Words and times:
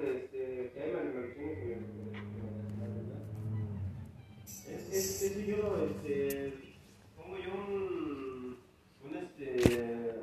que, 0.00 0.16
este, 0.16 0.70
que 0.74 0.82
hay 0.82 0.90
que 0.90 1.78
es, 4.70 4.92
es, 4.92 5.22
es 5.22 5.46
yo, 5.46 5.86
este, 5.90 6.54
pongo 7.16 7.36
yo 7.36 7.50
un, 7.52 8.58
un, 9.04 9.16
este, 9.16 10.14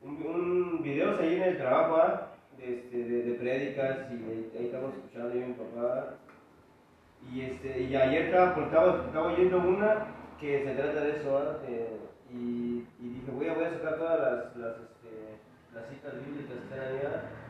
un, 0.00 0.26
un 0.26 0.82
videos 0.82 1.20
ahí 1.20 1.34
en 1.36 1.42
el 1.42 1.58
trabajo, 1.58 1.96
¿ah? 1.96 2.32
de, 2.58 2.74
este, 2.78 2.96
de, 2.96 3.22
de 3.22 3.34
prédicas, 3.34 3.98
y 4.10 4.14
ahí, 4.14 4.52
ahí 4.58 4.66
estamos 4.66 4.94
escuchando 4.94 5.34
yo 5.34 5.46
mi 5.46 5.54
papá. 5.54 6.18
Y, 7.32 7.40
este, 7.42 7.82
y 7.82 7.94
ayer 7.94 8.26
estaba, 8.26 8.64
estaba, 8.64 9.06
estaba 9.06 9.32
oyendo 9.32 9.58
una 9.58 10.06
que 10.40 10.64
se 10.64 10.74
trata 10.74 11.00
de 11.04 11.10
eso. 11.18 11.58
De- 11.62 12.02
y, 12.32 12.86
y 12.98 13.08
dije, 13.10 13.30
voy 13.30 13.46
a, 13.48 13.54
voy 13.54 13.64
a 13.64 13.70
sacar 13.72 13.98
todas 13.98 14.18
las, 14.20 14.56
las, 14.56 14.76
este, 14.80 15.36
las 15.74 15.88
citas 15.88 16.14
bíblicas 16.24 16.56
que 16.56 16.64
están 16.64 16.80
ahí, 16.80 17.00
¿ah? 17.06 17.41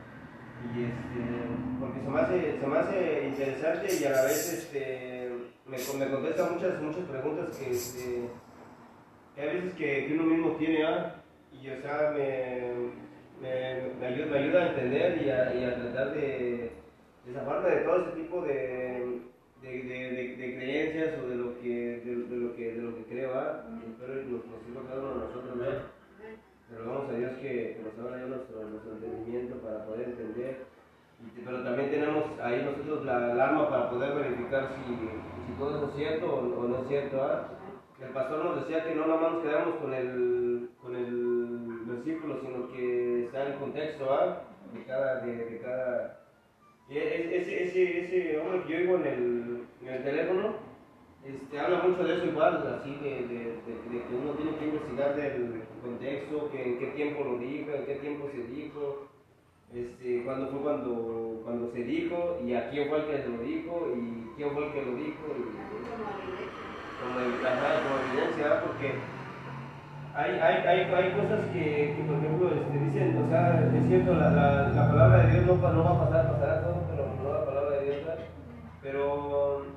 Y 0.74 0.84
este, 0.84 1.80
porque 1.80 2.00
se 2.00 2.08
me 2.08 2.20
hace, 2.20 2.60
se 2.60 2.66
me 2.66 2.78
hace 2.78 3.28
interesante 3.28 3.88
y 4.00 4.04
a 4.04 4.10
la 4.10 4.22
vez 4.22 4.52
este, 4.52 5.30
me, 5.66 5.76
me 5.76 6.10
contesta 6.10 6.50
muchas, 6.50 6.80
muchas 6.80 7.04
preguntas 7.04 7.56
que, 7.56 7.70
este, 7.70 8.28
que 9.34 9.40
hay 9.40 9.56
veces 9.56 9.74
que, 9.74 10.06
que 10.06 10.14
uno 10.14 10.24
mismo 10.24 10.56
tiene, 10.56 10.84
¿ah? 10.84 11.16
y 11.52 11.68
o 11.68 11.82
sea, 11.82 12.12
me, 12.16 12.72
me, 13.40 13.94
me 14.00 14.06
ayuda, 14.06 14.26
me 14.26 14.38
ayuda 14.38 14.62
a 14.62 14.68
entender 14.68 15.22
y 15.22 15.30
a, 15.30 15.54
y 15.54 15.64
a 15.64 15.74
tratar 15.74 16.14
de, 16.14 16.72
de 17.26 17.32
zafarme 17.34 17.70
de 17.70 17.80
todo 17.82 18.02
ese 18.02 18.20
tipo 18.20 18.42
de, 18.42 19.20
de, 19.62 20.36
de, 20.38 20.56
creencias 20.56 21.18
o 21.18 21.28
de 21.28 21.34
lo 21.36 21.60
que, 21.60 22.02
de, 22.04 22.36
lo 22.36 22.54
que, 22.54 22.72
de 22.72 22.82
lo 22.82 22.96
que 22.96 23.04
creo, 23.04 23.34
¿ah? 23.34 23.64
y 23.70 23.90
espero 23.90 24.14
que 24.14 24.26
nos, 24.26 24.46
nos 24.46 24.62
sirva 24.64 24.88
cada 24.88 25.00
uno 25.00 25.14
de 25.14 25.26
nosotros, 25.26 25.56
¿no? 25.56 26.01
Pero 26.72 26.88
vamos 26.90 27.10
a 27.10 27.14
Dios 27.18 27.32
que, 27.40 27.80
nos 27.84 27.98
abra 28.06 28.26
nuestro, 28.26 28.64
nuestro 28.64 28.92
entendimiento 28.92 29.56
para 29.56 29.84
poder 29.84 30.08
entender. 30.08 30.64
Te- 31.34 31.42
pero 31.44 31.62
también 31.62 31.90
tenemos 31.90 32.24
ahí 32.40 32.64
nosotros 32.64 33.04
la, 33.04 33.34
la 33.34 33.44
arma 33.48 33.68
para 33.70 33.90
poder 33.90 34.14
verificar 34.14 34.70
si, 34.74 34.94
si 35.46 35.58
todo 35.58 35.86
es 35.88 35.94
cierto 35.94 36.34
o, 36.34 36.66
no 36.66 36.78
es 36.82 36.88
cierto. 36.88 37.22
¿ah? 37.22 37.48
El 38.00 38.08
pastor 38.08 38.44
nos 38.44 38.56
decía 38.62 38.84
que 38.84 38.94
no 38.94 39.06
nada 39.06 39.20
más 39.20 39.32
nos 39.34 39.42
quedamos 39.42 39.74
con 39.76 39.92
el, 39.94 40.70
con 40.80 40.96
el 40.96 41.80
versículo, 41.86 42.40
sino 42.40 42.68
que 42.72 43.24
está 43.24 43.46
el 43.46 43.54
contexto 43.58 44.12
¿ah? 44.12 44.42
de 44.72 44.84
cada... 44.84 45.20
De, 45.20 45.36
de 45.36 45.58
cada 45.60 46.18
y 46.88 46.96
e- 46.98 47.36
ese, 47.36 47.62
ese, 47.64 48.04
ese 48.04 48.38
hombre 48.40 48.64
que 48.64 48.72
yo 48.72 48.78
oigo 48.78 48.96
en 48.96 49.06
el, 49.06 49.62
en 49.82 49.94
el 49.94 50.02
teléfono, 50.02 50.56
este, 51.24 51.60
habla 51.60 51.82
mucho 51.82 52.02
de 52.04 52.16
eso 52.16 52.26
igual, 52.26 52.78
así 52.80 52.90
de, 52.96 53.10
de, 53.28 53.38
de- 53.62 53.82
de 53.90 54.04
que 54.06 54.14
uno 54.14 54.32
tiene 54.32 54.56
que 54.56 54.64
investigar 54.66 55.14
del 55.16 55.62
contexto, 55.82 56.50
que 56.50 56.62
en 56.64 56.78
qué 56.78 56.86
tiempo 56.88 57.24
lo 57.24 57.38
dijo, 57.38 57.70
en 57.72 57.86
qué 57.86 57.94
tiempo 57.96 58.28
se 58.34 58.42
dijo, 58.52 59.08
este, 59.72 60.24
cuándo 60.24 60.48
fue 60.50 60.60
cuando, 60.60 61.40
cuando 61.44 61.70
se 61.72 61.84
dijo, 61.84 62.38
y 62.44 62.54
a 62.54 62.70
quién 62.70 62.88
fue 62.88 62.98
el 62.98 63.06
que 63.06 63.28
lo 63.28 63.38
dijo, 63.38 63.88
y 63.96 64.32
quién 64.36 64.50
fue 64.52 64.66
el 64.66 64.72
que 64.72 64.82
lo 64.82 64.94
dijo, 64.96 65.24
y 65.28 65.42
como, 67.00 67.18
evidencia, 68.02 68.62
porque 68.62 68.94
hay, 70.14 70.30
hay, 70.38 70.56
hay, 70.66 70.80
hay 70.92 71.12
cosas 71.12 71.40
que, 71.52 71.94
que, 71.96 72.02
por 72.06 72.16
ejemplo, 72.18 72.50
este, 72.54 72.78
dicen, 72.84 73.22
o 73.24 73.28
sea, 73.28 73.70
es 73.74 73.88
cierto, 73.88 74.14
la, 74.14 74.30
la, 74.30 74.68
la 74.68 74.88
palabra 74.90 75.26
de 75.26 75.32
Dios 75.32 75.46
no, 75.46 75.72
no 75.72 75.84
va 75.84 75.90
a 75.90 76.04
pasar, 76.04 76.32
pasará 76.32 76.62
todo, 76.62 76.82
pero 76.90 77.06
no 77.22 77.32
la 77.32 77.46
palabra 77.46 77.70
de 77.78 77.84
Dios, 77.86 77.96
¿verdad? 78.04 78.18
pero 78.82 79.71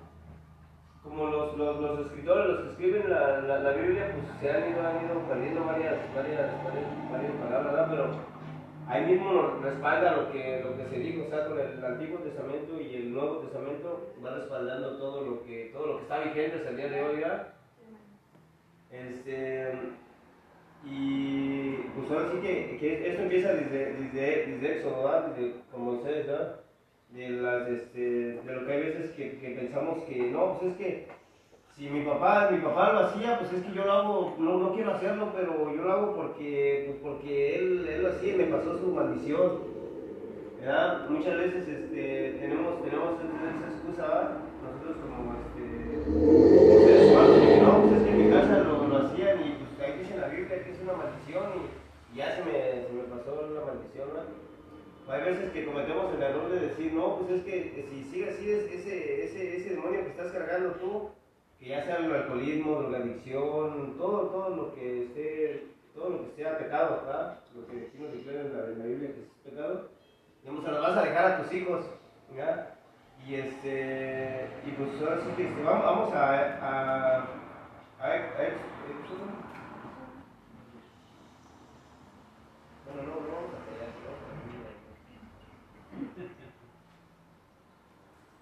como 1.06 1.28
los, 1.28 1.56
los, 1.58 1.80
los 1.80 2.00
escritores, 2.08 2.48
los 2.48 2.60
que 2.60 2.70
escriben 2.72 3.10
la, 3.10 3.42
la, 3.42 3.60
la 3.60 3.72
Biblia, 3.72 4.12
pues 4.12 4.26
se 4.42 4.52
han 4.52 4.70
ido, 4.70 4.86
han 4.86 5.06
ido 5.06 5.22
perdiendo 5.30 5.64
varias, 5.64 5.96
varias, 6.16 6.52
varias, 6.64 7.12
varias 7.12 7.32
palabras. 7.34 7.88
Pero 7.90 8.10
ahí 8.88 9.06
mismo 9.06 9.60
respalda 9.62 10.18
lo 10.18 10.32
que, 10.32 10.62
lo 10.64 10.76
que 10.76 10.90
se 10.90 11.00
dijo, 11.00 11.26
o 11.26 11.30
sea, 11.30 11.48
con 11.48 11.60
el 11.60 11.86
Antiguo 11.86 12.20
Testamento 12.20 12.82
y 12.82 12.96
el 12.96 13.14
Nuevo 13.14 13.38
Testamento 13.38 14.14
va 14.24 14.36
respaldando 14.36 14.98
todo 14.98 15.22
lo 15.22 15.44
que, 15.44 15.70
todo 15.72 15.88
lo 15.88 15.98
que 15.98 16.04
está 16.04 16.20
vigente 16.20 16.58
hasta 16.58 16.70
el 16.70 16.78
día 16.78 16.90
de 16.90 17.04
hoy, 17.04 17.16
¿verdad? 17.18 17.48
Este, 18.92 19.74
y 20.86 21.72
pues 21.96 22.12
ahora 22.12 22.32
sí 22.32 22.40
que, 22.42 22.78
que 22.80 23.10
esto 23.10 23.22
empieza 23.24 23.54
desde, 23.54 23.94
desde, 23.94 24.46
desde 24.48 24.78
Éxodo, 24.78 25.04
¿verdad? 25.04 25.28
Desde, 25.28 25.54
con 25.72 25.82
Moisés, 25.84 26.28
¿verdad? 26.28 26.65
De, 27.16 27.30
las, 27.30 27.68
este, 27.70 28.00
de 28.00 28.56
lo 28.56 28.66
que 28.66 28.74
hay 28.74 28.82
veces 28.82 29.12
que, 29.12 29.38
que 29.38 29.50
pensamos 29.52 30.04
que 30.04 30.18
no, 30.30 30.60
pues 30.60 30.74
es 30.74 30.78
que 30.78 31.08
si 31.76 31.90
mi 31.90 32.06
papá, 32.06 32.50
mi 32.52 32.60
papá 32.60 32.94
lo 32.94 33.00
hacía, 33.00 33.40
pues 33.40 33.52
es 33.54 33.64
que 33.64 33.74
yo 33.74 33.86
lo 33.86 33.92
hago, 33.92 34.36
no, 34.38 34.60
no 34.60 34.74
quiero 34.74 34.92
hacerlo, 34.92 35.32
pero 35.36 35.76
yo 35.76 35.82
lo 35.82 35.92
hago 35.92 36.16
porque, 36.16 36.86
pues 36.88 37.00
porque 37.02 37.56
él, 37.58 37.88
él 37.88 38.04
lo 38.04 38.10
hacía 38.10 38.34
y 38.34 38.38
me 38.38 38.46
pasó 38.46 38.78
su 38.78 38.88
maldición. 38.94 39.76
¿verdad? 40.60 41.10
Muchas 41.10 41.38
veces 41.38 41.68
este, 41.68 42.38
tenemos, 42.40 42.84
tenemos 42.84 43.20
esa 43.20 43.68
excusa, 43.68 44.38
nosotros 44.64 44.98
como 45.04 45.36
este, 45.36 46.86
seres 46.86 47.12
humanos, 47.12 47.40
que 47.40 47.58
no, 47.62 47.82
pues 47.82 47.94
es 47.94 48.04
que 48.04 48.10
en 48.10 48.26
mi 48.26 48.32
casa 48.32 48.60
lo, 48.60 48.88
lo 48.88 48.98
hacían 48.98 49.40
y 49.42 49.58
pues 49.60 49.90
ahí 49.90 50.00
dice 50.00 50.16
en 50.16 50.22
la 50.22 50.28
Biblia 50.28 50.64
que 50.64 50.72
es 50.72 50.82
una 50.82 50.94
maldición 50.94 51.44
y, 51.60 52.18
ya 52.18 52.38
se 52.38 52.46
me, 52.46 52.88
se 52.88 52.94
me 52.94 53.04
pasó 53.04 53.50
la 53.52 53.66
maldición. 53.66 54.45
Hay 55.08 55.22
veces 55.24 55.52
que 55.52 55.66
cometemos 55.66 56.14
el 56.16 56.24
error 56.24 56.50
de 56.50 56.60
decir, 56.68 56.94
no, 56.94 57.18
pues 57.20 57.32
es 57.40 57.44
que 57.46 57.86
si 57.92 58.04
sigue 58.12 58.30
así 58.30 58.52
es 58.52 58.64
ese, 58.72 59.26
ese, 59.26 59.58
ese 59.58 59.70
demonio 59.76 60.02
que 60.04 60.10
estás 60.10 60.32
cargando 60.32 60.72
tú, 60.76 61.10
que 61.60 61.68
ya 61.70 61.84
sea 61.86 61.98
el 61.98 62.12
alcoholismo, 62.12 62.82
drogadicción, 62.82 63.96
todo, 63.98 64.30
todo 64.30 64.56
lo 64.56 64.76
que 64.76 65.04
esté, 65.04 65.68
todo 65.94 66.10
lo 66.10 66.22
que 66.26 66.36
sea 66.36 66.58
pecado, 66.58 67.02
¿verdad? 67.06 67.40
Lo 67.56 67.68
que 67.68 67.76
declara 67.76 68.42
en 68.42 68.58
la, 68.58 68.66
en 68.66 68.80
la 68.80 68.86
Biblia 68.86 69.14
que 69.14 69.22
es 69.22 69.28
pecado, 69.54 69.90
digamos, 70.42 70.66
se 70.66 70.72
lo 70.72 70.82
vas 70.82 70.98
a 70.98 71.04
dejar 71.04 71.26
a 71.32 71.44
tus 71.44 71.54
hijos, 71.54 71.86
¿ya? 72.36 72.72
Y 73.28 73.36
este, 73.36 74.48
y 74.66 74.72
pues 74.72 75.02
ahora 75.02 75.22
sí 75.22 75.30
que 75.38 75.48
este, 75.48 75.64
vamos, 75.64 76.14
a, 76.14 76.30
a, 76.30 77.18
a, 77.18 77.18
a, 78.00 78.08
a- 78.08 78.66
bueno, 82.86 83.02
no, 83.02 83.16
¿no? 83.16 83.36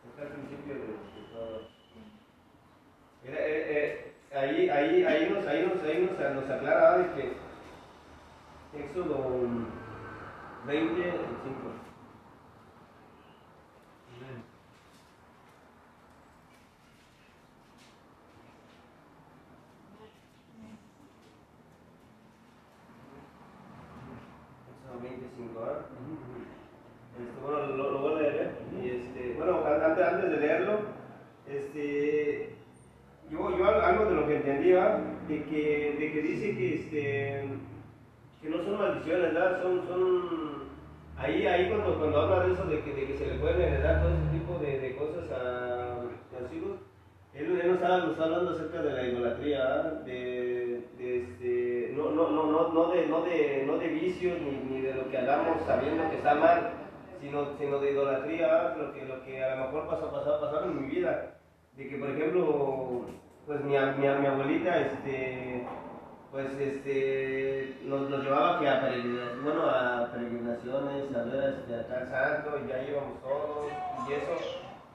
Está 0.10 0.13
al 0.24 0.30
principio 0.30 0.74
de, 0.74 0.80
de 0.82 1.28
todo. 1.34 1.62
Mira, 3.24 3.38
eh, 3.40 4.14
eh, 4.32 4.38
ahí, 4.38 4.70
ahí, 4.70 5.04
ahí, 5.06 5.30
nos, 5.30 5.46
ahí, 5.48 5.66
nos, 5.66 5.84
ahí 5.84 6.10
nos, 6.10 6.36
nos 6.36 6.50
aclara 6.50 6.98
de 6.98 7.14
que 7.14 7.44
Éxodo 8.80 9.18
20, 10.66 11.04
5. 11.04 11.14
Éxodo 24.72 25.00
25, 25.02 25.60
¿ah? 25.64 25.86
Este, 27.20 27.42
bueno, 27.42 27.68
lo, 27.76 27.92
lo 27.92 28.00
este, 28.84 29.34
bueno, 29.38 29.64
an- 29.66 29.84
antes, 29.92 30.06
antes 30.06 30.32
de 30.32 30.38
leerlo, 30.38 30.80
este, 31.48 32.50
yo, 33.32 33.58
yo 33.58 33.66
al- 33.66 33.82
algo 33.82 34.06
de 34.06 34.16
lo 34.16 34.28
que 34.28 34.36
entendía, 34.38 34.98
de 35.28 35.44
que, 35.46 35.96
de 36.00 36.12
que 36.12 36.22
dice 36.22 36.56
que, 36.58 36.76
este, 36.76 37.44
que 38.42 38.50
no 38.50 38.64
son 38.64 38.78
maldiciones, 38.78 39.34
¿verdad? 39.34 39.62
Son, 39.62 39.88
son, 39.88 40.64
ahí, 41.18 41.46
ahí 41.46 41.70
cuando, 41.70 41.98
cuando 41.98 42.20
habla 42.22 42.40
de 42.46 42.54
eso, 42.54 42.66
de 42.66 42.82
que, 42.82 42.94
de 42.94 43.08
que 43.08 43.18
se 43.18 43.26
le 43.28 43.36
pueden 43.36 43.62
heredar 43.62 44.02
todo 44.02 44.12
ese 44.12 44.38
tipo 44.38 44.58
de, 44.60 44.80
de 44.80 44.96
cosas 44.96 45.30
a, 45.32 45.96
los 46.42 46.54
hijos, 46.54 46.72
él, 47.34 47.46
él 47.60 47.68
nos, 47.68 47.76
está, 47.78 47.98
nos 48.00 48.12
está 48.12 48.24
hablando 48.26 48.52
acerca 48.52 48.82
de 48.82 48.94
la 48.94 49.04
idolatría, 49.04 49.66
de, 50.06 50.82
de 50.98 51.18
este, 51.18 51.90
no, 51.94 52.12
no, 52.12 52.30
no, 52.30 52.70
no, 52.72 52.88
de, 52.90 53.08
no, 53.08 53.22
de, 53.22 53.64
no 53.66 53.78
de 53.78 53.88
vicios 53.88 54.38
ni, 54.40 54.52
ni 54.76 54.82
de 54.82 54.94
lo 54.94 55.10
que 55.10 55.18
hagamos 55.18 55.62
sabiendo 55.66 56.08
que 56.10 56.18
está 56.18 56.36
mal, 56.36 56.83
sino, 57.24 57.58
sino 57.58 57.80
de 57.80 57.92
idolatría, 57.92 58.76
lo 58.78 58.94
que, 58.94 59.06
lo 59.06 59.24
que 59.24 59.42
a 59.42 59.56
lo 59.56 59.66
mejor 59.66 59.88
pasó, 59.88 60.12
pasó, 60.12 60.42
pasaron 60.42 60.72
en 60.72 60.82
mi 60.82 60.96
vida. 60.96 61.36
De 61.78 61.88
que, 61.88 61.96
por 61.96 62.10
ejemplo, 62.10 63.06
pues 63.48 63.62
mi, 63.62 63.72
mi, 63.72 64.08
mi 64.08 64.28
abuelita, 64.28 64.78
este, 64.78 65.66
pues 66.32 66.52
este, 66.60 67.78
nos, 67.86 68.10
nos 68.10 68.24
llevaba 68.24 68.60
que 68.60 68.68
a, 68.68 68.82
peregrinaciones, 68.82 69.44
bueno, 69.44 69.64
a 69.70 70.12
peregrinaciones, 70.12 71.16
a 71.16 71.24
ver 71.24 71.54
este, 71.60 71.76
a 71.76 71.88
tal 71.88 72.10
santo, 72.10 72.60
y 72.60 72.68
ya 72.68 72.84
íbamos 72.84 73.22
todos, 73.22 73.72
y 74.08 74.14
eso, 74.14 74.34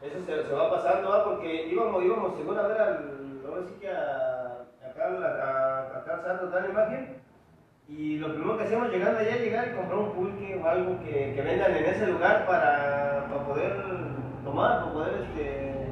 eso 0.03 0.27
se, 0.27 0.49
se 0.49 0.53
va 0.53 0.71
pasando, 0.71 1.25
porque 1.25 1.67
íbamos, 1.67 2.05
íbamos 2.05 2.37
según 2.37 2.59
a 2.59 2.63
ver 2.69 2.81
al, 2.81 3.41
ahora 3.49 3.63
sí 3.67 3.75
que 3.81 3.89
a, 3.91 4.67
a 4.85 6.05
tal 6.05 6.23
santo, 6.23 6.49
tal 6.51 6.71
imagen, 6.71 7.23
y 7.89 8.19
lo 8.19 8.29
primero 8.29 8.57
que 8.57 8.65
hacíamos 8.65 8.91
llegando 8.91 9.19
allá, 9.19 9.37
llegar 9.37 9.67
y 9.67 9.77
comprar 9.77 9.99
un 9.99 10.13
pulque 10.13 10.55
o 10.55 10.67
algo 10.67 11.01
que, 11.01 11.33
que 11.35 11.43
vendan 11.43 11.75
en 11.75 11.87
ese 11.87 12.07
lugar 12.07 12.47
para, 12.47 13.27
para 13.31 13.45
poder 13.47 13.73
tomar, 14.45 14.79
para 14.79 14.93
poder, 14.93 15.15
este, 15.25 15.89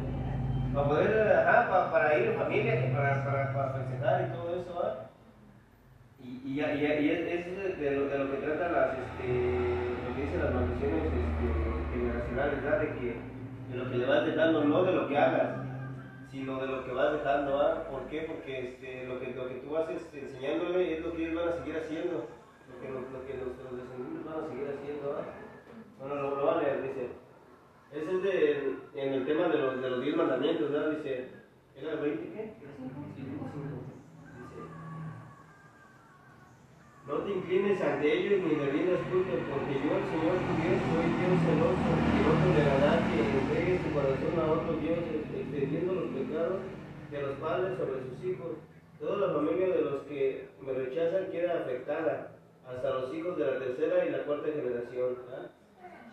para 0.75 0.88
poder, 0.88 1.32
ajá, 1.32 1.69
para, 1.69 1.90
para 1.90 2.14
ir 2.14 2.26
en 2.26 2.34
familia, 2.34 2.75
para, 2.93 3.25
para, 3.25 3.52
para 3.52 3.70
festejar 3.70 4.20
y 4.20 4.26
todo 4.26 4.54
eso. 4.54 4.93
Y, 6.22 6.38
y, 6.44 6.60
y, 6.60 6.84
y 6.84 7.10
es, 7.10 7.81
de 7.81 7.90
lo, 7.93 8.04
de 8.04 8.19
lo 8.19 8.31
que 8.31 8.37
trata 8.38 8.69
las, 8.69 8.88
este, 8.93 9.28
lo 10.04 10.14
que 10.14 10.22
dicen 10.22 10.40
las 10.40 10.52
maldiciones 10.52 11.00
este, 11.00 11.96
generacionales, 11.96 12.62
¿verdad? 12.62 12.78
De 12.78 12.88
que 12.93 13.14
de 13.70 13.76
lo 13.76 13.90
que 13.90 13.96
le 13.96 14.06
vas 14.06 14.22
dejando, 14.22 14.62
no 14.62 14.82
de 14.82 14.93
lo 14.93 15.08
que 15.08 15.19
hagas, 15.19 15.48
sino 16.31 16.61
de 16.61 16.67
lo 16.67 16.84
que 16.84 16.93
vas 16.93 17.12
dejando, 17.12 17.61
¿ah? 17.61 17.88
¿Por 17.90 18.06
qué? 18.08 18.23
Porque 18.23 18.69
este, 18.69 19.06
lo, 19.06 19.20
que, 19.20 19.32
lo 19.32 19.49
que 19.49 19.55
tú 19.56 19.70
vas 19.70 19.88
este, 19.90 20.20
enseñándole 20.20 20.99
es 20.99 21.05
lo 21.05 21.12
que 21.12 21.25
ellos 21.25 21.43
van 21.43 21.49
a 21.49 21.56
seguir 21.58 21.76
haciendo, 21.76 22.26
lo 22.69 22.81
que, 22.81 22.88
lo, 22.88 23.26
que 23.26 23.34
los, 23.34 23.55
los 23.62 23.76
descendientes 23.81 24.25
van 24.25 24.44
a 24.44 24.49
seguir 24.49 24.69
haciendo, 24.69 25.17
¿ah? 25.19 25.25
Bueno, 25.99 26.14
lo, 26.17 26.37
lo 26.37 26.50
a 26.50 26.62
leer, 26.62 26.82
dice. 26.82 27.08
Ese 27.93 28.17
es 28.17 28.23
de, 28.23 28.76
en 28.94 29.12
el 29.14 29.26
tema 29.26 29.49
de 29.49 29.58
los, 29.58 29.81
de 29.81 29.90
los 29.90 30.02
diez 30.02 30.17
mandamientos, 30.17 30.70
¿verdad? 30.70 30.90
Dice, 30.90 31.31
¿era 31.76 31.93
el 31.93 31.99
20 31.99 32.23
qué? 32.34 32.52
Sí, 32.58 32.67
25. 32.67 33.44
Dice, 34.37 34.61
no 37.06 37.14
te 37.22 37.31
inclines 37.31 37.81
ante 37.81 38.12
ellos 38.12 38.43
ni 38.43 38.56
le 38.56 38.67
rindas 38.67 39.00
culto, 39.06 39.31
porque 39.31 39.79
yo, 39.79 39.94
el 39.94 40.05
Señor 40.11 40.37
tu 40.43 40.52
Dios, 40.58 40.79
soy 40.90 41.06
Dios 41.06 41.38
celoso, 41.46 41.90
y 42.02 42.19
no 42.19 42.32
tolerará 42.43 42.99
que 43.06 43.22
entregues 43.22 43.79
tu 43.87 43.94
corazón 43.94 44.34
a 44.43 44.52
otro 44.52 44.72
Dios, 44.82 44.99
extendiendo 45.66 45.94
los 45.94 46.10
pecados 46.14 46.60
de 47.10 47.22
los 47.22 47.38
padres 47.38 47.78
sobre 47.78 48.02
sus 48.04 48.24
hijos. 48.24 48.52
Toda 49.00 49.26
la 49.26 49.34
familia 49.34 49.68
de 49.68 49.82
los 49.82 50.02
que 50.02 50.48
me 50.60 50.72
rechazan 50.72 51.30
queda 51.30 51.60
afectada, 51.60 52.32
hasta 52.66 52.90
los 52.90 53.14
hijos 53.14 53.36
de 53.36 53.46
la 53.46 53.58
tercera 53.58 54.06
y 54.06 54.10
la 54.10 54.22
cuarta 54.24 54.48
generación. 54.48 55.16
¿ah? 55.32 55.46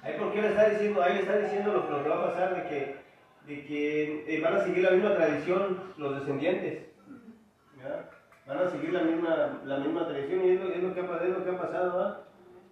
Ahí 0.01 0.15
por 0.19 0.33
qué 0.33 0.41
le 0.41 0.49
está 0.49 0.69
diciendo, 0.69 1.01
ahí 1.01 1.13
le 1.13 1.19
está 1.21 1.37
diciendo 1.37 1.73
lo 1.73 1.85
que 1.85 1.91
nos 1.91 2.09
va 2.09 2.15
a 2.15 2.25
pasar 2.27 2.55
de 2.55 2.69
que, 2.69 2.95
de 3.47 3.65
que 3.65 4.35
eh, 4.35 4.41
van 4.41 4.55
a 4.55 4.63
seguir 4.63 4.83
la 4.83 4.91
misma 4.91 5.15
tradición 5.15 5.79
los 5.97 6.19
descendientes. 6.19 6.87
Van 8.45 8.57
a 8.57 8.69
seguir 8.69 8.91
la 8.91 9.03
misma, 9.03 9.61
la 9.65 9.77
misma 9.77 10.07
tradición 10.07 10.45
y 10.45 10.49
es 10.51 10.61
lo, 10.61 10.69
es 10.69 10.83
lo 10.83 10.93
que, 10.93 10.99
ha, 10.99 11.23
es 11.23 11.29
lo 11.29 11.43
que 11.45 11.49
ha 11.51 11.61
pasado. 11.61 11.97
¿va? 11.97 12.23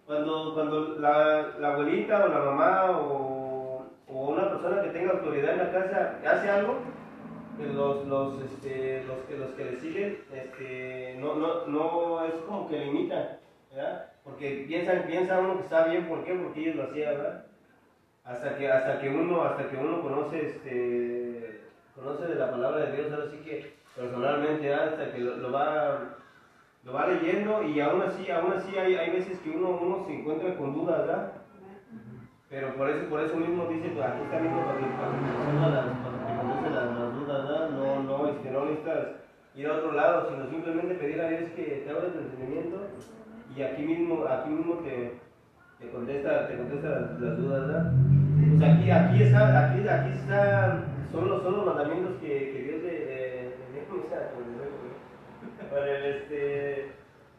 Cuando, 0.05 0.53
cuando 0.53 0.99
la, 0.99 1.53
la, 1.59 1.73
abuelita 1.73 2.25
o 2.25 2.27
la 2.27 2.39
mamá 2.39 2.91
o, 2.91 3.40
o, 4.11 4.29
una 4.29 4.49
persona 4.49 4.81
que 4.81 4.89
tenga 4.89 5.13
autoridad 5.13 5.53
en 5.53 5.57
la 5.57 5.71
casa 5.71 6.19
hace 6.25 6.49
algo, 6.49 6.79
pues 7.57 7.73
los, 7.73 8.07
los, 8.07 8.41
este, 8.41 9.03
los, 9.05 9.19
que, 9.19 9.37
los 9.37 9.51
que 9.51 9.65
le 9.65 9.79
siguen 9.79 10.17
este, 10.33 11.17
no, 11.19 11.35
no, 11.35 11.67
no 11.67 12.25
es 12.25 12.33
como 12.47 12.67
que 12.67 12.79
limitan. 12.79 13.39
¿verdad? 13.71 14.11
Porque 14.23 14.65
piensan, 14.67 15.03
piensa 15.07 15.39
uno 15.39 15.57
que 15.57 15.63
está 15.63 15.85
bien, 15.85 16.07
¿por 16.07 16.23
qué? 16.23 16.33
Porque 16.33 16.61
ellos 16.61 16.75
lo 16.75 16.83
hacían, 16.83 17.17
¿verdad? 17.17 17.45
Hasta 18.23 18.57
que, 18.57 18.71
hasta 18.71 18.99
que 18.99 19.09
uno, 19.09 19.43
hasta 19.43 19.69
que 19.69 19.77
uno 19.77 20.01
conoce, 20.01 20.45
este, 20.45 21.61
conoce 21.95 22.27
de 22.27 22.35
la 22.35 22.51
palabra 22.51 22.85
de 22.85 22.95
Dios, 22.95 23.11
ahora 23.11 23.31
sí 23.31 23.37
que 23.37 23.73
personalmente, 23.95 24.73
hasta 24.73 25.11
que 25.11 25.19
lo, 25.19 25.37
lo, 25.37 25.51
va, 25.51 26.17
lo 26.83 26.93
va 26.93 27.07
leyendo 27.07 27.63
y 27.63 27.79
aún 27.79 28.01
así, 28.01 28.29
aún 28.29 28.53
así 28.53 28.77
hay, 28.77 28.95
hay 28.95 29.09
veces 29.11 29.39
que 29.39 29.49
uno, 29.49 29.79
uno 29.81 30.05
se 30.05 30.13
encuentra 30.13 30.55
con 30.55 30.73
dudas, 30.73 30.99
¿verdad? 30.99 31.31
Pero 32.51 32.75
por 32.75 32.89
eso, 32.89 33.07
por 33.07 33.21
eso 33.21 33.37
mismo 33.37 33.65
dice, 33.67 33.87
pues 33.95 34.05
aquí 34.05 34.23
está 34.23 34.39
mismo 34.39 34.59
para 34.65 34.77
que 34.77 34.83
conoce 36.35 36.69
las, 36.69 36.99
las 36.99 37.15
dudas, 37.15 37.47
¿verdad? 37.47 37.69
No, 37.69 38.03
no, 38.03 38.27
este, 38.27 38.51
no 38.51 38.65
necesitas 38.65 39.07
ir 39.55 39.67
a 39.67 39.73
otro 39.75 39.93
lado, 39.93 40.29
sino 40.29 40.49
simplemente 40.49 40.95
pedir 40.95 41.21
a 41.21 41.29
Dios 41.29 41.49
que 41.55 41.63
te 41.63 41.89
abra 41.89 42.07
el 42.07 42.19
entendimiento 42.19 42.77
y 43.55 43.61
aquí 43.61 43.83
mismo, 43.83 44.25
aquí 44.25 44.49
mismo 44.49 44.75
te, 44.83 45.13
te 45.79 45.89
contesta, 45.91 46.49
te 46.49 46.57
contesta 46.57 46.89
las, 46.89 47.21
las, 47.21 47.37
dudas, 47.37 47.67
¿verdad? 47.67 47.93
Pues 48.59 48.69
aquí, 48.69 48.91
aquí 48.91 49.23
está, 49.23 49.69
aquí, 49.69 49.87
aquí 49.87 50.09
está, 50.19 50.83
son 51.13 51.29
los, 51.29 51.43
son 51.43 51.55
los 51.55 51.65
mandamientos 51.65 52.17
que, 52.19 52.27
que 52.27 52.63
Dios 52.63 52.83
le, 52.83 52.91
eh, 52.91 53.55
le, 55.71 56.09
este, 56.09 56.91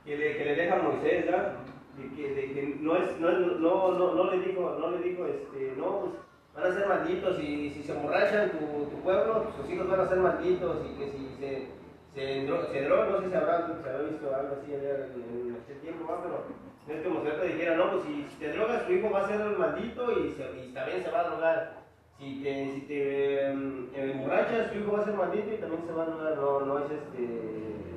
que, 0.06 0.16
le, 0.16 0.36
que 0.38 0.44
le 0.46 0.54
deja 0.56 0.76
a 0.76 0.82
Moisés, 0.82 1.26
¿verdad? 1.26 1.52
De 1.96 2.08
que, 2.16 2.34
de 2.34 2.52
que 2.54 2.76
no, 2.80 2.96
es, 2.96 3.20
no, 3.20 3.30
no, 3.30 3.92
no, 3.92 4.14
no, 4.14 4.30
le 4.30 4.40
dijo, 4.40 4.76
no 4.80 4.90
le 4.90 4.98
dijo, 4.98 5.26
este, 5.26 5.74
no, 5.76 6.00
pues 6.00 6.12
van 6.54 6.72
a 6.72 6.74
ser 6.74 6.88
malditos 6.88 7.38
y 7.38 7.70
si 7.70 7.82
se 7.82 7.92
emborrachan 7.92 8.50
tu, 8.50 8.58
tu 8.86 9.02
pueblo, 9.02 9.46
sus 9.56 9.70
hijos 9.70 9.88
van 9.88 10.00
a 10.00 10.08
ser 10.08 10.18
malditos 10.18 10.76
y 10.86 10.98
que 10.98 11.10
si 11.10 11.28
se, 11.38 11.68
se, 12.14 12.46
se 12.72 12.82
droga, 12.84 13.06
no 13.06 13.20
sé 13.20 13.28
si 13.28 13.34
habrá, 13.34 13.66
se 13.66 13.90
habrá 13.90 14.02
visto 14.08 14.34
algo 14.34 14.56
así 14.60 14.72
en, 14.72 14.80
en 14.80 15.56
este 15.56 15.74
tiempo, 15.76 16.10
¿va? 16.10 16.22
pero 16.22 16.44
no 16.86 16.94
es 16.94 17.02
como 17.02 17.22
si 17.22 17.30
te 17.30 17.46
dijera, 17.46 17.76
no, 17.76 17.90
pues 17.92 18.04
si, 18.04 18.26
si, 18.28 18.36
te 18.38 18.52
drogas, 18.52 18.86
tu 18.86 18.92
hijo 18.92 19.10
va 19.10 19.20
a 19.20 19.28
ser 19.28 19.38
maldito 19.56 20.12
y, 20.12 20.72
también 20.74 21.02
se 21.02 21.10
va 21.10 21.20
a 21.20 21.28
drogar. 21.28 21.82
Si 22.18 22.42
te, 22.42 22.74
si 22.74 22.80
te 22.82 23.52
um, 23.52 23.88
emborrachas, 23.94 24.72
tu 24.72 24.78
hijo 24.78 24.92
va 24.92 25.00
a 25.00 25.04
ser 25.04 25.14
maldito 25.14 25.54
y 25.54 25.58
también 25.58 25.86
se 25.86 25.92
va 25.92 26.02
a 26.02 26.06
drogar. 26.06 26.36
No, 26.36 26.60
no 26.60 26.78
es 26.80 26.90
este. 26.90 27.91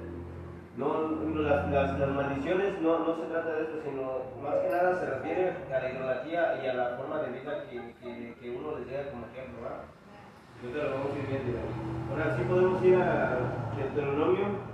No, 0.78 1.10
las, 1.42 1.72
las, 1.72 2.00
las, 2.00 2.10
maldiciones 2.10 2.82
no, 2.82 3.00
no 3.00 3.16
se 3.16 3.28
trata 3.32 3.50
de 3.50 3.64
eso, 3.64 3.80
sino 3.84 4.28
más 4.44 4.56
que 4.56 4.70
nada 4.70 5.00
se 5.00 5.06
refiere 5.06 5.54
a 5.74 5.80
la 5.80 5.90
idolatría 5.90 6.62
y 6.64 6.68
a 6.68 6.74
la 6.74 6.98
forma 6.98 7.20
de 7.20 7.40
vida 7.40 7.64
que, 7.70 8.36
que, 8.42 8.50
uno 8.50 8.78
les 8.80 8.88
llega 8.88 9.12
como 9.12 9.26
ejemplo. 9.28 9.64
¿verdad? 9.64 10.90
Lo 10.90 10.98
vamos 10.98 11.12
a 11.14 11.20
ir 11.20 11.28
viendo. 11.28 11.60
Ahora 12.12 12.36
sí 12.36 12.44
podemos 12.44 12.84
ir 12.84 12.96
a. 12.96 13.66
Deuteronomio 13.76 14.65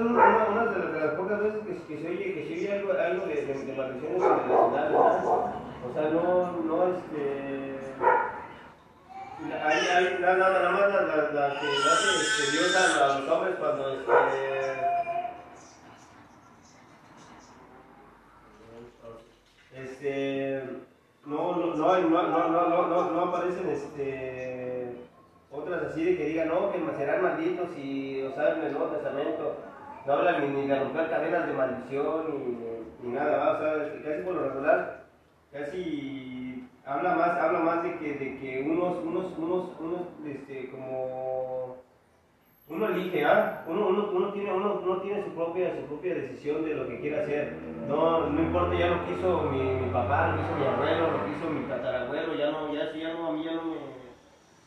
son, 0.00 0.16
una, 0.16 0.64
de, 0.64 1.00
las, 1.00 1.14
pocas 1.14 1.40
veces 1.40 1.60
que, 1.86 1.98
se 1.98 2.08
oye, 2.08 2.34
que 2.34 2.46
se 2.46 2.54
oye 2.54 2.72
algo, 2.72 3.26
de, 3.26 3.34
de, 3.34 3.54
de 3.54 3.76
maldiciones 3.76 4.22
internacionales. 4.22 4.96
O 4.96 5.92
sea, 5.92 6.10
no, 6.10 6.52
no, 6.64 6.86
este... 6.88 7.80
Hay, 9.64 9.86
hay 9.88 10.18
nada, 10.20 10.36
nada 10.36 10.70
más 10.70 10.92
la, 10.92 11.00
la, 11.32 11.60
que 11.60 11.66
hace 11.66 12.08
este, 12.20 12.52
Dios 12.52 12.76
a, 12.76 13.18
los 13.18 13.28
hombres 13.28 13.56
cuando 13.58 13.88
este... 13.94 14.10
Este... 19.74 20.64
No, 21.26 21.56
no, 21.56 21.74
no, 21.74 22.00
no, 22.00 22.28
no, 22.28 22.48
no, 22.48 22.86
no, 22.88 23.10
no, 23.10 23.20
aparecen 23.20 23.68
este 23.68 24.96
otras 25.50 25.82
así 25.82 26.04
de 26.04 26.16
que 26.16 26.26
digan, 26.26 26.48
no, 26.48 26.72
que 26.72 26.78
serán 26.96 27.22
malditos 27.22 27.76
y 27.76 28.22
usaron 28.24 28.62
el 28.62 28.72
Nuevo 28.72 28.88
Testamento. 28.88 29.69
No 30.06 30.12
hablan 30.14 30.40
ni, 30.40 30.60
ni 30.60 30.66
de 30.66 30.78
romper 30.78 31.10
cadenas 31.10 31.46
de 31.46 31.52
maldición 31.52 32.24
ni, 32.28 33.06
ni 33.08 33.14
nada, 33.14 33.52
o 33.52 33.58
sea, 33.58 34.02
casi 34.02 34.22
por 34.22 34.34
lo 34.34 34.48
regular, 34.48 35.04
casi 35.52 36.68
habla 36.86 37.14
más, 37.14 37.38
habla 37.38 37.58
más 37.60 37.82
de 37.82 37.98
que, 37.98 38.14
de 38.14 38.38
que 38.38 38.62
unos, 38.66 38.96
unos, 39.04 39.26
unos, 39.38 39.68
unos, 39.78 40.00
este, 40.26 40.70
como 40.70 41.76
uno 42.68 42.86
elige, 42.86 43.24
¿ah? 43.24 43.64
Uno, 43.66 43.88
uno, 43.88 44.10
uno, 44.12 44.32
tiene, 44.32 44.52
uno, 44.52 44.80
uno 44.82 45.00
tiene 45.00 45.24
su 45.24 45.30
propia, 45.30 45.74
su 45.74 45.86
propia 45.86 46.14
decisión 46.14 46.64
de 46.64 46.74
lo 46.74 46.86
que 46.88 47.00
quiere 47.00 47.20
hacer. 47.20 47.52
No, 47.88 48.28
no 48.28 48.40
importa 48.40 48.78
ya 48.78 48.86
lo 48.88 49.04
que 49.04 49.12
hizo 49.14 49.42
mi, 49.50 49.60
mi 49.60 49.90
papá, 49.90 50.28
lo 50.28 50.36
que 50.36 50.42
hizo 50.42 50.54
mi 50.54 50.66
abuelo, 50.66 51.10
lo 51.10 51.24
que 51.24 51.30
hizo 51.32 51.50
mi 51.50 51.60
tatarabuelo, 51.68 52.34
ya 52.34 52.50
no, 52.52 52.72
ya, 52.72 52.92
ya 52.92 53.12
no, 53.14 53.26
a 53.26 53.32
mí 53.32 53.44
ya 53.44 53.54
no 53.54 53.69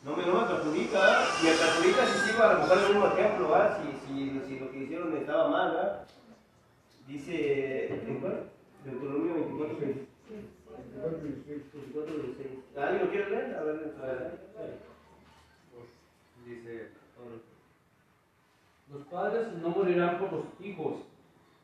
no 0.03 0.17
me, 0.17 0.25
no 0.25 0.41
me 0.41 0.47
perjudica, 0.47 0.99
¿verdad? 0.99 1.25
Me 1.43 1.51
perjudica 1.51 2.05
si 2.05 2.29
sigo 2.29 2.43
a 2.43 2.53
lo 2.53 2.59
mejor 2.59 2.77
el 2.77 2.89
mismo 2.89 3.07
ejemplo, 3.07 3.49
¿verdad? 3.49 3.79
Si, 3.81 4.07
si, 4.07 4.41
si 4.47 4.59
lo 4.59 4.71
que 4.71 4.79
hicieron 4.79 5.15
estaba 5.15 5.49
mal, 5.49 5.71
¿verdad? 5.71 6.05
Dice, 7.07 7.87
¿en 7.93 8.19
cuál? 8.19 8.49
Deuteronomio 8.83 9.33
24, 9.35 9.77
6. 9.79 9.95
24, 11.47 12.13
16. 12.15 12.47
¿Alguien 12.77 13.05
lo 13.05 13.11
quiere 13.11 13.29
leer? 13.29 13.55
A 13.55 13.63
ver, 13.63 13.95
a 14.01 14.05
ver. 14.05 14.39
Dice, 16.45 16.89
los 18.91 19.07
padres 19.07 19.53
no 19.61 19.69
morirán 19.69 20.19
por 20.19 20.33
los 20.33 20.45
hijos, 20.59 20.95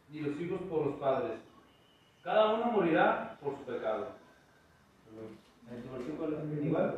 ni 0.09 0.21
los 0.21 0.39
hijos 0.39 0.61
por 0.69 0.85
los 0.87 0.95
padres. 0.95 1.37
Cada 2.23 2.53
uno 2.53 2.71
morirá 2.71 3.37
por 3.41 3.57
su 3.57 3.63
pecado. 3.63 4.07
¿En 5.69 5.83
tu 5.83 5.91
versión 5.91 6.65
igual? 6.65 6.95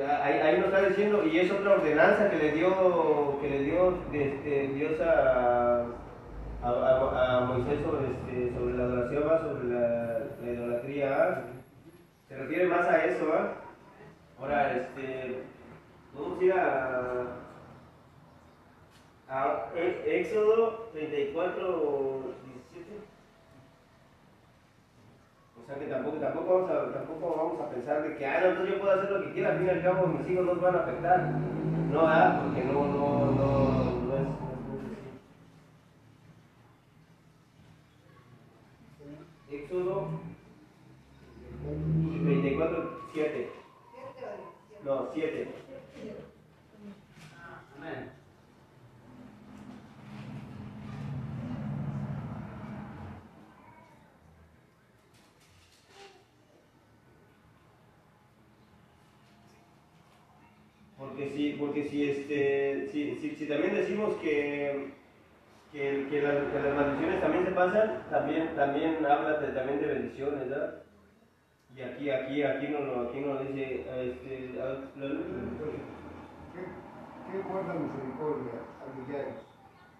Ahí, 0.00 0.38
ahí, 0.38 0.56
nos 0.56 0.68
está 0.68 0.88
diciendo, 0.88 1.22
y 1.26 1.38
es 1.38 1.50
otra 1.50 1.74
ordenanza 1.74 2.30
que 2.30 2.38
le 2.38 2.52
dio, 2.52 3.38
que 3.42 3.50
le 3.50 3.58
dio 3.58 3.98
este, 4.10 4.68
Dios 4.68 4.98
a, 5.02 5.84
Moisés 7.46 7.78
sobre, 7.84 8.06
este, 8.06 8.54
sobre 8.54 8.74
la 8.74 8.84
adoración, 8.84 9.22
sobre 9.22 9.64
la, 9.64 10.18
la 10.42 10.50
idolatría. 10.50 11.44
Se 12.26 12.36
refiere 12.36 12.68
más 12.68 12.86
a 12.88 13.04
eso. 13.04 13.28
¿va? 13.28 13.54
Ahora, 14.40 14.76
este, 14.76 15.42
vamos 16.14 16.40
a 16.40 16.44
ir 16.44 16.52
a, 16.54 17.26
a 19.28 19.70
Éxodo 20.06 20.88
34, 20.94 22.34
17. 22.72 23.12
Sea 25.66 25.76
que 25.78 25.86
tampoco, 25.86 26.16
tampoco, 26.18 26.54
vamos 26.54 26.70
a, 26.70 26.92
tampoco 26.92 27.34
vamos 27.36 27.60
a 27.60 27.70
pensar 27.70 28.02
de 28.02 28.16
que, 28.16 28.26
ah, 28.26 28.48
entonces 28.48 28.74
yo 28.74 28.80
puedo 28.80 28.92
hacer 28.92 29.10
lo 29.10 29.22
que 29.22 29.32
quiera, 29.32 29.50
al 29.52 29.58
fin 29.58 29.66
y 29.66 29.70
al 29.70 29.82
cabo 29.82 30.06
mis 30.06 30.28
hijos 30.28 30.44
no 30.46 30.54
van 30.56 30.74
a 30.74 30.78
afectar. 30.80 31.30
No, 31.90 32.00
ah, 32.06 32.42
porque 32.44 32.64
no, 32.64 32.72
no, 32.72 33.30
no, 33.32 33.92
no 34.06 34.14
es 34.16 34.22
así. 34.22 34.32
Éxodo 39.50 40.08
24, 42.24 43.00
7. 43.12 43.50
No, 44.84 45.08
7. 45.12 45.48
Amén. 47.78 48.10
Porque 60.98 61.30
si, 61.30 61.52
porque 61.54 61.88
si, 61.88 62.10
este, 62.10 62.88
si, 62.90 63.16
si, 63.16 63.30
si 63.36 63.46
también 63.46 63.74
decimos 63.74 64.14
que, 64.16 64.92
que, 65.72 66.06
que, 66.08 66.22
las, 66.22 66.34
que 66.52 66.60
las 66.60 66.74
maldiciones 66.74 67.20
también 67.20 67.44
se 67.44 67.50
pasan, 67.50 68.02
también, 68.72 69.04
habla 69.04 69.38
de, 69.38 69.48
también 69.48 69.80
de 69.80 69.86
bendiciones, 69.86 70.48
¿verdad? 70.48 70.82
Y 71.76 71.80
aquí, 71.82 72.08
aquí, 72.10 72.42
aquí 72.42 72.68
no 72.68 72.80
lo, 72.80 73.08
aquí 73.08 73.20
no 73.20 73.38
dice, 73.40 73.80
este, 73.84 74.52
¿Qué, 76.52 76.60
qué 77.32 77.38
guarda 77.48 77.74
misericordia 77.74 78.64
a 78.80 78.98
millares? 78.98 79.34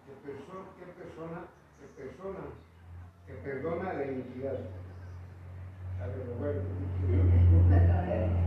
¿Qué, 0.07 0.13
perso- 0.25 0.73
qué 0.79 0.87
persona, 0.97 1.45
qué 1.81 1.87
persona 2.03 2.41
que 3.27 3.35
perdona 3.45 3.93
la 3.93 4.05
iniquidad? 4.07 4.59
A 6.01 6.07
ver, 6.07 6.27
Roberto, 6.39 6.65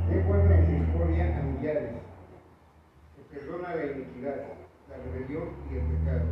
¿qué 0.09 0.21
guarda 0.23 0.57
misericordia 0.57 1.37
a 1.37 1.43
millares? 1.43 1.91
Que 3.15 3.21
perdona 3.39 3.75
la 3.75 3.85
iniquidad, 3.85 4.37
la 4.89 4.97
rebelión 4.97 5.49
y 5.71 5.75
el 5.75 5.85
pecado, 5.85 6.25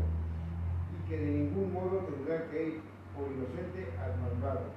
y 0.93 1.09
que 1.09 1.17
de 1.17 1.25
ningún 1.25 1.73
modo 1.73 1.99
tendrá 2.09 2.49
que 2.49 2.92
por 3.15 3.31
inocente 3.31 3.93
al 3.99 4.17
malvado, 4.19 4.73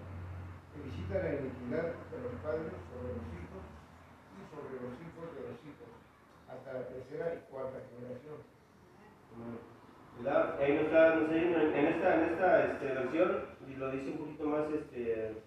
que 0.75 0.83
visita 0.83 1.14
la 1.23 1.35
iniquidad 1.40 1.87
de 2.11 2.19
los 2.23 2.35
padres 2.43 2.73
sobre 2.93 3.16
los 3.16 3.26
hijos 3.33 3.62
y 4.37 4.40
sobre 4.52 4.75
los 4.81 4.95
hijos 5.00 5.26
de 5.37 5.40
los 5.49 5.59
hijos 5.64 5.90
hasta 6.49 6.73
la 6.73 6.88
tercera 6.88 7.35
y 7.35 7.50
cuarta 7.50 7.81
generación. 7.90 8.38
Ahí 10.61 10.73
no 10.75 10.81
está, 10.83 11.16
no 11.16 11.28
sé, 11.28 11.38
en 11.43 11.87
esta, 11.87 12.14
en 12.16 12.25
esta 12.33 12.64
este, 12.73 12.87
versión, 12.87 13.43
lo 13.78 13.90
dice 13.93 14.11
un 14.11 14.19
poquito 14.19 14.45
más, 14.47 14.64
este, 14.73 15.43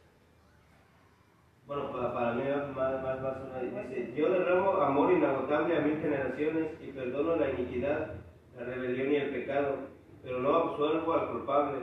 bueno, 1.66 1.92
para, 1.92 2.14
para 2.14 2.34
mí 2.34 2.44
más, 2.76 3.04
más, 3.04 3.22
más, 3.22 3.38
una- 3.42 3.60
dice, 3.60 4.14
yo 4.16 4.30
derramo 4.32 4.74
amor 4.82 5.12
inagotable 5.12 5.78
a 5.78 5.82
mil 5.82 6.00
generaciones 6.00 6.82
y 6.82 6.92
perdono 6.92 7.36
la 7.38 7.50
iniquidad, 7.50 8.16
la 8.56 8.64
rebelión 8.66 9.12
y 9.12 9.16
el 9.18 9.32
pecado, 9.32 9.76
pero 10.24 10.40
no 10.40 10.56
absuelvo 10.56 11.14
al 11.14 11.30
culpable, 11.32 11.78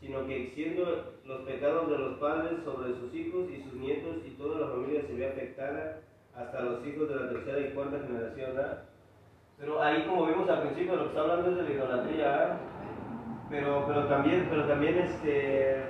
sino 0.00 0.26
que 0.26 0.44
extiendo 0.44 1.14
los 1.24 1.40
pecados 1.42 1.90
de 1.90 1.98
los 1.98 2.18
padres 2.18 2.62
sobre 2.64 2.94
sus 2.94 3.14
hijos 3.14 3.50
y 3.50 3.62
sus 3.62 3.74
nietos 3.74 4.16
y 4.26 4.30
toda 4.30 4.60
la 4.60 4.68
familia 4.68 5.02
se 5.06 5.14
ve 5.14 5.28
afectada 5.28 6.00
hasta 6.34 6.62
los 6.62 6.86
hijos 6.86 7.08
de 7.08 7.16
la 7.16 7.28
tercera 7.28 7.60
y 7.60 7.74
cuarta 7.74 8.00
generación, 8.06 8.56
¿verdad? 8.56 8.84
Pero 9.58 9.82
ahí 9.82 10.04
como 10.06 10.26
vimos 10.26 10.48
al 10.48 10.62
principio 10.62 10.96
lo 10.96 11.02
que 11.02 11.08
está 11.08 11.20
hablando 11.20 11.50
es 11.50 11.56
de 11.56 11.62
la 11.62 11.70
idolatría, 11.70 12.30
¿verdad? 12.30 12.60
pero, 13.50 13.84
pero 13.86 14.04
también, 14.06 14.46
pero 14.48 14.64
también 14.64 14.98
este, 14.98 15.82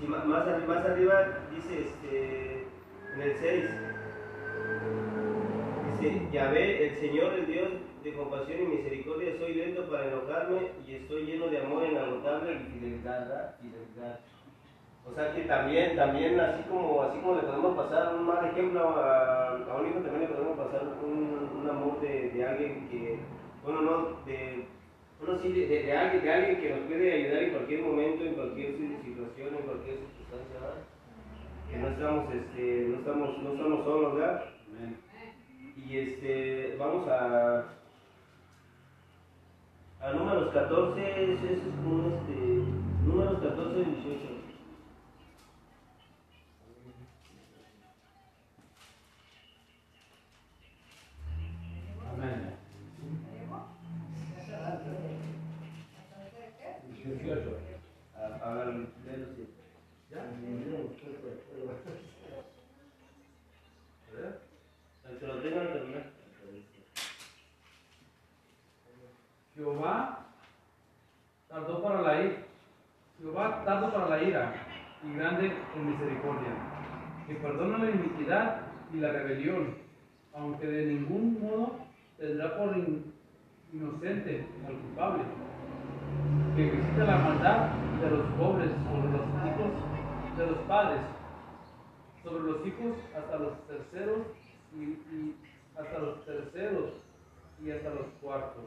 si 0.00 0.06
más, 0.06 0.24
más 0.24 0.46
arriba 0.46 1.26
dice 1.54 1.80
este, 1.80 2.66
en 3.14 3.20
el 3.20 3.36
6, 3.36 3.64
dice, 6.00 6.28
Yahvé, 6.32 6.88
el 6.88 6.96
Señor, 6.96 7.34
el 7.34 7.46
Dios 7.46 7.68
de 8.02 8.12
compasión 8.14 8.62
y 8.62 8.66
misericordia, 8.76 9.36
soy 9.38 9.54
lento 9.54 9.88
para 9.90 10.06
enojarme 10.08 10.58
y 10.86 10.94
estoy 10.94 11.24
lleno 11.24 11.48
de 11.48 11.58
amor 11.60 11.84
inagotable 11.84 12.52
y 12.54 12.72
fidelidad, 12.72 13.20
¿verdad? 13.28 13.54
Fidelidad. 13.60 14.20
O 15.06 15.14
sea 15.14 15.34
que 15.34 15.42
también, 15.42 15.96
también 15.96 16.38
así 16.38 16.62
como, 16.68 17.02
así 17.02 17.18
como 17.20 17.36
le 17.36 17.42
podemos 17.42 17.76
pasar 17.76 18.14
un 18.14 18.26
mal 18.26 18.44
ejemplo 18.46 18.88
a, 18.90 19.50
a 19.70 19.76
un 19.80 19.88
hijo, 19.88 20.00
también 20.00 20.20
le 20.22 20.28
podemos 20.28 20.58
pasar 20.58 20.82
un, 21.02 21.60
un 21.60 21.68
amor 21.68 22.00
de, 22.00 22.30
de 22.30 22.44
alguien 22.44 22.88
que, 22.90 23.18
bueno, 23.64 23.80
no, 23.82 24.24
de, 24.26 24.66
bueno, 25.20 25.40
sí, 25.42 25.48
de, 25.52 25.66
de- 25.66 25.82
de 25.84 25.92
alguien, 25.96 26.22
de 26.24 26.32
alguien 26.32 26.60
que 26.60 26.70
nos 26.70 26.80
puede 26.80 27.12
ayudar 27.14 27.42
en 27.42 27.50
cualquier 27.50 27.82
momento, 27.82 28.24
en 28.24 28.34
cualquier 28.34 28.72
si- 28.76 28.96
situación, 29.04 29.48
en 29.56 29.64
cualquier 29.66 29.96
circunstancia, 29.96 30.60
¿verdad? 30.60 30.84
Que 31.70 31.76
no 31.78 31.88
estamos, 31.88 32.34
este, 32.34 32.86
no 32.88 32.98
estamos, 32.98 33.38
no 33.42 33.52
estamos 33.52 33.84
solos, 33.84 34.14
¿verdad? 34.16 34.44
Y 35.76 35.96
este, 35.98 36.76
vamos 36.78 37.08
a, 37.08 37.64
a 40.00 40.12
números 40.12 40.52
14, 40.52 41.34
ese 41.34 41.52
es 41.54 41.60
como 41.76 42.08
este, 42.08 42.62
números 43.04 43.40
14 43.42 43.80
y 43.80 43.84
18. 43.84 44.38
Amén. 52.12 52.54
18. 57.04 57.58
A, 58.16 58.48
a 58.48 58.54
ver, 58.54 58.66
léelo, 58.66 59.26
sí. 59.36 59.48
¿Ya? 60.10 60.22
¿Verdad? 64.12 64.38
El 65.10 65.18
que 65.18 65.26
lo 65.26 65.34
tenga 65.42 65.60
al 65.60 65.72
terminar. 65.72 66.18
Jehová 69.58 70.26
tardó 71.48 71.82
para 71.82 72.02
la 72.02 72.22
ira. 72.22 72.36
Jehová 73.20 73.62
tardó 73.64 73.92
para 73.92 74.08
la 74.08 74.22
ira 74.22 74.54
y 75.02 75.14
grande 75.14 75.52
en 75.74 75.90
misericordia, 75.90 76.52
que 77.26 77.34
perdona 77.34 77.78
la 77.78 77.90
iniquidad 77.90 78.60
la 79.00 79.12
rebelión, 79.12 79.74
aunque 80.34 80.66
de 80.66 80.86
ningún 80.86 81.40
modo 81.40 81.78
tendrá 82.18 82.56
por 82.58 82.76
in- 82.76 83.12
inocente 83.72 84.46
al 84.66 84.74
culpable, 84.74 85.22
que 86.56 86.70
visita 86.70 87.04
la 87.04 87.16
maldad 87.18 87.68
de 88.00 88.10
los 88.10 88.26
pobres 88.38 88.70
sobre 88.70 89.12
los 89.12 89.26
hijos 89.46 90.38
de 90.38 90.46
los 90.46 90.58
padres, 90.68 91.00
sobre 92.22 92.44
los 92.44 92.66
hijos 92.66 92.96
hasta 93.16 93.36
los 93.38 93.66
terceros 93.66 94.18
y, 94.76 94.82
y 94.82 95.36
hasta 95.78 95.98
los 95.98 96.24
terceros 96.24 96.90
y 97.64 97.70
hasta 97.70 97.90
los 97.90 98.06
cuartos. 98.20 98.64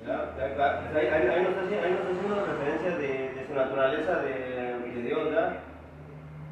¿Verdad? 0.00 0.34
Ya, 0.36 0.56
ya, 0.56 0.98
Ahí, 0.98 1.06
ahí- 1.06 1.28
ahí 1.28 1.42
nos 1.42 1.50
está 1.52 1.62
haciendo, 1.64 1.86
ahí 1.86 1.92
nos 1.92 2.00
está 2.00 2.12
haciendo 2.12 2.34
una 2.34 2.52
referencia 2.52 2.96
de, 2.98 3.34
de 3.34 3.46
su 3.46 3.54
naturaleza 3.54 4.16
de, 4.20 4.30
de 4.94 5.02
Dios, 5.02 5.24
¿verdad? 5.26 5.56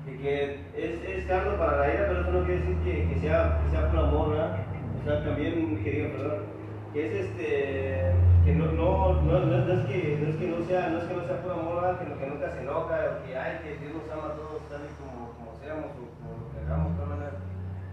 De 0.07 0.17
que 0.19 0.45
es, 0.77 1.03
es 1.05 1.29
tardo 1.29 1.59
para 1.59 1.77
la 1.79 1.93
ira, 1.95 2.07
pero 2.09 2.21
eso 2.23 2.31
no 2.33 2.45
quiere 2.47 2.61
decir 2.61 2.77
que, 3.03 3.15
que 3.15 3.21
sea, 3.21 3.61
que 3.65 3.71
sea 3.71 3.91
por 3.91 3.99
amor, 4.01 4.31
¿verdad? 4.31 4.59
O 5.01 5.05
sea, 5.05 5.25
también, 5.25 5.83
querido, 5.83 6.11
perdón, 6.13 6.43
que 6.93 7.07
es 7.07 7.13
este, 7.25 8.13
que 8.45 8.53
no, 8.55 8.67
no, 8.73 9.23
no, 9.23 9.41
no, 9.41 9.57
no 9.65 9.73
es 9.73 9.87
que, 9.87 10.19
no 10.21 10.29
es 10.29 10.37
que 10.37 10.47
no 10.47 10.65
sea, 10.67 10.89
no 10.91 10.99
es 10.99 11.05
que 11.05 11.15
no 11.15 11.25
sea 11.25 11.43
por 11.43 11.53
amor, 11.53 11.83
¿verdad? 11.83 11.99
Que, 11.99 12.15
que 12.19 12.27
nunca 12.27 12.51
se 12.51 12.61
enoja, 12.61 13.19
o 13.19 13.27
que, 13.27 13.37
ay, 13.37 13.59
que 13.63 13.79
Dios 13.79 13.95
nos 13.95 14.13
ama 14.13 14.33
a 14.33 14.37
todos 14.37 14.63
tal 14.69 14.83
y 14.87 14.95
como, 15.03 15.33
como 15.35 15.59
seamos, 15.59 15.91
o 15.99 16.05
como 16.21 16.31
lo 16.39 16.47
que 16.53 16.59
hagamos, 16.61 16.93
de 16.93 16.97
todas 16.97 17.11
maneras. 17.11 17.35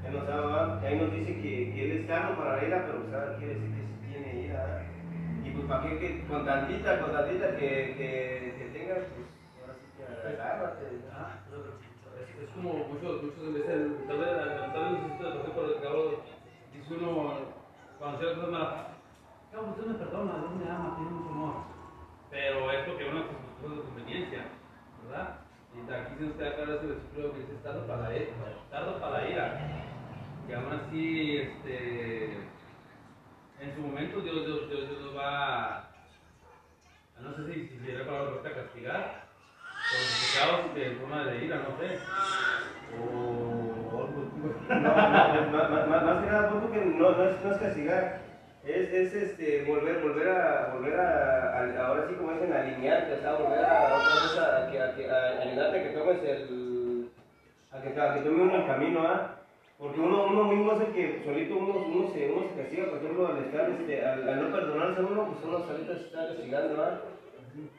Él 0.05 0.13
nos 0.13 0.29
ama, 0.29 0.45
¿verdad? 0.45 0.85
Ahí 0.85 0.95
nos 0.99 1.13
dice 1.13 1.33
que, 1.41 1.53
que 1.73 1.79
Él 1.85 1.91
es 1.97 2.07
tardo 2.07 2.37
para 2.37 2.57
la 2.57 2.65
ira, 2.65 2.85
pero, 2.85 3.09
¿sabes? 3.09 3.37
Quiere 3.37 3.53
decir 3.55 3.71
que 3.73 3.81
sí 3.81 3.95
tiene 4.05 4.45
ira, 4.45 4.61
¿verdad? 4.61 4.85
Y 5.43 5.49
pues 5.51 5.65
para 5.65 5.81
qué 5.83 5.97
que 5.97 6.27
con 6.27 6.45
tantita, 6.45 6.99
con 7.01 7.11
tantita 7.11 7.47
que, 7.57 7.69
que, 7.97 8.11
que 8.57 8.65
tengas, 8.77 9.01
pues 9.09 9.25
ahora 9.57 9.73
sí 9.81 9.87
que 9.97 10.03
agárrate. 10.05 10.85
Ah, 11.09 11.41
Es, 12.39 12.43
es 12.43 12.49
como 12.55 12.73
muchos, 12.73 13.23
muchos 13.23 13.53
veces, 13.53 14.07
tal 14.07 14.17
vez, 14.17 14.29
tal 14.73 14.93
vez 14.93 15.03
necesito 15.03 15.43
de 15.43 15.49
por 15.49 15.65
el 15.65 15.81
cabo, 15.81 16.23
dice 16.73 16.93
uno, 16.95 17.39
cuando 17.97 18.19
se 18.19 18.35
cosas 18.35 18.51
malas, 18.51 18.87
cabo, 19.51 19.69
usted 19.71 19.85
me 19.85 19.93
perdona, 19.95 20.37
Dios 20.39 20.55
me 20.55 20.71
ama, 20.71 20.95
tiene 20.95 21.11
mucho 21.11 21.29
amor. 21.29 21.55
Pero 22.31 22.71
es 22.71 22.85
porque 22.85 23.09
uno 23.09 23.23
cosas 23.61 23.77
de 23.77 23.83
conveniencia, 23.83 24.45
¿verdad? 25.03 25.39
Y 25.73 25.91
aquí 25.91 26.15
se 26.17 26.23
nos 26.23 26.35
queda 26.35 26.55
claro 26.55 26.75
ese 26.75 26.87
versículo 26.87 27.33
que 27.33 27.39
dice, 27.39 27.53
tardo 27.63 27.87
para 27.87 28.01
la 28.03 28.17
ira, 28.17 28.33
para 28.99 29.11
la 29.11 29.29
ira. 29.29 29.59
Y 30.47 30.53
aún 30.53 30.73
así, 30.73 31.37
este, 31.37 32.33
en 33.59 33.75
su 33.75 33.81
momento 33.81 34.21
Dios, 34.21 34.45
Dios, 34.45 34.69
Dios, 34.69 35.15
va 35.15 35.77
a, 35.77 35.91
no 37.19 37.35
sé 37.35 37.53
si, 37.53 37.67
si 37.67 37.91
la 37.91 38.05
palabra 38.05 38.31
correcta, 38.31 38.61
castigar, 38.61 39.28
pecados 39.89 40.75
de 40.75 40.91
forma 41.01 41.23
de 41.25 41.45
ira, 41.45 41.57
no 41.57 41.77
sé. 41.81 41.97
O, 43.01 44.01
algo 44.01 44.21
No, 44.79 44.93
más, 44.93 46.21
que 46.21 46.27
nada, 46.27 46.49
porque 46.61 46.77
no, 46.85 47.11
no, 47.11 47.23
es, 47.23 47.43
no 47.43 47.51
es 47.51 47.57
castigar, 47.57 48.21
Es, 48.63 48.93
es 48.93 49.13
este, 49.13 49.65
volver, 49.67 50.01
volver 50.01 50.27
a, 50.29 50.73
volver 50.73 50.95
a, 50.95 51.57
a- 51.57 51.87
ahora 51.87 52.05
sí 52.07 52.13
como 52.15 52.31
dicen, 52.33 52.53
alinearte, 52.53 53.13
o 53.13 53.21
sea, 53.21 53.33
volver 53.33 53.61
a, 53.65 53.95
otra 53.95 54.15
vez 54.21 54.37
a, 54.37 54.57
a 54.57 54.71
que, 54.71 54.79
a, 54.79 54.95
que, 54.95 55.09
a 55.09 55.41
ayudarte 55.41 55.79
a 55.79 55.83
que 55.83 55.89
tomes 55.97 56.23
el, 56.23 57.09
a 57.71 57.81
que, 57.81 57.99
a 57.99 58.13
que 58.13 58.19
tome 58.21 58.41
uno 58.43 58.55
el 58.57 58.67
camino, 58.67 58.99
¿ah? 59.01 59.35
Porque 59.79 59.99
uno, 60.01 60.25
uno 60.25 60.43
mismo 60.43 60.73
es 60.73 60.81
el 60.81 60.93
que 60.93 61.21
solito 61.23 61.55
uno, 61.57 61.73
uno, 61.87 62.11
se, 62.13 62.27
uno 62.27 62.43
se 62.49 62.61
castiga, 62.61 62.85
por 62.89 62.97
ejemplo, 62.99 63.27
al 63.27 63.37
estar, 63.39 63.69
este, 63.69 64.05
al, 64.05 64.29
al 64.29 64.43
no 64.43 64.51
perdonarse 64.51 64.99
a 64.99 65.03
uno, 65.05 65.25
pues 65.31 65.43
uno 65.45 65.65
solito 65.65 65.93
se 65.95 66.03
está 66.03 66.27
castigando, 66.27 66.83
¿ah? 66.83 66.99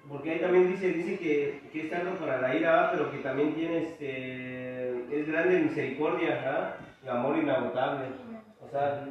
Porque 0.08 0.30
ahí 0.32 0.40
también 0.40 0.72
dice, 0.72 0.88
dice 0.92 1.18
que, 1.18 1.60
que 1.72 1.86
es 1.86 1.92
algo 1.92 2.14
para 2.14 2.40
la 2.40 2.54
ira, 2.54 2.90
pero 2.92 3.10
que 3.10 3.18
también 3.18 3.54
tiene, 3.54 3.82
este, 3.82 4.90
es 5.10 5.26
grande 5.28 5.60
misericordia. 5.60 6.76
Y 7.04 7.08
amor 7.08 7.38
inagotable. 7.38 8.06
O 8.60 8.68
sea, 8.70 9.04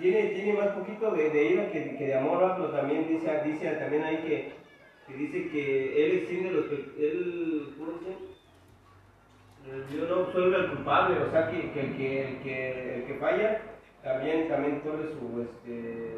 tiene, 0.00 0.22
tiene 0.28 0.52
más 0.54 0.68
poquito 0.68 1.12
de, 1.12 1.50
ira 1.52 1.70
que, 1.70 1.96
que 1.96 2.06
de 2.06 2.14
amor, 2.14 2.42
¿ah? 2.42 2.56
pero 2.56 2.70
también 2.70 3.08
dice, 3.08 3.40
dice 3.44 3.70
también 3.76 4.02
ahí 4.02 4.16
que, 4.18 4.52
que 5.06 5.14
dice 5.14 5.48
que 5.50 6.04
él 6.04 6.18
extiende 6.18 6.50
los 6.50 6.66
él, 6.70 7.74
¿cómo 7.78 7.92
dice? 7.92 8.16
Yo 9.96 10.06
no 10.08 10.32
soy 10.32 10.54
el 10.54 10.70
culpable, 10.70 11.20
o 11.20 11.30
sea, 11.30 11.50
que, 11.50 11.72
que, 11.72 11.80
que, 11.96 12.38
que, 12.42 12.94
el 12.96 13.04
que 13.04 13.14
falla 13.14 13.62
también, 14.02 14.48
también 14.48 14.80
corre 14.80 15.08
su, 15.08 15.42
este, 15.42 16.12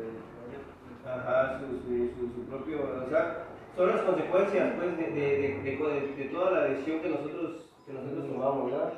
ajá, 1.07 1.61
su, 1.61 1.67
su, 1.79 2.09
su, 2.15 2.35
su 2.35 2.47
propio, 2.49 3.05
o 3.07 3.09
sea, 3.09 3.45
son 3.79 3.91
las 3.95 4.01
consecuencias, 4.03 4.75
pues, 4.75 4.99
de, 4.99 5.05
de, 5.13 5.39
de, 5.39 6.17
de- 6.17 6.29
toda 6.33 6.51
la 6.51 6.65
decisión 6.65 7.01
que 7.01 7.11
nosotros, 7.11 7.71
que 7.87 7.93
nosotros 7.93 8.27
tomamos, 8.27 8.73
¿verdad? 8.73 8.93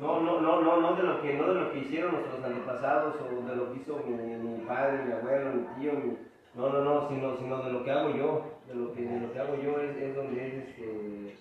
No, 0.00 0.22
no, 0.22 0.40
no, 0.40 0.62
no, 0.62 0.80
no 0.80 0.96
de 0.96 1.02
lo 1.02 1.20
que, 1.20 1.34
no 1.34 1.48
de 1.52 1.60
lo 1.60 1.72
que 1.72 1.80
hicieron 1.80 2.12
nuestros 2.12 2.42
antepasados 2.42 3.16
o 3.20 3.48
de 3.48 3.56
lo 3.56 3.70
que 3.72 3.80
hizo 3.80 4.00
mi, 4.06 4.14
mi 4.16 4.64
padre, 4.64 5.04
mi 5.04 5.12
abuelo, 5.12 5.50
mi 5.52 5.82
tío, 5.82 5.92
mi- 5.92 6.16
no, 6.54 6.70
no, 6.70 6.80
no, 6.82 7.08
sino, 7.10 7.36
sino 7.36 7.62
de 7.62 7.70
lo 7.72 7.84
que 7.84 7.90
hago 7.90 8.16
yo, 8.16 8.44
de 8.66 8.74
lo 8.74 8.94
que, 8.94 9.02
de 9.02 9.20
lo 9.20 9.32
que 9.32 9.38
hago 9.40 9.54
yo 9.62 9.78
es, 9.78 9.96
es 9.98 10.14
donde 10.16 10.46
es 10.46 10.54
este, 10.68 11.36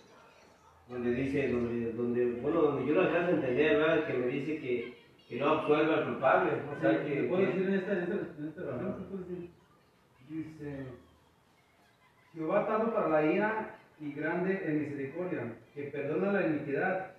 donde 0.90 1.12
dice, 1.12 1.48
donde, 1.50 1.92
donde, 1.94 2.26
bueno, 2.42 2.62
donde 2.64 2.86
yo 2.86 2.96
lo 2.96 3.02
alcanzo 3.02 3.28
a 3.32 3.36
entender, 3.36 3.78
¿verdad? 3.78 4.08
Que 4.08 4.14
me 4.14 4.28
dice 4.28 4.60
que, 4.60 4.94
que 5.30 5.40
no 5.40 5.50
absuelve 5.52 5.94
al 5.94 6.04
culpable, 6.06 6.52
o 6.76 6.82
sea, 6.82 7.06
que, 7.06 7.24
¿Puedo 7.24 7.46
decir 7.46 7.68
en 7.68 7.74
esta, 7.76 7.94
en 7.94 8.00
esta, 8.04 8.16
en 8.16 8.48
esta 8.50 8.62
puedo 9.08 9.24
decir? 9.24 9.50
Dice, 10.30 11.07
Jehová 12.38 12.68
tardo 12.68 12.94
para 12.94 13.10
la 13.10 13.24
ira 13.26 13.76
y 14.00 14.14
grande 14.14 14.62
en 14.66 14.82
misericordia, 14.82 15.54
que 15.74 15.84
perdona 15.86 16.34
la 16.34 16.48
iniquidad 16.48 17.12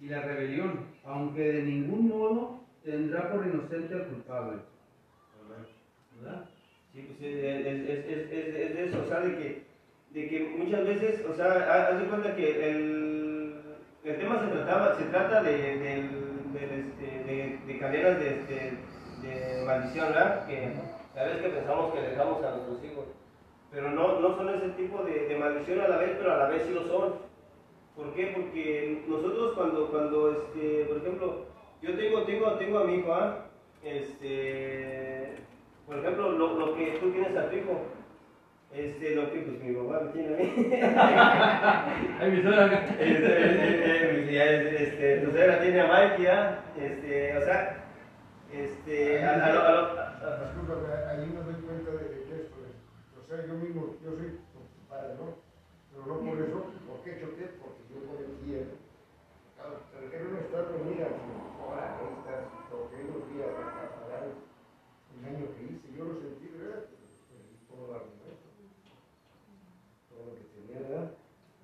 y 0.00 0.08
la 0.08 0.22
rebelión, 0.22 0.86
aunque 1.04 1.40
de 1.52 1.62
ningún 1.62 2.08
modo 2.08 2.60
tendrá 2.84 3.32
por 3.32 3.44
inocente 3.44 3.94
al 3.94 4.06
culpable. 4.06 4.58
¿Verdad? 6.20 6.44
Sí, 6.92 7.02
pues 7.02 7.20
es, 7.20 7.66
es, 7.66 7.88
es, 7.88 8.04
es, 8.06 8.32
es- 8.32 8.54
es 8.56 8.74
de 8.76 8.84
eso, 8.86 9.02
o 9.04 9.08
sea, 9.08 9.20
de 9.20 9.36
que, 9.36 9.62
de 10.14 10.28
que 10.28 10.54
muchas 10.56 10.84
veces, 10.86 11.24
o 11.26 11.34
sea, 11.34 11.46
ha- 11.46 11.88
haz 11.88 11.98
de 12.00 12.06
cuenta 12.06 12.34
que 12.36 12.70
el, 12.70 13.54
el 14.04 14.18
tema 14.18 14.40
se, 14.40 14.46
trataba, 14.52 14.96
se 14.96 15.04
trata 15.06 15.42
de, 15.42 15.52
del, 15.78 16.10
este, 16.54 17.24
de, 17.24 17.58
de 17.66 17.78
cadenas 17.78 18.18
de, 18.20 18.30
de 19.22 19.64
maldición, 19.66 20.08
¿verdad? 20.08 20.46
Que 20.46 20.72
a 21.20 21.24
veces 21.24 21.42
que 21.42 21.48
pensamos 21.50 21.92
que 21.92 22.00
dejamos 22.02 22.44
a 22.44 22.50
nuestros 22.56 22.84
hijos, 22.84 23.04
pero 23.70 23.90
no, 23.90 24.20
no 24.20 24.36
son 24.36 24.48
ese 24.50 24.68
tipo 24.70 25.02
de, 25.04 25.26
de 25.28 25.38
maldición 25.38 25.80
a 25.80 25.88
la 25.88 25.98
vez, 25.98 26.12
pero 26.18 26.32
a 26.34 26.38
la 26.38 26.48
vez 26.48 26.62
sí 26.66 26.72
lo 26.74 26.84
son. 26.86 27.14
¿Por 27.96 28.14
qué? 28.14 28.32
Porque 28.34 29.02
nosotros 29.08 29.54
cuando, 29.56 29.88
cuando 29.90 30.30
este, 30.30 30.84
por 30.86 30.96
ejemplo, 30.98 31.44
yo 31.82 31.96
tengo, 31.96 32.22
tengo, 32.22 32.52
tengo 32.52 32.78
a 32.78 32.84
mi 32.84 32.94
hijo, 32.96 33.12
¿ah? 33.12 33.44
Este, 33.82 35.34
por 35.86 35.98
ejemplo, 35.98 36.30
lo, 36.32 36.54
lo 36.58 36.74
que 36.76 36.98
tú 37.00 37.10
tienes 37.10 37.36
a 37.36 37.48
tu 37.50 37.56
hijo, 37.56 37.80
este, 38.72 39.14
lo 39.14 39.32
que 39.32 39.38
pues 39.40 39.60
mi 39.62 39.74
papá 39.74 40.00
me 40.04 40.12
tiene 40.12 40.28
a 40.34 40.38
mí. 40.38 40.70
Ay, 42.20 42.30
mi 42.30 42.42
suegra 42.42 42.66
este, 42.66 43.02
eh, 43.02 43.82
eh, 43.84 44.30
ya, 44.32 44.44
este, 44.44 45.16
tu 45.18 45.30
suegra 45.32 45.60
tiene 45.60 45.80
a 45.80 45.86
Mikey, 45.86 46.26
¿ah? 46.26 46.64
Este, 46.78 47.36
o 47.36 47.44
sea, 47.44 47.84
este, 48.52 49.24
a, 49.24 49.30
a 49.30 49.34
a 49.34 49.38
a- 49.40 50.38
doy 51.48 51.54
cuenta 51.64 51.90
de 51.92 52.10
que 52.10 52.20
esto 52.20 52.34
es. 52.36 52.48
O 53.16 53.17
sea, 53.28 53.44
yo 53.44 53.54
mismo, 53.60 53.92
yo 54.00 54.16
soy 54.16 54.40
tu 54.40 54.80
padre, 54.88 55.20
¿no? 55.20 55.36
Pero 55.92 56.00
no 56.08 56.14
por 56.24 56.40
eso, 56.40 56.64
¿por 56.88 57.04
qué 57.04 57.20
choqué? 57.20 57.44
Porque 57.60 57.84
yo 57.92 58.00
cometí 58.08 58.56
el. 58.56 58.72
Claro, 59.52 59.84
pero 59.92 60.08
que 60.08 60.16
no 60.16 60.38
está 60.40 60.64
reunida, 60.64 61.12
ahora 61.60 61.92
estas, 62.08 62.48
lo 62.72 62.88
que 62.88 63.04
unos 63.04 63.28
días 63.28 63.52
para 63.52 63.92
pagar 64.00 64.32
el 64.32 65.18
daño 65.20 65.44
que 65.52 65.62
hice, 65.68 65.92
yo 65.92 66.08
lo 66.08 66.14
sentí, 66.24 66.46
¿verdad? 66.56 66.88
Perdí 66.88 67.52
todo 67.68 67.84
el 67.84 68.00
argumento, 68.00 68.48
todo 70.08 70.22
lo 70.24 70.32
que 70.32 70.48
tenía, 70.56 70.88
¿verdad? 70.88 71.12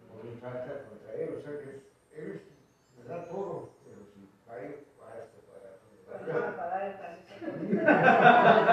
No 0.05 0.21
me 0.21 0.37
falta 0.45 0.85
contra 0.85 1.17
él, 1.17 1.29
o 1.33 1.41
sea 1.41 1.55
que 1.65 1.69
es, 1.73 1.81
él 2.13 2.45
me 2.99 3.09
da 3.09 3.25
todo, 3.29 3.73
pero 3.89 4.05
si 4.13 4.29
va 4.45 4.53
a 4.53 4.61
ir, 4.69 4.85
va 5.01 5.09
a 5.09 5.17
esto, 5.17 5.41
para. 5.49 5.81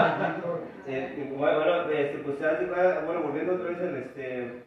Pues 2.39 3.05
bueno, 3.05 3.21
volviendo 3.23 3.55
otra 3.55 3.69
vez 3.69 3.79
al 3.81 3.95
este, 3.97 4.63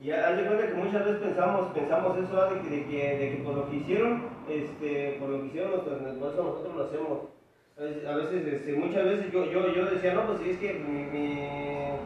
y 0.00 0.10
haz 0.10 0.36
de 0.36 0.44
cuenta 0.44 0.66
que 0.66 0.74
muchas 0.74 1.04
veces 1.04 1.20
pensamos, 1.22 1.72
pensamos 1.72 2.18
eso 2.18 2.50
de 2.50 2.60
que, 2.60 2.70
de 2.70 2.86
que, 2.86 3.18
de 3.18 3.30
que 3.36 3.42
por 3.42 3.54
lo 3.54 3.70
que 3.70 3.76
hicieron, 3.76 4.22
este, 4.48 5.16
por 5.18 5.28
lo 5.30 5.40
que 5.40 5.46
hicieron 5.46 5.70
nosotros, 5.72 6.02
nosotros 6.02 6.76
lo 6.76 6.84
hacemos. 6.84 7.18
A 7.78 8.16
veces, 8.16 8.46
este, 8.46 8.72
muchas 8.74 9.04
veces 9.04 9.32
yo, 9.32 9.44
yo, 9.46 9.72
yo 9.72 9.84
decía, 9.86 10.12
no, 10.14 10.26
pues 10.26 10.40
sí, 10.40 10.50
es 10.50 10.58
que 10.58 10.74
mi- 10.74 11.98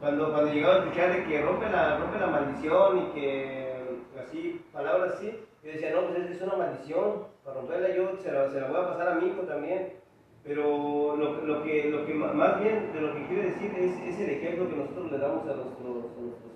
cuando, 0.00 0.30
cuando 0.32 0.52
llegaba 0.52 0.74
a 0.74 0.78
escuchar 0.80 1.12
de 1.12 1.24
que 1.24 1.42
rompe 1.42 1.68
la, 1.70 1.98
rompe 1.98 2.18
la 2.18 2.26
maldición 2.26 2.98
y 2.98 3.14
que 3.14 3.72
así, 4.20 4.60
palabras 4.72 5.14
así, 5.14 5.30
yo 5.62 5.72
decía, 5.72 5.92
no, 5.94 6.08
pues 6.08 6.24
es, 6.24 6.36
es 6.36 6.42
una 6.42 6.56
maldición, 6.56 7.24
para 7.44 7.56
romperla 7.56 7.94
yo 7.96 8.16
se 8.22 8.30
la, 8.32 8.50
se 8.50 8.60
la 8.60 8.68
voy 8.68 8.76
a 8.80 8.88
pasar 8.88 9.08
a 9.08 9.14
mi 9.14 9.28
hijo 9.28 9.42
también. 9.42 9.92
Pero 10.46 11.16
lo, 11.16 11.40
lo 11.42 11.64
que, 11.64 11.90
lo 11.90 12.06
que 12.06 12.14
más 12.14 12.60
bien 12.60 12.92
de 12.92 13.00
lo 13.00 13.14
que 13.14 13.26
quiere 13.26 13.50
decir 13.50 13.72
es, 13.76 14.14
es 14.14 14.20
el 14.20 14.30
ejemplo 14.30 14.70
que 14.70 14.76
nosotros 14.76 15.10
le 15.10 15.18
damos 15.18 15.42
a 15.42 15.54
nuestros, 15.54 15.96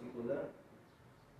hijos, 0.07 0.26
¿verdad? 0.26 0.42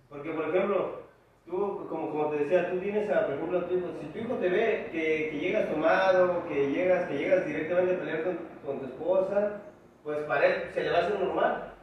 Porque, 0.09 0.31
por 0.31 0.49
ejemplo, 0.49 0.99
tú, 1.45 1.87
como, 1.87 2.11
como 2.11 2.29
te 2.29 2.39
decía, 2.39 2.69
tú 2.69 2.79
tienes 2.79 3.09
a, 3.09 3.27
por 3.27 3.55
a 3.55 3.67
tu 3.67 3.75
hijo, 3.75 3.87
si 4.01 4.07
tu 4.07 4.19
hijo 4.19 4.33
te 4.35 4.49
ve 4.49 4.89
que, 4.91 5.29
que 5.31 5.39
llegas 5.39 5.69
tomado, 5.69 6.45
que 6.49 6.67
llegas, 6.71 7.07
que 7.07 7.17
llegas 7.17 7.45
directamente 7.45 7.95
a 7.95 7.99
pelear 7.99 8.23
con, 8.65 8.79
tu 8.79 8.85
esposa, 8.85 9.61
pues 10.03 10.19
para 10.25 10.45
él 10.45 10.63
se 10.73 10.83
le 10.83 10.91
va 10.91 10.97
a 10.97 11.01
hacer 11.03 11.19
normal. 11.21 11.73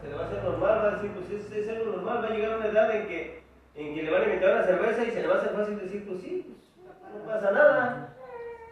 Se 0.00 0.08
le 0.08 0.14
va 0.14 0.22
a 0.22 0.26
hacer 0.26 0.44
normal, 0.44 0.78
va 0.78 0.88
a 0.88 0.94
decir, 0.94 1.10
pues 1.10 1.30
es, 1.30 1.52
es 1.52 1.68
algo 1.68 1.96
normal, 1.96 2.24
va 2.24 2.28
a 2.28 2.30
llegar 2.30 2.56
una 2.56 2.66
edad 2.68 2.90
en 2.90 3.06
que, 3.06 3.42
en 3.74 3.94
que 3.94 4.02
le 4.02 4.10
van 4.10 4.22
a 4.22 4.24
invitar 4.24 4.54
una 4.54 4.64
cerveza 4.64 5.04
y 5.04 5.10
se 5.10 5.20
le 5.20 5.28
va 5.28 5.34
a 5.34 5.38
hacer 5.38 5.52
fácil 5.52 5.78
decir, 5.78 6.06
pues 6.08 6.22
sí, 6.22 6.46
pues 6.46 7.22
no 7.22 7.26
pasa 7.30 7.50
nada. 7.50 8.13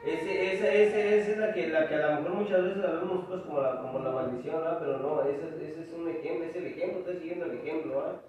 Ese, 0.05 0.55
esa, 0.55 0.67
ese, 0.73 1.19
esa 1.19 1.31
es 1.33 1.39
la 1.39 1.55
que, 1.55 1.69
la 1.69 1.89
que 1.89 1.95
a 1.95 2.11
lo 2.17 2.23
mejor 2.23 2.35
muchas 2.43 2.63
veces 2.65 2.79
la 2.79 2.91
vemos 2.93 3.15
nosotros 3.21 3.43
como 3.47 3.61
la, 3.61 3.81
como 3.83 3.99
la 4.01 4.11
maldición, 4.11 4.57
¿verdad? 4.57 4.79
Pero 4.81 4.99
no, 4.99 5.23
ese, 5.23 5.47
es- 5.49 5.71
ese 5.71 5.81
es 5.83 5.93
un 5.93 6.09
ejemplo, 6.09 6.45
es 6.45 6.57
el 6.57 6.67
ejemplo, 6.67 6.99
estoy 7.01 7.17
siguiendo 7.19 7.45
el 7.47 7.53
ejemplo, 7.59 7.97
¿verdad? 7.97 8.21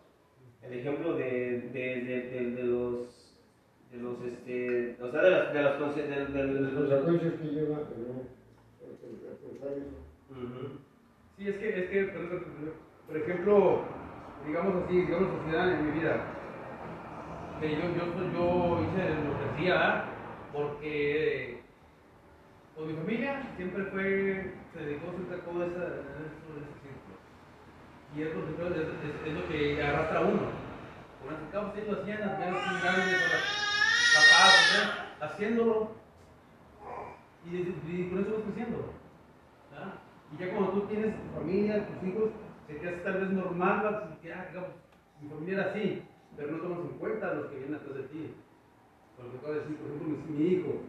El 0.61 0.73
ejemplo 0.79 1.13
de, 1.15 1.23
de, 1.73 2.01
de, 2.01 2.21
de, 2.29 2.51
de 2.51 2.63
los, 2.63 3.35
de 3.91 3.97
los, 3.97 4.21
este, 4.21 4.97
o 5.01 5.09
sea, 5.11 5.21
de 5.21 5.29
las, 5.31 5.53
de 5.53 5.61
las, 5.63 5.73
consecuencias 5.77 7.33
que 7.41 7.47
lleva. 7.47 7.79
Sí, 11.37 11.47
es 11.47 11.55
que, 11.55 11.69
es 11.79 11.89
que, 11.89 12.03
por 13.07 13.17
ejemplo, 13.17 13.79
digamos 14.45 14.83
así, 14.83 15.01
digamos 15.01 15.29
sociedad 15.41 15.71
en 15.71 15.85
mi 15.85 15.99
vida, 15.99 16.21
que 17.59 17.69
yo, 17.71 17.81
yo, 17.97 18.05
yo 18.33 18.79
hice 18.83 19.09
lo 19.25 19.39
que 19.39 19.45
hacía, 19.53 20.03
porque 20.53 21.52
pues, 22.75 22.87
mi 22.87 22.93
familia 22.95 23.53
siempre 23.55 23.83
fue, 23.85 24.53
se 24.73 24.85
dedicó 24.85 25.09
a 25.09 25.45
todo 25.45 25.63
ese, 25.63 25.77
ese 25.77 26.73
círculo. 26.81 27.15
Y 28.15 28.21
es 28.21 28.35
lo, 28.35 28.45
que, 28.45 29.29
es, 29.29 29.33
lo 29.33 29.47
que 29.47 29.83
arrastra 29.83 30.19
a 30.19 30.21
uno. 30.21 30.41
Por 31.21 31.33
eso, 31.33 31.41
cabo, 31.51 31.67
ustedes 31.67 31.89
lo 31.89 32.01
hacían, 32.01 32.19
las 32.21 32.39
veces 32.39 33.21
papás, 34.13 35.07
haciéndolo, 35.21 35.91
y, 37.45 37.57
y 37.57 38.09
con 38.09 38.19
eso 38.19 38.33
vas 38.33 38.43
creciendo. 38.43 38.93
Y 40.33 40.37
ya 40.37 40.51
cuando 40.51 40.71
tú 40.71 40.81
tienes 40.87 41.15
tu 41.15 41.39
familia, 41.39 41.87
tus 41.87 42.09
hijos, 42.09 42.29
se 42.67 42.73
te 42.75 42.87
hace 42.87 42.97
tal 42.97 43.21
vez 43.21 43.29
normal, 43.29 44.17
que, 44.21 44.33
ah, 44.33 44.47
digamos, 44.49 44.69
mi 45.21 45.29
familia 45.29 45.53
era 45.53 45.71
así, 45.71 46.01
pero 46.35 46.51
no 46.51 46.57
tomas 46.57 46.79
en 46.79 46.97
cuenta 46.97 47.33
los 47.35 47.47
que 47.47 47.57
vienen 47.57 47.75
atrás 47.75 47.95
de 47.95 48.03
ti. 48.03 48.33
Porque 49.15 49.37
acabo 49.37 49.53
de 49.53 49.59
decir, 49.59 49.77
por 49.77 49.87
ejemplo, 49.87 50.07
mi, 50.07 50.33
mi 50.33 50.47
hijo, 50.53 50.81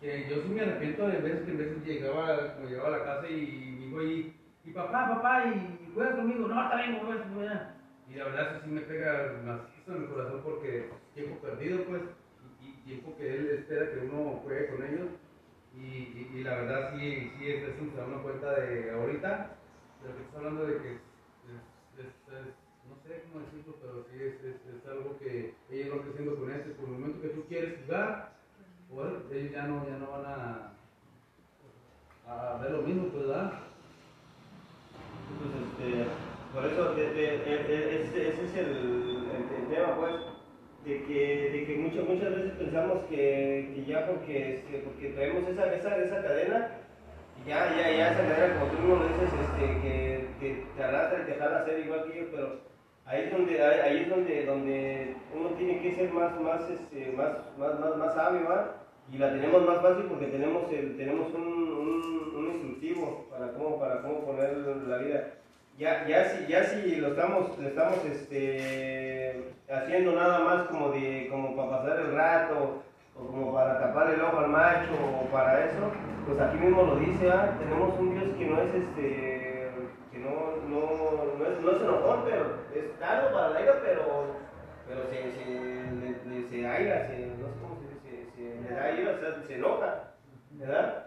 que 0.00 0.28
yo 0.28 0.42
sí 0.42 0.48
me 0.48 0.60
arrepiento 0.60 1.08
de 1.08 1.18
veces 1.18 1.42
que 1.42 1.52
a 1.52 1.94
llegaba, 1.94 2.54
como 2.54 2.68
llegaba 2.68 2.88
a 2.88 2.98
la 2.98 3.04
casa 3.04 3.28
y 3.28 3.76
mi 3.78 3.86
hijo 3.86 4.02
y, 4.02 4.70
papá, 4.72 5.08
papá, 5.08 5.46
y 5.46 5.92
juegas 5.94 6.16
conmigo, 6.16 6.46
no, 6.46 6.62
está 6.62 6.76
bien, 6.76 6.98
juegas 7.00 7.22
conmigo 7.22 7.44
ya. 7.44 7.74
Y 8.08 8.14
la 8.14 8.24
verdad 8.26 8.52
eso 8.52 8.64
sí 8.64 8.70
me 8.70 8.80
pega 8.82 9.42
macizo 9.44 9.96
en 9.96 10.02
el 10.02 10.08
corazón 10.08 10.40
porque 10.44 10.90
tiempo 11.14 11.40
perdido, 11.40 11.84
pues, 11.84 12.02
y, 12.62 12.72
tiempo 12.84 13.16
que 13.16 13.34
él 13.34 13.48
espera 13.50 13.90
que 13.90 14.06
uno 14.06 14.40
juegue 14.44 14.68
con 14.68 14.84
ellos, 14.84 15.08
Y, 15.74 16.42
la 16.42 16.54
verdad 16.54 16.94
sí, 16.94 17.32
sí 17.38 17.50
es, 17.50 17.62
se 17.62 17.96
da 17.96 18.06
una 18.06 18.22
cuenta 18.22 18.52
de 18.60 18.90
ahorita, 18.90 19.56
de 20.02 20.08
lo 20.08 20.16
que 20.16 20.22
estás 20.22 20.36
hablando 20.36 20.66
de 20.66 20.78
que 20.78 20.90
es, 20.92 22.14
no 22.88 22.96
sé 23.02 23.22
cómo 23.24 23.44
decirlo, 23.44 23.74
pero 23.80 24.06
sí 24.08 24.22
es 24.22 24.88
algo 24.88 25.18
que 25.18 25.54
ellos 25.70 25.90
van 25.90 26.04
creciendo 26.04 26.36
con 26.36 26.50
eso, 26.50 26.72
por 26.76 26.88
el 26.88 26.94
momento 26.94 27.20
que 27.20 27.28
tú 27.28 27.44
quieres 27.48 27.78
jugar, 27.84 28.37
pues, 28.94 29.08
ellos 29.32 29.52
ya 29.52 29.62
no, 29.64 29.86
ya 29.86 29.98
no 29.98 30.10
van 30.10 30.24
a, 30.26 30.72
ver 32.62 32.70
lo 32.72 32.82
mismo, 32.82 33.08
pues, 33.08 33.26
¿verdad? 33.26 33.52
Pues, 35.38 35.50
este, 35.62 36.04
por 36.52 36.64
eso, 36.64 36.94
de- 36.94 37.12
de- 37.12 38.02
ese, 38.02 38.28
es 38.46 38.56
el, 38.56 38.66
el- 38.66 39.68
tema, 39.68 39.96
pues, 39.96 40.14
de 40.84 41.04
que, 41.04 41.50
de 41.52 41.66
que 41.66 41.76
muchas, 41.76 42.08
muchas 42.08 42.30
veces 42.34 42.52
pensamos 42.52 42.98
que, 43.08 43.72
que 43.74 43.84
ya 43.86 44.06
porque, 44.06 44.56
este, 44.56 44.78
porque 44.78 45.10
traemos 45.10 45.48
esa, 45.48 45.74
esa, 45.74 45.96
esa 45.96 46.22
cadena, 46.22 46.70
ya, 47.46 47.76
ya, 47.76 47.90
ya 47.96 48.12
esa 48.12 48.22
cadena, 48.28 48.58
como 48.58 48.70
tú 48.72 48.78
mismo 48.78 49.04
dices, 49.04 49.30
este, 49.34 49.80
que, 49.80 50.28
te 50.76 50.82
arrastra 50.82 51.22
y 51.22 51.26
te 51.26 51.42
a 51.42 51.64
ser 51.64 51.80
igual 51.80 52.04
que 52.04 52.18
ellos, 52.18 52.28
pero 52.32 52.67
ahí 53.08 53.24
es 53.24 53.32
donde, 53.32 53.62
ahí, 53.62 54.02
es 54.02 54.08
donde, 54.10 54.44
donde 54.44 55.16
uno 55.34 55.48
tiene 55.50 55.80
que 55.80 55.94
ser 55.94 56.12
más, 56.12 56.38
más, 56.40 56.60
este, 56.70 57.12
más, 57.12 57.30
más, 57.58 57.80
más, 57.80 57.96
más 57.96 58.14
sabio, 58.14 58.48
¿va? 58.48 58.74
y 59.12 59.18
la 59.18 59.30
tenemos 59.30 59.66
más 59.66 59.80
fácil 59.80 60.04
porque 60.04 60.26
tenemos, 60.26 60.70
el, 60.70 60.96
tenemos 60.96 61.32
un, 61.34 61.42
un, 62.36 62.46
instructivo 62.52 63.26
para 63.30 63.52
cómo, 63.52 63.78
para 63.78 64.02
cómo 64.02 64.24
poner 64.24 64.56
la 64.56 64.98
vida. 64.98 65.34
Ya, 65.78 66.06
ya, 66.06 66.28
si, 66.30 66.46
ya 66.46 66.64
si 66.64 66.96
lo 66.96 67.08
estamos, 67.08 67.58
estamos 67.58 68.04
este, 68.04 69.52
haciendo 69.70 70.12
nada 70.12 70.40
más 70.40 70.62
como, 70.64 70.90
de, 70.90 71.28
como 71.30 71.56
para 71.56 71.70
pasar 71.78 72.00
el 72.00 72.14
rato, 72.14 72.82
o 73.16 73.26
como 73.26 73.52
para 73.52 73.78
tapar 73.80 74.12
el 74.12 74.20
ojo 74.20 74.38
al 74.38 74.48
macho, 74.48 74.92
o 75.22 75.30
para 75.30 75.64
eso, 75.64 75.90
pues 76.26 76.40
aquí 76.40 76.58
mismo 76.58 76.82
lo 76.82 76.96
dice, 76.96 77.30
¿ah? 77.30 77.56
tenemos 77.58 77.98
un 77.98 78.14
Dios 78.14 78.36
que 78.36 78.46
no 78.46 78.60
es 78.60 78.74
este, 78.74 79.70
que 80.12 80.18
no, 80.18 80.56
no, 80.68 81.34
no 81.38 81.46
es, 81.46 81.60
no 81.60 81.70
es 81.70 81.82
enojón, 81.82 82.24
pero 82.24 82.67
tardo 82.98 83.32
para 83.32 83.48
la 83.50 83.62
ira, 83.62 83.80
pero, 83.82 84.24
pero 84.86 85.02
se, 85.08 85.30
se, 85.30 85.44
le- 85.44 86.24
le- 86.24 86.48
se 86.48 86.66
aira, 86.66 87.06
se, 87.06 87.26
no 87.26 87.48
sé 87.48 87.54
cómo 87.60 87.76
se 87.76 87.88
se, 88.08 88.26
se 88.34 88.60
le 88.62 88.74
da 88.74 89.12
o 89.12 89.18
sea, 89.20 89.46
se 89.46 89.54
enoja, 89.54 89.94
¿verdad? 90.50 91.04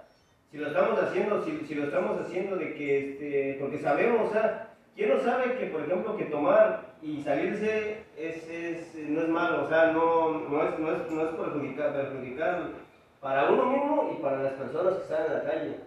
Si 0.51 0.57
lo 0.57 0.67
estamos 0.67 0.99
haciendo, 1.01 1.41
si, 1.43 1.65
si 1.65 1.75
lo 1.75 1.83
estamos 1.85 2.17
haciendo 2.19 2.57
de 2.57 2.73
que, 2.73 2.97
este, 2.97 3.57
porque 3.59 3.77
sabemos, 3.79 4.27
o 4.27 4.31
sea, 4.31 4.67
¿quién 4.95 5.09
no 5.09 5.19
sabe 5.19 5.55
que, 5.55 5.67
por 5.67 5.81
ejemplo, 5.81 6.15
que 6.17 6.25
tomar 6.25 6.91
y 7.01 7.21
salirse 7.21 8.03
es, 8.17 8.47
es, 8.49 8.95
no 8.95 9.21
es 9.21 9.29
malo, 9.29 9.63
o 9.63 9.67
sea, 9.67 9.85
no, 9.87 10.29
no 10.29 10.63
es, 10.63 10.77
no 10.77 10.91
es, 10.91 11.09
no 11.09 11.21
es 11.23 11.29
perjudicar, 11.35 11.93
perjudicar 11.93 12.57
para 13.21 13.45
uno 13.45 13.65
mismo 13.65 14.09
y 14.11 14.15
para 14.21 14.39
las 14.41 14.53
personas 14.53 14.95
que 14.95 15.01
están 15.01 15.25
en 15.27 15.33
la 15.33 15.43
calle. 15.43 15.77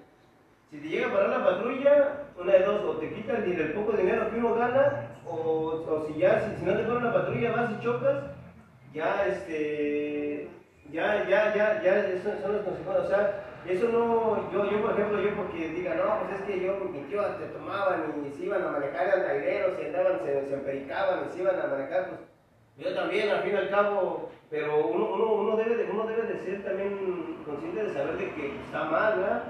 Si 0.70 0.78
te 0.78 0.88
llega 0.88 1.08
a 1.08 1.12
parar 1.12 1.28
la 1.28 1.44
patrulla, 1.44 2.24
una 2.40 2.52
de 2.52 2.64
dos, 2.64 2.84
o 2.84 2.98
te 2.98 3.12
quitan 3.12 3.44
el, 3.44 3.72
poco 3.72 3.92
dinero 3.92 4.30
que 4.30 4.38
uno 4.38 4.54
gana, 4.54 5.08
o, 5.26 5.84
o 5.86 6.06
si 6.06 6.18
ya, 6.18 6.40
si, 6.58 6.64
no 6.64 6.76
te 6.76 6.82
para 6.84 7.00
la 7.00 7.12
patrulla, 7.12 7.52
vas 7.52 7.70
y 7.70 7.82
chocas, 7.82 8.16
ya, 8.92 9.26
este, 9.26 10.48
ya, 10.90 11.28
ya, 11.28 11.54
ya, 11.54 11.82
ya, 11.82 11.98
eso 12.08 12.30
son 12.42 12.56
las 12.56 12.64
consecuencias, 12.64 13.04
o 13.04 13.08
sea, 13.08 13.44
eso 13.66 13.88
no, 13.88 14.52
yo, 14.52 14.70
yo 14.70 14.82
por 14.82 14.92
ejemplo, 14.92 15.20
yo 15.20 15.34
porque 15.36 15.68
diga, 15.68 15.94
no, 15.94 16.20
pues 16.20 16.40
es 16.40 16.46
que 16.46 16.60
yo 16.60 16.76
mi 16.76 17.00
tío 17.04 17.22
te 17.22 17.46
tomaban 17.46 18.24
y 18.26 18.30
se 18.36 18.44
iban 18.44 18.62
a 18.62 18.72
manejar 18.72 19.08
al 19.08 19.26
aireros 19.26 19.78
y 19.80 19.86
andaban, 19.86 20.18
se, 20.24 20.48
se 20.48 20.54
empericaban 20.54 21.26
y 21.28 21.32
se 21.32 21.40
iban 21.40 21.60
a 21.60 21.66
manejar, 21.66 22.08
pues 22.08 22.20
yo 22.76 22.94
también, 22.94 23.30
al 23.30 23.42
fin 23.42 23.52
y 23.52 23.56
al 23.56 23.70
cabo, 23.70 24.30
pero 24.50 24.86
uno, 24.86 25.14
uno, 25.14 25.32
uno, 25.32 25.56
debe, 25.56 25.76
de, 25.76 25.90
uno 25.90 26.06
debe 26.06 26.22
de 26.22 26.38
ser 26.40 26.64
también 26.64 27.36
consciente 27.46 27.84
de 27.84 27.94
saber 27.94 28.16
de 28.16 28.34
que 28.34 28.56
está 28.66 28.84
mal, 28.84 29.20
¿verdad? 29.20 29.42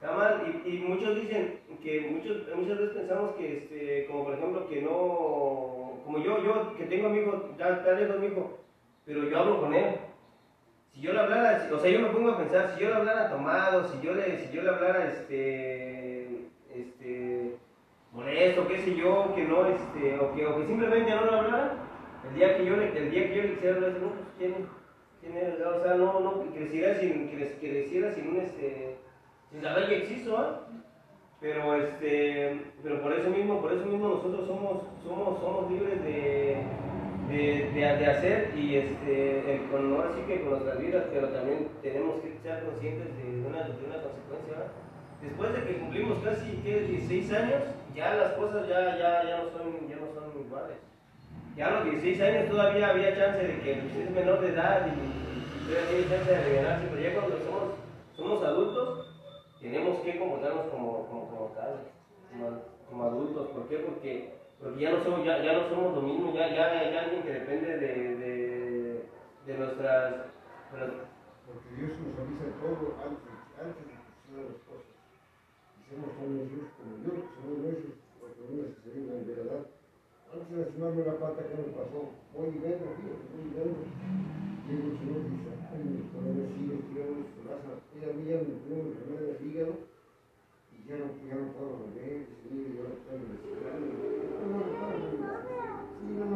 Está 0.00 0.14
mal, 0.14 0.62
y, 0.64 0.76
y 0.76 0.78
muchos 0.78 1.16
dicen 1.16 1.58
que 1.82 2.00
muchos, 2.02 2.46
muchas 2.54 2.78
veces 2.78 2.96
pensamos 2.96 3.34
que, 3.34 3.58
este, 3.58 4.06
como 4.06 4.24
por 4.26 4.34
ejemplo, 4.34 4.68
que 4.68 4.80
no, 4.80 5.98
como 6.04 6.18
yo, 6.22 6.40
yo 6.44 6.76
que 6.76 6.84
tengo 6.84 7.08
amigos, 7.08 7.42
ya 7.58 7.70
está 7.70 7.94
lejos 7.94 8.20
mi 8.20 8.28
hijo, 8.28 8.58
pero 9.04 9.24
yo 9.24 9.38
hablo 9.38 9.60
con 9.60 9.74
él. 9.74 9.96
Si 10.94 11.00
yo 11.00 11.12
le 11.12 11.18
hablara, 11.18 11.68
o 11.72 11.78
sea, 11.80 11.90
yo 11.90 11.98
me 11.98 12.10
pongo 12.10 12.30
a 12.30 12.38
pensar, 12.38 12.74
si 12.74 12.82
yo 12.82 12.90
le 12.90 12.94
hablara 12.94 13.28
tomado, 13.28 13.88
si 13.88 14.00
yo 14.00 14.14
le, 14.14 14.38
si 14.38 14.54
yo 14.54 14.62
le 14.62 14.68
hablara, 14.68 15.08
este, 15.08 16.46
este, 16.72 17.56
molesto, 18.12 18.68
qué 18.68 18.78
sé 18.78 18.94
yo, 18.94 19.34
que 19.34 19.44
no, 19.44 19.66
este, 19.66 20.16
o 20.20 20.32
que, 20.32 20.46
o 20.46 20.58
que 20.58 20.66
simplemente 20.66 21.10
no 21.10 21.24
le 21.24 21.36
hablara, 21.38 21.74
el 22.28 22.34
día 22.36 22.56
que 22.56 22.64
yo 22.66 22.76
le, 22.76 22.96
el 22.96 23.10
día 23.10 23.28
que 23.28 23.36
yo 23.36 23.42
le 23.42 23.54
quisiera 23.54 23.74
hablar, 23.74 23.92
no, 24.00 24.10
pues, 24.10 24.26
¿quién? 24.38 24.78
O 25.24 25.82
sea, 25.82 25.94
no, 25.94 26.20
no, 26.20 26.54
creciera 26.54 26.94
sin, 27.00 27.28
creciera 27.28 28.14
sin 28.14 28.28
un, 28.28 28.36
este, 28.36 28.96
sin 29.50 29.62
saber 29.62 29.88
que 29.88 29.96
existo, 29.98 30.36
¿ah? 30.38 30.60
Pero 31.40 31.74
este, 31.76 32.60
pero 32.82 33.00
por 33.02 33.12
eso 33.12 33.30
mismo, 33.30 33.60
por 33.60 33.72
eso 33.72 33.86
mismo 33.86 34.08
nosotros 34.08 34.46
somos, 34.46 34.82
somos, 35.06 35.38
somos 35.40 35.70
libres 35.70 36.02
de, 36.02 36.56
de, 37.28 37.70
de, 37.72 37.96
de 37.96 38.06
hacer 38.06 38.52
y 38.56 38.74
este, 38.76 39.54
el- 39.54 39.70
con, 39.70 39.94
ahora 39.94 40.10
sí 40.14 40.22
que 40.26 40.40
con 40.40 40.50
nuestras 40.50 40.78
vidas, 40.80 41.04
pero 41.12 41.28
también 41.28 41.68
tenemos 41.80 42.16
que 42.20 42.34
ser 42.42 42.64
conscientes 42.64 43.06
de 43.16 43.46
una, 43.46 43.62
de 43.62 43.86
una 43.86 44.02
consecuencia. 44.02 44.50
¿verdad? 44.50 44.72
Después 45.22 45.52
de 45.54 45.62
que 45.64 45.78
cumplimos 45.78 46.18
casi 46.24 46.50
¿qué? 46.64 46.80
16 46.80 47.32
años, 47.32 47.62
ya 47.94 48.14
las 48.14 48.32
cosas 48.32 48.68
ya, 48.68 48.96
ya, 48.98 49.22
ya, 49.24 49.42
no 49.44 49.50
son, 49.50 49.88
ya 49.88 49.96
no 49.96 50.06
son 50.14 50.40
iguales. 50.44 50.78
Ya 51.56 51.68
a 51.68 51.70
los 51.70 51.84
16 51.84 52.20
años 52.20 52.50
todavía 52.50 52.90
había 52.90 53.16
chance 53.16 53.38
de 53.46 53.60
que 53.60 53.74
pues, 53.74 53.94
es 54.06 54.10
menor 54.10 54.40
de 54.40 54.48
edad 54.50 54.86
y, 54.86 54.90
y 54.90 55.68
todavía 55.68 55.88
tiene 55.90 56.08
chance 56.08 56.30
de 56.30 56.44
revelarse, 56.44 56.86
pero 56.90 57.02
ya 57.02 57.14
cuando 57.14 57.38
somos, 57.38 57.62
somos 58.16 58.44
adultos, 58.44 59.14
tenemos 59.60 60.00
que 60.00 60.18
comportarnos 60.18 60.66
como, 60.70 61.06
como, 61.08 61.28
como 61.30 61.46
tal, 61.56 61.80
como, 62.30 62.62
como 62.88 63.04
adultos. 63.04 63.48
¿Por 63.48 63.68
qué? 63.68 63.78
Porque, 63.78 64.34
porque 64.60 64.80
ya, 64.80 64.90
no 64.92 65.04
somos, 65.04 65.24
ya, 65.24 65.42
ya 65.42 65.52
no 65.54 65.68
somos 65.70 65.94
lo 65.96 66.02
mismo, 66.02 66.32
ya, 66.34 66.48
ya 66.54 66.70
hay 66.80 66.94
alguien 66.96 67.22
que 67.22 67.32
depende 67.32 67.78
de, 67.78 68.16
de, 68.16 69.04
de 69.46 69.58
nuestras... 69.58 70.12
las- 70.72 71.08
Porque 71.48 71.68
Dios 71.80 71.92
nos 72.04 72.18
avisa 72.20 72.46
todo 72.60 72.92
antes, 73.00 73.32
antes 73.56 73.82
de 73.88 73.92
que 73.96 74.08
sucedan 74.20 74.46
las 74.52 74.60
cosas. 74.68 74.94
Y 75.78 75.80
somos 75.88 76.10
como 76.18 76.44
Dios, 76.44 76.66
como 76.76 76.92
Dios, 77.00 77.18
somos 77.34 77.56
nuestros, 77.64 77.94
porque 78.20 78.40
no 78.44 78.62
se 78.68 78.76
serían 78.84 79.24
de 79.26 79.32
verdad. 79.34 79.62
Antes 80.28 80.48
de 80.52 80.56
lastimarme 80.60 81.02
la 81.08 81.16
pata, 81.16 81.40
¿qué 81.48 81.54
me 81.56 81.72
pasó? 81.72 82.12
Voy 82.36 82.52
vengo, 82.60 82.86
tío, 83.00 83.14
voy 83.32 83.48
vengo. 83.56 83.80
Llega 84.68 84.84
el 84.84 84.98
Señor 85.00 85.20
y 85.24 85.28
dice, 85.32 85.50
ay, 85.72 85.80
mi 85.88 86.04
corazón 86.12 86.52
sigue 86.52 86.76
tirando 86.92 87.24
su 87.32 87.40
raza. 87.48 87.72
Ella 87.98 88.10
a 88.10 88.14
mí 88.14 88.30
ya 88.30 88.38
me 88.38 88.62
tuvo 88.62 88.78
una 88.78 88.94
enfermedad 88.94 89.26
del 89.26 89.42
hígado 89.42 89.74
y 90.70 90.86
ya 90.86 90.94
no, 91.02 91.06
ya 91.18 91.34
no 91.34 91.50
puedo 91.50 91.82
beber, 91.90 92.30
sí, 92.46 92.78
yo 92.78 92.86
no 92.86 92.94
puedo 92.94 93.26
respirar. 93.26 93.74
No, 93.74 94.46
no, 94.46 94.62
no, 94.62 94.86
no, 94.86 95.02
sí, 95.98 96.06
no, 96.14 96.30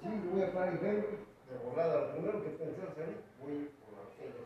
sí, 0.00 0.08
voy 0.32 0.40
a 0.40 0.52
parar 0.56 0.72
y 0.72 0.78
vengo. 0.80 1.12
De 1.52 1.54
volada, 1.68 2.00
lo 2.00 2.12
primero 2.16 2.40
que 2.40 2.56
pensé 2.56 2.80
hacer, 2.80 3.12
voy 3.44 3.68
por 3.84 3.92
la 3.92 4.08
botella. 4.08 4.40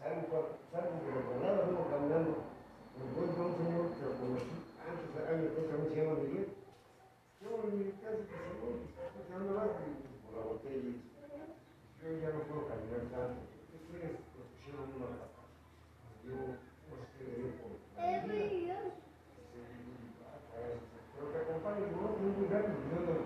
Salgo, 0.00 0.48
salgo 0.72 0.96
de 0.96 1.12
la 1.12 1.28
volada, 1.28 1.68
vengo 1.68 1.84
caminando. 1.92 2.32
Me 2.96 3.04
encuentro 3.04 3.36
a 3.36 3.46
un 3.52 3.56
señor 3.60 3.84
que 3.92 4.04
lo 4.08 4.12
conocí 4.16 4.56
antes, 4.80 5.12
años, 5.28 5.52
que 5.52 5.60
también 5.68 5.92
se 5.92 5.96
llama 6.00 6.24
Miguel. 6.24 6.48
Yo 7.44 7.48
en 7.68 7.72
mi 7.76 7.92
casa, 8.00 8.16
que 8.16 8.32
se 8.32 8.52
voy, 8.64 8.80
¿dónde 9.28 9.52
vas? 9.52 9.76
Y, 9.76 10.08
Por 10.24 10.32
la 10.40 10.42
botella. 10.56 10.88
Yo 12.00 12.08
ya 12.16 12.32
no 12.32 12.48
puedo 12.48 12.64
caminar 12.64 13.04
tanto. 13.12 13.44
¿Qué 13.68 13.76
quieres? 13.92 14.16
Pues 14.32 14.48
pusieron 14.56 14.88
una 14.96 15.29
pata. 16.30 16.38
Yo, 16.38 16.56
pues, 16.88 17.08
que 17.16 17.24
le 17.24 18.58
dio 18.58 18.74
por 23.06 23.19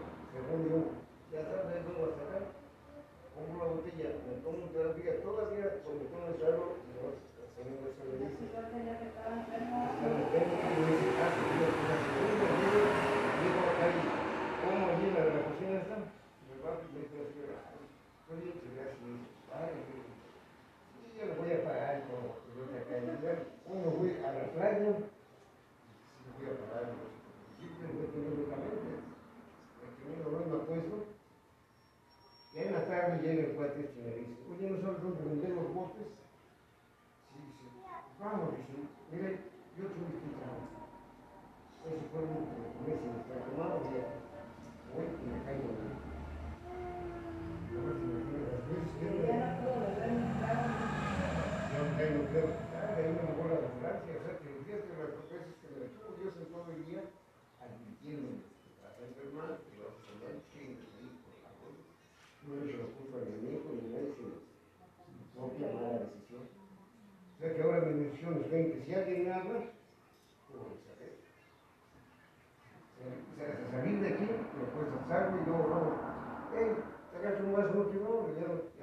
руки 77.72 77.98
в 77.98 78.02
я 78.40 78.73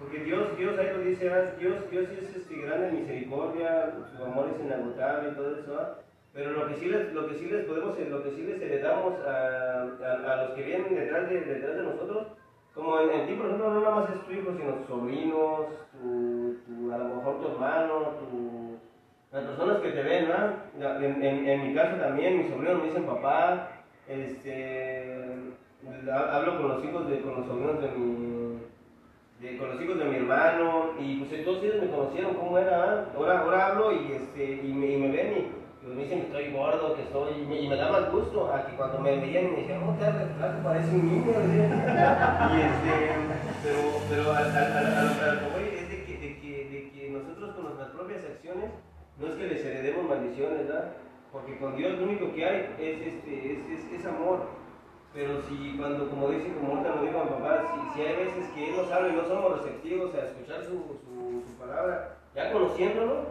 porque 0.00 0.24
Dios, 0.24 0.56
Dios 0.56 0.78
ahí 0.78 0.88
lo 0.96 1.02
dice. 1.02 1.30
Dios, 1.58 1.90
Dios 1.90 2.08
es 2.10 2.36
este, 2.36 2.56
grande 2.56 2.88
en 2.88 3.00
misericordia, 3.00 3.92
su 4.16 4.24
amor 4.24 4.48
es 4.54 4.64
inagotable 4.64 5.30
y 5.30 5.34
todo 5.34 5.56
eso. 5.56 5.96
Pero 6.32 6.52
lo 6.52 6.68
que 6.68 6.76
sí 6.76 6.86
les, 6.86 7.12
lo 7.12 7.28
que 7.28 7.34
sí 7.34 7.46
les 7.46 7.66
podemos, 7.66 7.98
lo 7.98 8.22
que 8.22 8.30
sí 8.30 8.42
les 8.42 8.62
heredamos 8.62 9.14
a, 9.26 9.82
a, 9.82 10.32
a 10.32 10.44
los 10.44 10.54
que 10.54 10.62
vienen 10.62 10.94
detrás 10.94 11.28
de, 11.28 11.40
detrás 11.40 11.76
de 11.76 11.82
nosotros, 11.82 12.28
como 12.74 13.00
en, 13.00 13.26
ti, 13.26 13.34
por 13.34 13.46
ejemplo, 13.46 13.70
no 13.70 13.80
nada 13.80 13.94
más 13.96 14.10
es 14.10 14.24
tu 14.24 14.32
hijo, 14.32 14.52
sino 14.56 14.74
tus 14.74 14.86
sobrinos, 14.86 15.66
tu, 15.92 16.56
tu, 16.66 16.92
a 16.92 16.98
lo 16.98 17.16
mejor 17.16 17.40
tu 17.40 17.48
hermano, 17.48 18.14
tu, 18.20 18.78
las 19.32 19.44
personas 19.44 19.80
que 19.80 19.90
te 19.90 20.02
ven, 20.02 20.28
¿no? 20.28 20.96
En, 21.04 21.22
en, 21.22 21.48
en, 21.48 21.68
mi 21.68 21.74
caso 21.74 21.96
también, 21.96 22.38
mis 22.38 22.50
sobrinos 22.50 22.78
me 22.78 22.84
dicen 22.84 23.06
papá, 23.06 23.82
este, 24.08 25.26
hablo 26.10 26.58
con 26.58 26.68
los 26.68 26.84
hijos 26.84 27.10
de, 27.10 27.20
con 27.20 27.34
los 27.36 27.46
sobrinos 27.46 27.82
de 27.82 27.88
mi, 27.90 28.39
con 29.40 29.70
los 29.70 29.80
hijos 29.82 29.98
de 29.98 30.04
mi 30.04 30.16
hermano, 30.16 30.90
y 30.98 31.16
pues 31.16 31.44
todos 31.44 31.62
ellos 31.62 31.80
me 31.80 31.88
conocieron 31.88 32.34
cómo 32.34 32.58
era, 32.58 33.06
ahora, 33.16 33.40
ahora 33.40 33.66
hablo 33.68 33.92
y, 33.92 34.12
este, 34.12 34.60
y, 34.62 34.72
me, 34.74 35.08
ven 35.08 35.32
y 35.32 35.50
pues 35.82 35.94
me 35.96 36.02
dicen 36.02 36.20
que 36.20 36.26
estoy 36.26 36.52
gordo, 36.52 36.94
que 36.94 37.02
estoy, 37.02 37.32
y 37.40 37.68
me, 37.68 37.74
da 37.74 37.90
más 37.90 38.12
gusto 38.12 38.52
a 38.52 38.66
que 38.66 38.76
cuando 38.76 38.98
me 38.98 39.16
veían 39.16 39.50
me 39.52 39.60
decían, 39.62 39.82
oh, 39.88 39.94
te 39.98 40.12
retrato, 40.12 40.62
parece 40.62 40.94
un 40.94 41.06
niño, 41.08 41.32
y 41.32 41.56
este, 42.60 42.92
pero, 43.64 43.80
pero 44.10 44.32
a, 44.32 44.40
lo 44.40 45.40
que 45.40 45.46
voy 45.54 45.68
es 45.72 45.88
de 45.88 46.04
que, 46.04 46.18
de, 46.18 46.38
que, 46.38 46.68
de 46.68 46.90
que 46.90 47.10
nosotros 47.10 47.54
con 47.54 47.64
nuestras 47.64 47.88
propias 47.92 48.22
acciones, 48.24 48.70
no 49.18 49.26
es 49.26 49.32
que 49.32 49.48
les 49.48 49.64
heredemos 49.64 50.06
maldiciones, 50.06 50.68
¿verdad? 50.68 50.92
Porque 51.32 51.56
con 51.56 51.76
Dios 51.76 51.98
lo 51.98 52.04
único 52.04 52.34
que 52.34 52.44
hay 52.44 52.74
es, 52.78 53.00
este, 53.00 53.52
es, 53.52 53.58
es, 53.70 54.00
es 54.00 54.06
amor. 54.06 54.59
Pero 55.12 55.42
si 55.42 55.76
cuando, 55.76 56.08
como 56.08 56.28
dice, 56.28 56.54
como 56.54 56.74
ahorita 56.74 56.94
lo 56.94 57.02
dijo 57.02 57.24
mi 57.24 57.30
papá, 57.30 57.92
si, 57.94 58.00
hay 58.02 58.16
veces 58.16 58.48
que 58.54 58.70
Él 58.70 58.76
nos 58.76 58.92
habla 58.92 59.08
y 59.08 59.16
no 59.16 59.24
somos 59.24 59.60
receptivos 59.60 60.14
a 60.14 60.24
escuchar 60.24 60.64
su, 60.64 60.70
su, 60.70 61.58
palabra, 61.58 62.16
ya 62.34 62.52
conociéndolo, 62.52 63.24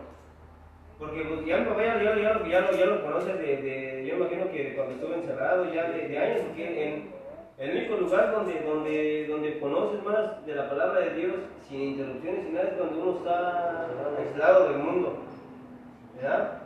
porque 0.98 1.22
pues, 1.22 1.46
ya 1.46 1.58
mi 1.60 1.66
papá 1.66 1.84
ya, 1.84 2.04
ya, 2.04 2.16
ya, 2.16 2.48
ya, 2.48 2.62
lo, 2.62 2.72
ya 2.78 2.86
lo 2.86 3.02
conoce 3.02 3.34
de, 3.34 3.58
de, 3.58 4.06
yo 4.06 4.18
imagino 4.18 4.52
que 4.52 4.76
cuando 4.76 4.96
estuve 4.96 5.16
encerrado 5.16 5.74
ya 5.74 5.90
de, 5.90 6.18
años, 6.18 6.42
en, 6.58 7.20
el 7.58 7.78
único 7.78 7.96
lugar 7.98 8.32
donde, 8.32 8.62
donde, 8.62 9.28
donde 9.28 9.60
conoces 9.60 10.04
más 10.04 10.46
de 10.46 10.56
la 10.56 10.70
palabra 10.70 11.02
de 11.02 11.16
Dios 11.16 11.36
sin 11.68 11.82
interrupciones 11.82 12.46
y 12.48 12.52
nada 12.52 12.70
es 12.70 12.74
cuando 12.76 13.02
uno 13.02 13.18
está 13.18 13.88
aislado 14.18 14.70
del 14.70 14.78
mundo, 14.78 15.18
¿verdad? 16.16 16.62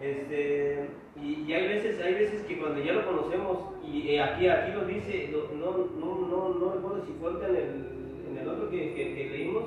Este, 0.00 0.88
y, 1.22 1.44
y, 1.46 1.52
hay 1.52 1.68
veces, 1.68 2.00
hay 2.00 2.14
veces 2.14 2.42
que 2.42 2.58
cuando 2.58 2.82
ya 2.82 2.92
lo 2.92 3.06
conocemos, 3.06 3.58
y 3.84 4.10
eh, 4.10 4.22
aquí, 4.22 4.48
aquí 4.48 4.72
lo 4.72 4.84
dice, 4.84 5.30
no, 5.32 5.70
no, 5.70 6.28
no, 6.28 6.58
no 6.58 6.72
recuerdo 6.74 7.04
si 7.06 7.12
fue 7.20 7.30
en 7.30 7.56
el, 7.56 8.30
en 8.30 8.38
el 8.38 8.48
otro 8.48 8.70
que, 8.70 8.94
que, 8.94 9.30
leímos, 9.30 9.64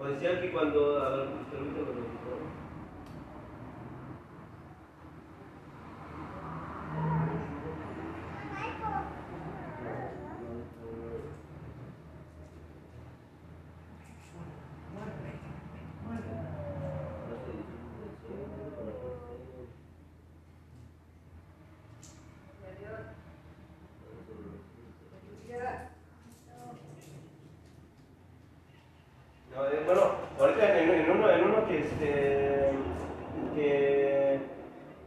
o 0.00 0.06
decía 0.06 0.40
que 0.40 0.50
cuando, 0.50 1.02
a 1.02 1.16
ver, 1.16 1.26
Este, 31.78 32.72
que 33.54 34.40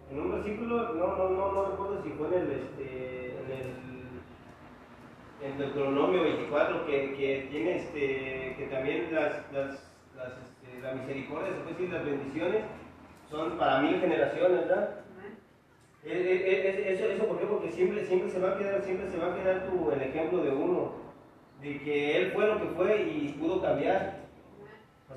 en 0.09 0.19
un 0.19 0.31
versículo, 0.31 0.93
no, 0.93 1.17
no, 1.17 1.29
no, 1.29 1.51
no 1.51 1.65
recuerdo 1.71 2.01
si 2.01 2.09
fue 2.11 2.27
en 2.27 2.33
el, 2.33 2.51
este, 2.51 3.27
en 3.27 3.51
el, 3.51 3.75
en 5.51 5.57
Deuteronomio 5.57 6.23
24, 6.23 6.85
que, 6.85 7.13
que 7.15 7.47
tiene, 7.51 7.75
este, 7.77 8.55
que 8.57 8.67
también 8.71 9.13
las, 9.13 9.51
las, 9.51 9.91
las 10.15 10.29
este, 10.29 10.79
la 10.81 10.93
misericordia, 10.93 11.51
se 11.51 11.59
puede 11.59 11.75
decir, 11.75 11.89
las 11.89 12.05
bendiciones 12.05 12.63
son 13.29 13.57
para 13.57 13.81
mil 13.81 13.99
generaciones, 13.99 14.67
¿verdad? 14.67 15.01
Eh, 16.03 16.09
eh, 16.09 16.43
eh, 16.47 16.93
eso, 16.93 17.05
eso 17.05 17.27
¿por? 17.27 17.37
Porque 17.37 17.71
siempre, 17.71 18.03
siempre 18.05 18.29
se 18.29 18.39
va 18.39 18.53
a 18.53 18.57
quedar, 18.57 18.81
siempre 18.81 19.09
se 19.09 19.17
va 19.17 19.33
a 19.33 19.35
quedar 19.35 19.67
tu, 19.67 19.91
el 19.91 20.01
ejemplo 20.01 20.41
de 20.43 20.51
uno, 20.51 20.93
de 21.61 21.79
que 21.79 22.17
él 22.17 22.31
fue 22.31 22.47
lo 22.47 22.59
que 22.59 22.67
fue 22.75 23.03
y 23.03 23.35
pudo 23.39 23.61
cambiar. 23.61 24.20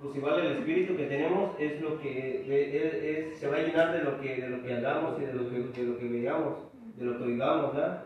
pues 0.00 0.16
igual 0.16 0.40
el 0.40 0.58
espíritu 0.58 0.96
que 0.96 1.06
tenemos 1.06 1.50
es 1.58 1.80
lo 1.80 2.00
que 2.00 2.44
es, 2.46 3.38
se 3.38 3.48
va 3.48 3.56
a 3.56 3.60
llenar 3.60 3.92
de 3.92 4.04
lo 4.04 4.20
que, 4.20 4.36
de 4.36 4.48
lo 4.48 4.62
que 4.62 4.74
hagamos 4.74 5.20
y 5.20 5.24
de 5.24 5.32
lo 5.32 5.50
que, 5.50 5.80
de 5.80 5.86
lo 5.88 5.98
que 5.98 6.08
veamos, 6.08 6.54
de 6.96 7.04
lo 7.04 7.18
que 7.18 7.24
digamos, 7.24 7.74
¿verdad? 7.74 8.04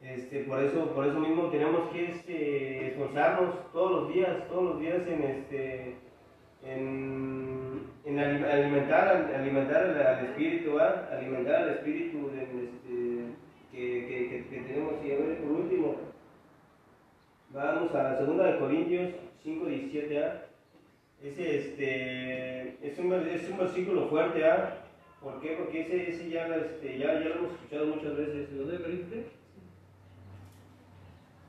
Este, 0.00 0.44
por 0.44 0.62
eso, 0.62 0.94
por 0.94 1.06
eso 1.06 1.18
mismo 1.18 1.50
tenemos 1.50 1.90
que 1.90 2.12
este, 2.12 2.88
esforzarnos 2.88 3.72
todos 3.72 3.90
los 3.90 4.14
días, 4.14 4.48
todos 4.48 4.64
los 4.64 4.80
días 4.80 5.02
en 5.06 5.22
este, 5.22 5.96
en, 6.64 7.82
en 8.04 8.18
alimentar, 8.18 9.32
alimentar 9.34 9.84
al, 9.84 10.26
espíritu, 10.26 10.74
¿verdad? 10.74 11.12
alimentar 11.12 11.62
al 11.62 11.70
espíritu 11.70 12.30
este, 12.30 12.66
que, 13.72 14.06
que, 14.06 14.46
que, 14.48 14.60
tenemos 14.60 14.94
y 15.04 15.12
a 15.12 15.18
ver 15.18 15.42
por 15.42 15.52
último. 15.52 15.96
Vamos 17.50 17.94
a 17.94 18.02
la 18.02 18.18
segunda 18.18 18.44
de 18.44 18.58
Corintios 18.58 19.12
5, 19.42 19.66
17 19.66 20.24
¿ah? 20.24 20.46
Ese 21.22 21.58
este, 21.58 22.86
es, 22.86 22.98
un, 22.98 23.12
es 23.12 23.48
un 23.50 23.58
versículo 23.58 24.08
fuerte, 24.08 24.44
¿ah? 24.44 24.82
¿Por 25.22 25.40
qué? 25.40 25.56
Porque 25.58 25.80
ese, 25.80 26.10
ese 26.10 26.30
ya, 26.30 26.46
este, 26.46 26.98
ya, 26.98 27.14
ya 27.14 27.28
lo 27.30 27.34
hemos 27.36 27.52
escuchado 27.52 27.86
muchas 27.86 28.16
veces. 28.16 28.50
¿De 28.50 28.58
dónde 28.58 28.78
Corintios? 28.78 29.24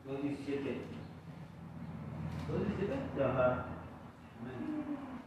2.17. 0.08 0.98
¿2.17? 2.48 3.24
Ajá. 3.24 3.66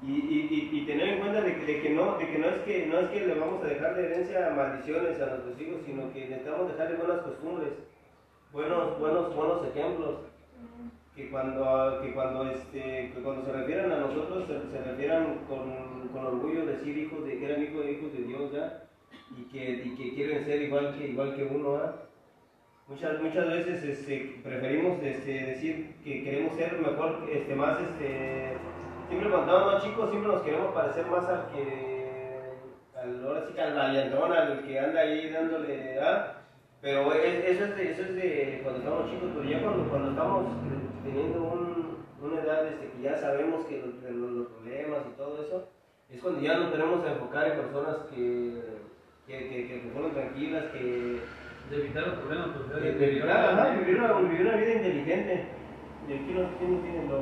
Y, 0.03 0.12
y, 0.12 0.70
y, 0.72 0.87
tener 0.87 1.09
en 1.09 1.18
cuenta 1.20 1.42
de, 1.42 1.55
de, 1.55 1.83
que 1.83 1.90
no, 1.90 2.16
de 2.16 2.26
que 2.26 2.38
no 2.38 2.46
es 2.46 2.62
que 2.62 2.87
no 2.87 2.98
es 3.00 3.11
que 3.11 3.26
le 3.26 3.35
vamos 3.35 3.62
a 3.62 3.66
dejar 3.66 3.94
de 3.94 4.07
herencia 4.07 4.50
maldiciones 4.57 5.20
a 5.20 5.26
nuestros 5.26 5.61
hijos, 5.61 5.83
sino 5.85 6.11
que 6.14 6.26
necesitamos 6.26 6.72
dejarle 6.72 6.96
buenas 6.96 7.20
costumbres, 7.20 7.72
buenos, 8.50 8.98
buenos, 8.98 9.37
buenos 9.37 9.66
ejemplos. 9.66 10.20
Que 11.14 11.29
cuando, 11.29 12.01
que 12.03 12.12
cuando, 12.12 12.49
este, 12.51 13.12
que 13.12 13.23
cuando 13.23 13.44
se 13.44 13.53
refieran 13.53 13.92
a 13.92 13.99
nosotros, 13.99 14.46
se, 14.46 14.70
se 14.70 14.85
refieran 14.85 15.40
con, 15.49 16.09
con, 16.12 16.25
orgullo 16.25 16.66
decir 16.66 16.96
hijos 16.96 17.25
de, 17.25 17.38
que 17.38 17.44
eran 17.44 17.62
hijos, 17.62 17.85
hijos 17.85 18.12
de 18.12 18.23
Dios 18.23 18.53
ya, 18.53 18.85
y 19.37 19.42
que, 19.51 19.83
y 19.85 19.96
que 19.96 20.14
quieren 20.14 20.44
ser 20.44 20.62
igual 20.62 20.96
que, 20.96 21.09
igual 21.09 21.35
que 21.35 21.44
uno. 21.44 21.77
¿ah? 21.77 21.96
Muchas, 22.90 23.20
muchas 23.20 23.46
veces 23.46 23.85
este, 23.85 24.40
preferimos 24.42 25.01
este, 25.03 25.33
decir 25.46 25.94
que 26.03 26.25
queremos 26.25 26.55
ser 26.55 26.79
mejor, 26.79 27.29
este, 27.31 27.55
más, 27.55 27.81
este, 27.81 28.57
siempre 29.09 29.31
cuando 29.31 29.57
estamos 29.57 29.85
chicos, 29.85 30.11
siempre 30.11 30.33
nos 30.33 30.42
queremos 30.42 30.75
parecer 30.75 31.07
más 31.07 31.25
al 31.29 31.46
que, 31.53 32.51
al, 32.96 33.25
ahora 33.25 33.46
sí 33.46 33.53
que 33.53 33.61
al 33.61 33.75
valientón, 33.75 34.33
al 34.33 34.62
que 34.64 34.79
anda 34.79 35.01
ahí 35.01 35.31
dándole, 35.31 36.01
¿ah? 36.01 36.37
Pero 36.81 37.12
eso, 37.12 37.64
es 37.64 37.77
de, 37.77 37.90
eso 37.90 38.03
es 38.03 38.14
de 38.14 38.61
cuando 38.62 38.81
estamos 38.81 39.11
chicos, 39.11 39.31
pero 39.35 39.49
ya 39.49 39.62
cuando, 39.62 39.88
cuando 39.90 40.11
estamos 40.11 40.46
teniendo 41.02 41.42
un, 41.42 41.96
una 42.20 42.42
edad 42.42 42.66
este, 42.66 42.90
que 42.90 43.02
ya 43.02 43.16
sabemos 43.16 43.64
que 43.66 43.78
los, 43.78 43.94
los, 44.14 44.48
problemas 44.48 45.00
y 45.08 45.16
todo 45.16 45.42
eso, 45.42 45.68
es 46.10 46.20
cuando 46.20 46.40
ya 46.40 46.58
nos 46.58 46.72
tenemos 46.72 47.02
que 47.02 47.12
enfocar 47.12 47.46
en 47.48 47.58
personas 47.58 47.96
que, 48.10 48.62
que, 49.26 49.48
que, 49.48 49.68
que 49.68 49.90
fueron 49.92 50.12
tranquilas, 50.12 50.64
que 50.72 51.20
de 51.70 51.76
evitar 51.76 52.08
los 52.08 52.18
problemas, 52.18 52.48
pues, 52.56 52.82
de, 52.82 52.92
de 52.92 53.10
evitar, 53.10 53.30
ajá, 53.30 53.78
vivir, 53.78 53.98
una, 53.98 54.12
vivir 54.14 54.40
una 54.40 54.56
vida 54.56 54.72
inteligente. 54.74 55.44
Y 56.08 56.12
aquí 56.12 56.32
no 56.34 56.48
tiene, 56.58 56.80
tiene 56.80 57.08
lo, 57.08 57.20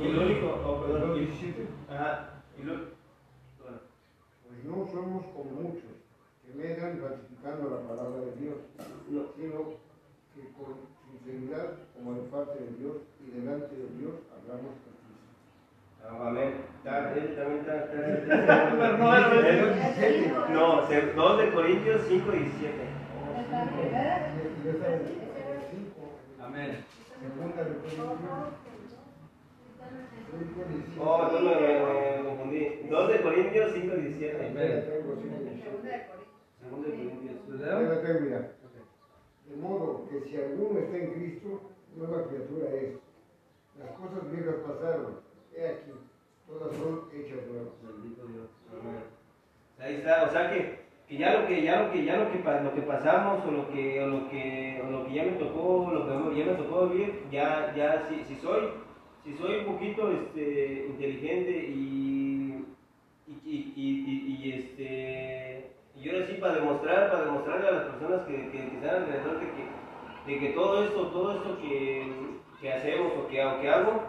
y 0.00 0.08
lo 0.08 0.22
único, 0.22 0.46
oh, 0.64 0.80
perdón, 0.82 1.14
17. 1.14 1.66
Ajá, 1.88 2.42
y 2.58 2.62
lo, 2.64 2.72
bueno. 2.72 3.78
Pues 4.42 4.64
no 4.64 4.86
somos 4.86 5.26
como 5.26 5.50
muchos 5.50 5.92
que 6.42 6.52
medan 6.54 6.98
falsificando 6.98 7.70
la 7.70 7.88
palabra 7.88 8.20
de 8.22 8.32
Dios, 8.36 8.56
no. 9.08 9.26
sino 9.36 9.62
que 10.34 10.52
con 10.52 10.93
como 11.96 12.14
de 12.14 12.22
parte 12.28 12.58
de 12.62 12.70
Dios 12.78 12.96
y 13.26 13.30
delante 13.40 13.74
de 13.74 13.88
Dios, 13.98 14.14
hablamos 14.36 14.72
Amén. 16.06 16.52
También 16.84 17.28
está. 17.30 17.44
No, 20.50 20.82
2 20.82 21.38
de 21.38 21.50
Corintios 21.50 22.02
5, 22.08 22.30
17. 22.30 22.74
Amén. 26.42 26.84
Oh, 31.00 31.28
no 31.32 31.40
me, 31.40 31.54
me 32.20 32.28
confundí. 32.28 32.62
2 32.90 33.08
de 33.08 33.22
Corintios 33.22 33.72
5, 33.72 33.96
17. 33.96 34.46
Amén. 34.46 34.84
Segundo 36.60 36.86
de 36.86 36.96
Corintios. 36.96 37.48
De 37.48 38.63
modo 39.56 40.08
que 40.08 40.20
si 40.28 40.36
alguno 40.36 40.78
está 40.78 40.96
en 40.96 41.12
Cristo, 41.12 41.60
nueva 41.96 42.28
criatura 42.28 42.70
es. 42.74 42.94
Las 43.78 43.90
cosas 43.92 44.30
viejas 44.30 44.54
pasaron. 44.66 45.20
He 45.56 45.68
aquí, 45.68 45.92
todas 46.46 46.76
son 46.76 47.08
hechas 47.12 47.46
nuevas. 47.48 47.72
Bendito 47.82 48.26
Dios. 48.26 48.48
Ahí 49.78 49.96
está, 49.96 50.24
o 50.24 50.30
sea 50.30 50.50
que 50.52 50.84
que 51.08 51.18
ya 51.18 51.38
lo 51.38 51.46
que 51.46 51.62
ya 51.62 51.82
lo 51.82 51.92
que 51.92 52.04
ya 52.04 52.16
lo 52.16 52.32
que 52.32 52.38
lo 52.38 52.74
que 52.74 52.82
pasamos 52.82 53.44
o 53.44 53.50
lo 53.50 53.68
que 53.70 54.02
o 54.02 54.06
lo 54.06 54.28
que 54.30 54.82
o 54.86 54.90
lo 54.90 55.06
que 55.06 55.14
ya 55.14 55.24
me 55.24 55.32
tocó 55.32 55.90
lo 55.92 56.30
que 56.30 56.38
ya 56.38 56.46
me 56.46 56.54
tocó 56.54 56.88
vivir 56.88 57.24
ya 57.30 57.74
ya 57.76 58.08
si, 58.08 58.24
si 58.24 58.36
soy 58.36 58.70
si 59.22 59.34
soy 59.34 59.58
un 59.60 59.66
poquito 59.66 60.10
este 60.10 60.86
inteligente 60.86 61.50
y 61.50 62.64
y, 63.26 63.72
y, 63.76 64.42
y, 64.42 64.52
este 64.52 65.43
y 66.04 66.10
ahora 66.10 66.26
sí 66.26 66.34
para 66.34 66.54
demostrar 66.56 67.10
para 67.10 67.24
demostrarle 67.24 67.68
a 67.68 67.72
las 67.72 67.84
personas 67.84 68.26
que, 68.26 68.50
que, 68.50 68.58
están 68.58 69.02
alrededor 69.02 69.40
de 69.40 69.46
que, 69.46 70.32
de 70.32 70.38
que 70.38 70.48
todo 70.52 70.84
esto 70.84 71.06
todo 71.08 71.32
esto 71.32 71.58
que, 71.62 72.12
que 72.60 72.72
hacemos 72.72 73.12
o 73.18 73.28
que, 73.28 73.44
o 73.44 73.60
que 73.60 73.70
hago 73.70 74.02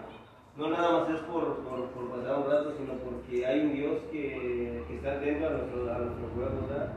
no 0.58 0.70
nada 0.70 1.00
más 1.00 1.10
es 1.10 1.20
por, 1.22 1.64
por, 1.64 1.90
por, 1.90 2.12
pasar 2.12 2.40
un 2.40 2.50
rato, 2.50 2.74
sino 2.78 2.94
porque 3.00 3.46
hay 3.46 3.60
un 3.60 3.74
Dios 3.74 4.00
que, 4.10 4.84
que 4.88 4.96
está 4.96 5.14
atento 5.14 5.48
a 5.48 5.50
nuestro, 5.50 5.94
a 5.94 5.98
nuestro 5.98 6.28
pueblo, 6.28 6.68
¿verdad? 6.70 6.94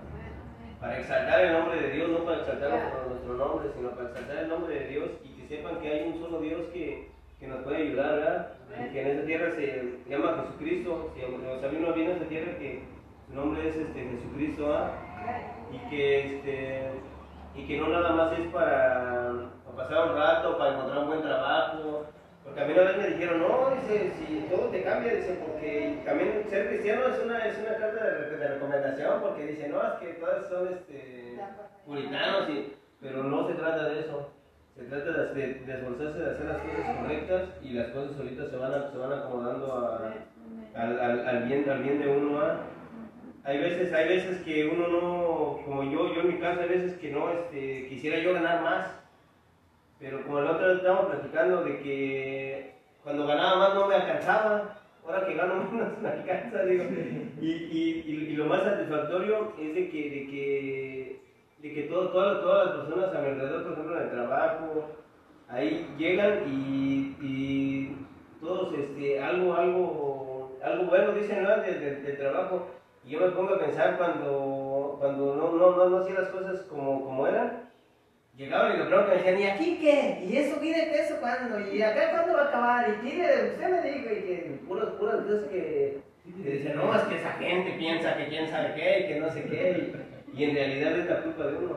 Para 0.79 1.01
exaltar 1.01 1.41
el 1.41 1.53
nombre 1.55 1.81
de 1.81 1.91
Dios, 1.91 2.09
no 2.09 2.25
para 2.25 2.39
exaltar 2.39 2.71
nuestro 3.09 3.35
nombre, 3.35 3.69
sino 3.75 3.91
para 3.91 4.11
exaltar 4.11 4.37
el 4.37 4.49
nombre 4.49 4.75
de 4.75 4.87
Dios 4.87 5.11
y 5.25 5.29
que 5.31 5.49
sepan 5.49 5.81
que 5.81 5.89
hay 5.89 6.09
un 6.09 6.21
solo 6.21 6.41
Dios 6.41 6.67
que, 6.73 7.09
que 7.41 7.49
nos 7.49 7.65
puede 7.65 7.79
ayudar, 7.79 8.15
¿verdad? 8.15 8.53
Y 8.79 8.93
que 8.93 9.01
en 9.01 9.09
esta 9.09 9.27
tierra 9.27 9.51
se 9.57 9.99
llama 10.09 10.45
Jesucristo. 10.45 11.11
Si, 11.17 11.25
o 11.25 11.61
sea, 11.61 11.71
uno 11.77 11.93
viene 11.95 12.13
a 12.13 12.15
esta 12.15 12.29
tierra 12.29 12.59
que 12.59 12.83
su 13.29 13.35
nombre 13.35 13.69
es 13.69 13.77
este, 13.77 14.01
Jesucristo, 14.01 14.69
¿verdad? 14.69 14.93
Y 15.73 15.91
que, 15.91 16.37
este, 16.37 16.91
y 17.55 17.67
que 17.67 17.79
no 17.79 17.89
nada 17.89 18.13
más 18.13 18.33
es 18.39 18.47
para, 18.49 19.51
para 19.65 19.77
pasar 19.77 20.11
un 20.11 20.17
rato, 20.17 20.59
para 20.59 20.75
encontrar 20.75 20.99
un 20.99 21.07
buen 21.09 21.23
trabajo 21.23 22.07
porque 22.49 22.63
a 22.63 22.65
mí 22.65 22.73
una 22.73 22.83
vez 22.83 22.97
me 22.97 23.09
dijeron, 23.09 23.41
no, 23.41 23.71
dice, 23.77 24.13
si 24.17 24.47
todo 24.49 24.69
te 24.69 24.83
cambia, 24.83 25.15
dice, 25.15 25.39
porque 25.45 26.01
también 26.07 26.45
ser 26.49 26.69
cristiano 26.69 27.03
es 27.09 27.23
una, 27.23 27.45
es 27.45 27.59
una 27.59 27.77
carta 27.77 28.05
de, 28.05 28.37
de 28.37 28.49
recomendación, 28.49 29.21
porque 29.21 29.47
dice, 29.49 29.69
no, 29.69 29.83
es 29.83 29.93
que 30.01 30.07
todas 30.15 30.49
son 30.49 30.69
este, 30.69 31.39
puritanos, 31.85 32.49
y, 32.49 32.73
pero 33.03 33.23
no 33.25 33.47
se 33.47 33.55
trata 33.55 33.91
de 33.91 34.01
eso. 34.01 34.31
Se 34.77 34.85
trata 34.85 35.11
de, 35.35 35.55
de, 35.55 35.73
esforzarse 35.75 36.19
de 36.19 36.31
hacer 36.31 36.47
las 36.47 36.63
cosas 36.63 36.97
correctas 36.97 37.43
y 37.63 37.71
las 37.73 37.89
cosas 37.89 38.17
solitas 38.17 38.49
se 38.49 38.57
van, 38.57 38.93
se 38.93 38.97
van 38.99 39.13
acomodando 39.13 39.73
a, 39.75 40.15
al, 40.81 41.01
al, 41.01 41.29
al, 41.29 41.43
bien, 41.45 41.69
al 41.69 41.83
bien 41.83 42.01
de 42.01 42.09
uno. 42.09 42.41
¿ah? 42.41 42.61
Hay 43.49 43.59
veces, 43.59 43.93
hay 43.95 44.09
veces 44.09 44.43
que 44.43 44.67
uno 44.67 44.89
no, 44.89 45.61
como 45.65 45.83
yo, 45.85 46.15
yo 46.15 46.21
en 46.21 46.35
mi 46.35 46.39
caso, 46.39 46.61
hay 46.61 46.69
veces 46.69 46.99
que 46.99 47.11
no, 47.11 47.31
este, 47.31 47.89
quisiera 47.89 48.19
yo 48.19 48.35
ganar 48.35 48.63
más 48.63 48.99
pero 49.99 50.23
como 50.25 50.39
el 50.39 50.47
otro 50.47 50.69
día 50.69 50.77
estábamos 50.77 51.07
platicando 51.07 51.65
de 51.65 51.79
que 51.81 52.75
cuando 53.03 53.27
ganaba 53.27 53.57
más 53.57 53.75
no 53.75 53.89
me 53.89 53.97
alcanzaba, 53.97 54.79
ahora 55.05 55.27
que 55.27 55.35
gano 55.35 55.65
menos 55.73 55.99
me 56.01 56.09
alcanza, 56.09 56.63
digo. 56.65 56.85
Y, 57.41 57.51
y, 57.51 58.05
y, 58.07 58.37
lo 58.37 58.47
más 58.47 58.63
satisfactorio 58.63 59.53
es 59.61 59.75
de 59.75 59.91
que, 59.91 60.11
de 60.11 60.27
que, 60.27 61.21
de 61.63 61.75
que 61.75 61.83
todo, 61.85 62.11
todas, 62.11 62.43
todas 62.43 62.67
las 62.67 62.77
personas 62.77 63.15
a 63.15 63.21
mi 63.21 63.29
alrededor, 63.29 63.63
por 63.65 63.73
ejemplo 63.73 63.97
en 63.97 64.03
el 64.03 64.11
trabajo, 64.11 64.87
ahí 65.49 65.95
llegan 65.99 66.45
y, 66.47 67.17
y 67.21 67.97
todos 68.41 68.73
este, 68.79 69.21
algo, 69.21 69.55
algo, 69.55 70.59
algo 70.63 70.85
bueno 70.85 71.13
dicen 71.13 71.43
¿no? 71.43 71.57
del, 71.61 72.05
del, 72.05 72.19
trabajo. 72.19 72.69
Y 73.09 73.13
yo 73.13 73.21
me 73.21 73.29
pongo 73.29 73.55
a 73.55 73.59
pensar 73.59 73.97
cuando, 73.97 74.97
cuando 75.01 75.35
no, 75.35 75.53
no, 75.53 75.77
no, 75.77 75.89
no 75.89 75.99
hacía 75.99 76.21
las 76.21 76.29
cosas 76.29 76.61
como, 76.69 77.03
como 77.03 77.27
eran 77.27 77.69
Llegaban 78.37 78.75
y 78.75 78.79
lo 78.79 78.85
primero 78.85 79.05
que 79.07 79.11
me 79.11 79.17
decían, 79.17 79.41
¿y 79.41 79.45
aquí 79.47 79.79
qué? 79.81 80.25
¿Y 80.25 80.37
eso 80.37 80.61
de 80.61 81.01
eso 81.01 81.17
cuándo? 81.19 81.59
¿Y 81.59 81.83
acá 81.83 82.13
cuándo 82.13 82.35
va 82.35 82.43
a 82.43 82.49
acabar? 82.49 82.89
¿Y 82.89 82.93
quién 83.01 83.21
usted 83.21 83.69
me 83.69 83.91
dijo? 83.91 84.13
Y 84.13 84.23
que 84.23 84.61
puras, 84.69 84.91
puras 84.91 85.23
cosas 85.23 85.45
que, 85.51 85.99
que 86.45 86.49
decían, 86.49 86.77
no, 86.77 86.95
es 86.95 87.03
que 87.03 87.17
esa 87.17 87.33
gente 87.33 87.73
piensa 87.73 88.17
que 88.17 88.29
quién 88.29 88.49
sabe 88.49 88.75
qué, 88.77 89.01
y 89.01 89.09
que 89.09 89.21
no 89.21 89.29
sé 89.29 89.43
qué, 89.43 89.93
y, 90.33 90.45
en 90.45 90.55
realidad 90.55 90.99
es 90.99 91.07
la 91.07 91.23
culpa 91.23 91.47
de 91.47 91.57
uno. 91.57 91.77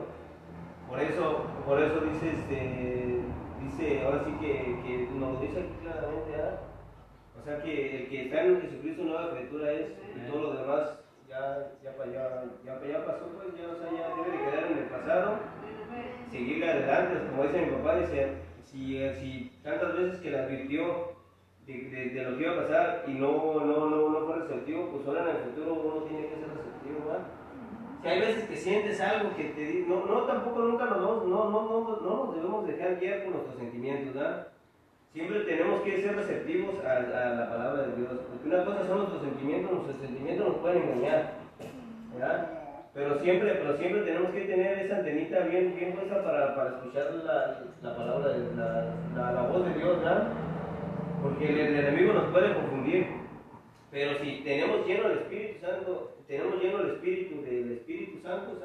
Por 0.88 1.00
eso, 1.00 1.46
por 1.66 1.82
eso 1.82 2.00
dice, 2.00 2.30
este, 2.30 3.22
dice, 3.60 4.04
ahora 4.04 4.22
sí 4.24 4.30
que, 4.40 4.52
que 4.86 5.08
nos 5.18 5.40
dice 5.40 5.58
aquí 5.58 5.74
claramente, 5.82 6.30
¿ah? 6.36 6.60
o 7.40 7.44
sea 7.44 7.60
que 7.60 7.96
el 7.96 8.08
que 8.08 8.22
está 8.22 8.44
en 8.44 8.60
Jesucristo 8.60 9.02
nueva 9.02 9.32
criatura 9.32 9.72
es, 9.72 9.88
y 10.14 10.30
todo 10.30 10.42
lo 10.42 10.62
demás 10.62 11.01
ya, 11.32 11.72
ya, 11.82 11.92
ya, 12.64 12.86
ya 12.86 13.06
pasó, 13.06 13.24
pues 13.34 13.56
ya, 13.56 13.68
o 13.68 13.76
sea, 13.78 13.88
ya 13.90 14.14
debe 14.16 14.36
de 14.36 14.44
quedar 14.44 14.70
en 14.70 14.78
el 14.78 14.84
pasado 14.84 15.38
seguirle 16.30 16.70
adelante, 16.70 17.28
como 17.30 17.42
dice 17.44 17.66
mi 17.66 17.72
papá, 17.76 17.96
dice, 17.96 18.32
si, 18.64 18.98
si 19.14 19.52
tantas 19.62 19.96
veces 19.96 20.20
que 20.20 20.30
le 20.30 20.38
advirtió 20.40 21.12
de, 21.66 22.22
lo 22.24 22.36
que 22.36 22.42
iba 22.42 22.52
a 22.52 22.62
pasar 22.62 23.04
y 23.06 23.12
no, 23.12 23.60
no, 23.60 23.90
no, 23.90 24.08
no 24.10 24.26
fue 24.26 24.36
receptivo, 24.36 24.90
pues 24.90 25.06
ahora 25.06 25.30
en 25.30 25.36
el 25.36 25.42
futuro 25.44 25.74
uno 25.74 26.04
tiene 26.04 26.28
que 26.28 26.36
ser 26.36 26.48
receptivo, 26.48 27.06
¿verdad? 27.06 27.26
Si 28.02 28.08
hay 28.08 28.20
veces 28.20 28.48
que 28.48 28.56
sientes 28.56 29.00
algo 29.00 29.36
que 29.36 29.44
te 29.44 29.84
no, 29.86 30.06
no, 30.06 30.22
tampoco 30.24 30.58
nunca 30.60 30.86
nos, 30.86 31.00
no, 31.00 31.24
no, 31.24 31.50
no, 31.50 32.00
no 32.00 32.24
nos 32.24 32.34
debemos 32.34 32.66
dejar 32.66 32.98
guiar 32.98 33.24
por 33.24 33.34
nuestros 33.34 33.56
sentimientos, 33.56 34.14
¿verdad? 34.14 34.48
Siempre 35.12 35.40
tenemos 35.40 35.82
que 35.82 36.00
ser 36.00 36.16
receptivos 36.16 36.82
a, 36.86 37.00
la 37.00 37.50
palabra 37.50 37.82
de 37.82 37.96
Dios, 37.96 38.12
porque 38.30 38.48
una 38.48 38.64
cosa 38.64 38.86
son 38.86 38.98
nuestros 38.98 39.22
sentimientos, 39.22 39.70
nuestros 39.70 40.00
sentimientos 40.00 40.48
nos 40.48 40.56
pueden 40.56 40.82
engañar, 40.84 41.32
¿verdad? 42.14 42.48
Pero 42.94 43.18
siempre, 43.20 43.52
pero 43.52 43.76
siempre 43.76 44.02
tenemos 44.02 44.30
que 44.30 44.40
tener 44.40 44.78
esa 44.78 44.96
antenita 44.96 45.40
bien, 45.40 45.76
bien 45.76 45.92
puesta 45.92 46.24
para, 46.24 46.56
para 46.56 46.70
escuchar 46.70 47.12
la, 47.24 47.60
la 47.82 47.96
palabra, 47.96 48.36
la, 48.56 49.32
la, 49.32 49.42
voz 49.48 49.66
de 49.66 49.74
Dios, 49.74 49.98
¿verdad? 49.98 50.28
Porque 51.22 51.46
el, 51.46 51.76
enemigo 51.76 52.14
nos 52.14 52.32
puede 52.32 52.54
confundir. 52.54 53.06
Pero 53.90 54.18
si 54.18 54.40
tenemos 54.44 54.86
lleno 54.86 55.08
el 55.08 55.18
Espíritu 55.18 55.60
Santo, 55.60 56.16
tenemos 56.26 56.62
lleno 56.62 56.80
el 56.80 56.90
Espíritu 56.92 57.42
del 57.42 57.72
Espíritu 57.72 58.18
Santo, 58.22 58.58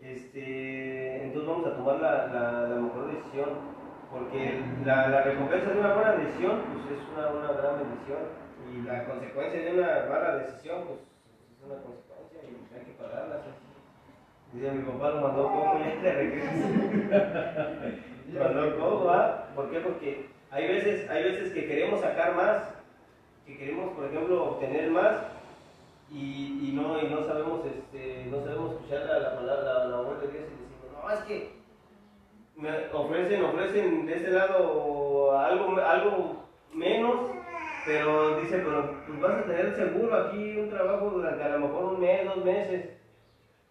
este, 0.00 1.24
entonces 1.24 1.48
vamos 1.48 1.66
a 1.66 1.76
tomar 1.76 2.00
la 2.00 2.76
mejor 2.78 3.14
decisión. 3.14 3.79
Porque 4.10 4.60
la, 4.84 5.08
la, 5.08 5.22
recompensa 5.22 5.70
de 5.70 5.80
una 5.80 5.94
buena 5.94 6.12
decisión 6.12 6.62
pues 6.72 6.98
es 6.98 7.08
una, 7.14 7.28
una 7.28 7.52
gran 7.52 7.78
bendición. 7.78 8.50
Y 8.72 8.82
la 8.82 9.04
consecuencia 9.04 9.60
de 9.60 9.72
una 9.72 10.06
mala 10.10 10.36
decisión, 10.38 10.84
pues 10.86 10.98
es 11.00 11.64
una 11.64 11.82
consecuencia 11.82 12.40
y 12.42 12.74
hay 12.74 12.84
que 12.84 12.92
pagarla. 12.92 13.40
Dice 14.52 14.72
mi 14.72 14.82
papá 14.82 15.10
lo 15.10 15.20
mandó 15.20 15.44
como 15.44 15.78
y 15.78 15.84
ya 15.84 16.02
te 16.02 16.12
regresa. 16.12 16.68
mandó 18.38 18.78
como, 18.78 19.04
¿va? 19.04 19.48
¿Por 19.54 19.70
qué? 19.70 19.80
Porque 19.80 20.26
hay 20.50 20.66
veces, 20.66 21.08
hay 21.08 21.22
veces 21.22 21.52
que 21.52 21.66
queremos 21.66 22.00
sacar 22.00 22.34
más, 22.34 22.64
que 23.46 23.56
queremos, 23.56 23.92
por 23.94 24.06
ejemplo, 24.06 24.50
obtener 24.50 24.90
más 24.90 25.16
y, 26.10 26.68
y 26.68 26.72
no, 26.74 27.00
y 27.00 27.08
no 27.08 27.24
sabemos, 27.24 27.60
este, 27.64 28.26
no 28.26 28.42
sabemos 28.42 28.72
escuchar 28.72 29.06
la, 29.06 29.18
la 29.20 29.36
palabra, 29.36 29.86
la, 29.86 29.96
voz 30.00 30.20
de 30.20 30.28
Dios 30.28 30.44
y 30.48 30.62
decimos, 30.62 31.02
no, 31.04 31.10
es 31.10 31.20
que 31.20 31.59
me 32.60 32.70
ofrecen, 32.92 33.44
ofrecen 33.44 34.06
de 34.06 34.14
ese 34.16 34.30
lado 34.30 35.38
algo, 35.38 35.80
algo 35.80 36.46
menos, 36.74 37.30
pero 37.86 38.40
dice, 38.40 38.58
pero 38.58 39.02
pues 39.06 39.20
vas 39.20 39.38
a 39.38 39.44
tener 39.44 39.74
seguro 39.74 40.14
aquí 40.14 40.56
un 40.58 40.68
trabajo 40.68 41.10
durante 41.10 41.42
a 41.42 41.48
lo 41.48 41.60
mejor 41.60 41.84
un 41.94 42.00
mes, 42.00 42.24
dos 42.24 42.44
meses. 42.44 42.90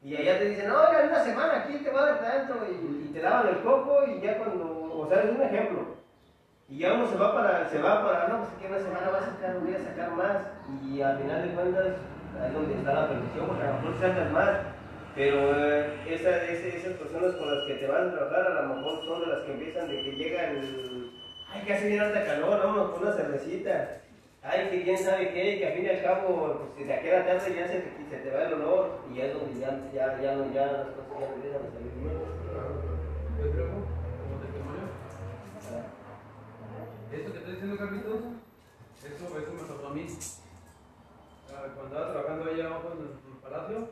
Y 0.01 0.15
allá 0.15 0.39
te 0.39 0.49
dicen, 0.49 0.69
no, 0.69 0.91
ya 0.91 1.07
una 1.07 1.23
semana 1.23 1.57
aquí 1.57 1.77
te 1.77 1.91
va 1.91 2.01
a 2.01 2.05
dar 2.05 2.19
tanto, 2.19 2.55
y, 2.71 3.13
te 3.13 3.19
daban 3.19 3.49
el 3.49 3.61
coco, 3.61 4.05
y 4.07 4.21
ya 4.21 4.37
cuando, 4.37 4.93
o 4.93 5.07
sea, 5.07 5.23
es 5.23 5.29
un 5.29 5.41
ejemplo. 5.41 5.79
Y 6.69 6.79
ya 6.79 6.93
uno 6.93 7.07
se 7.07 7.17
va 7.17 7.33
para, 7.33 7.69
se 7.69 7.81
va 7.81 8.05
para, 8.05 8.27
no, 8.27 8.37
pues 8.37 8.49
aquí 8.55 8.65
una 8.67 8.79
semana 8.79 9.09
vas 9.09 9.23
a 9.23 9.31
sacar, 9.31 9.59
voy 9.59 9.75
a 9.75 9.79
sacar 9.79 10.11
más, 10.11 10.37
y 10.85 11.01
al 11.01 11.17
final 11.17 11.41
de 11.41 11.53
cuentas, 11.53 11.87
ahí 12.39 12.47
es 12.47 12.53
donde 12.53 12.75
está 12.75 12.93
la 12.93 13.09
perdición, 13.09 13.47
porque 13.47 13.63
a 13.63 13.67
lo 13.67 13.73
mejor 13.73 13.99
sacas 13.99 14.31
más, 14.31 14.49
pero 15.15 15.37
eh, 15.55 15.93
esa, 16.07 16.43
ese- 16.45 16.77
esas 16.77 16.93
personas 16.93 17.35
con 17.35 17.53
las 17.53 17.65
que 17.67 17.73
te 17.75 17.87
van 17.87 18.09
a 18.09 18.11
trabajar 18.15 18.47
a 18.51 18.61
lo 18.63 18.75
mejor 18.75 19.05
son 19.05 19.21
de 19.21 19.27
las 19.27 19.39
que 19.43 19.51
empiezan 19.53 19.87
de 19.89 20.01
que 20.03 20.11
llega 20.13 20.51
el, 20.51 21.11
ay, 21.51 21.61
que 21.65 21.73
hace 21.73 21.87
bien 21.87 21.99
alta 22.01 22.25
calor, 22.25 22.59
vámonos 22.59 22.91
con 22.91 23.01
una 23.03 23.13
cervecita, 23.15 24.01
ay, 24.43 24.69
que 24.69 24.83
quién 24.83 24.97
sabe 24.97 25.33
qué, 25.33 25.59
que 25.59 25.67
al 25.67 25.73
fin 25.73 25.85
y 25.85 25.89
al 25.89 26.03
cabo, 26.03 26.71
pues 26.75 26.87
de 26.87 26.93
aquí 26.93 27.09
a 27.09 27.19
la 27.19 27.25
tarde 27.25 27.55
ya 27.55 27.67
se 27.67 27.79
te, 27.79 28.09
se 28.09 28.17
te 28.23 28.31
va 28.31 28.43
el 28.43 28.53
olor, 28.53 28.99
y 29.11 29.17
ya 29.17 29.25
es 29.25 29.33
donde 29.33 29.59
ya, 29.59 29.69
ya, 29.93 30.21
ya, 30.21 30.35
ya 30.53 30.65
las 30.71 30.87
cosas 30.87 31.19
ya 31.19 31.27
empiezan 31.35 31.61
a 31.61 31.71
salir 31.73 31.93
bien. 31.99 32.13
Yo 33.39 33.51
creo, 33.51 33.67
como 33.67 34.41
testimonio. 34.41 34.85
Eso 37.11 37.31
que 37.31 37.37
está 37.39 37.49
diciendo 37.51 37.77
Carlitos, 37.77 38.19
eso, 39.03 39.25
eso 39.39 39.53
me 39.53 39.61
pasó 39.67 39.87
a 39.87 39.93
mí. 39.93 40.07
Ah, 41.51 41.65
Cuando 41.75 41.95
estaba 41.95 42.11
trabajando 42.13 42.51
allá 42.51 42.65
abajo 42.67 42.93
en 42.93 43.01
el 43.05 43.39
palacio, 43.41 43.89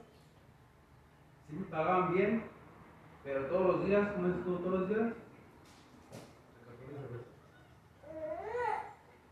sí 1.50 1.56
me 1.56 1.66
pagaban 1.66 2.14
bien, 2.14 2.44
pero 3.24 3.46
todos 3.46 3.68
los 3.68 3.86
días, 3.86 4.08
¿cómo 4.14 4.28
dices 4.28 4.44
tú? 4.44 4.58
Todos 4.58 4.80
los 4.82 4.90
días. 4.90 5.14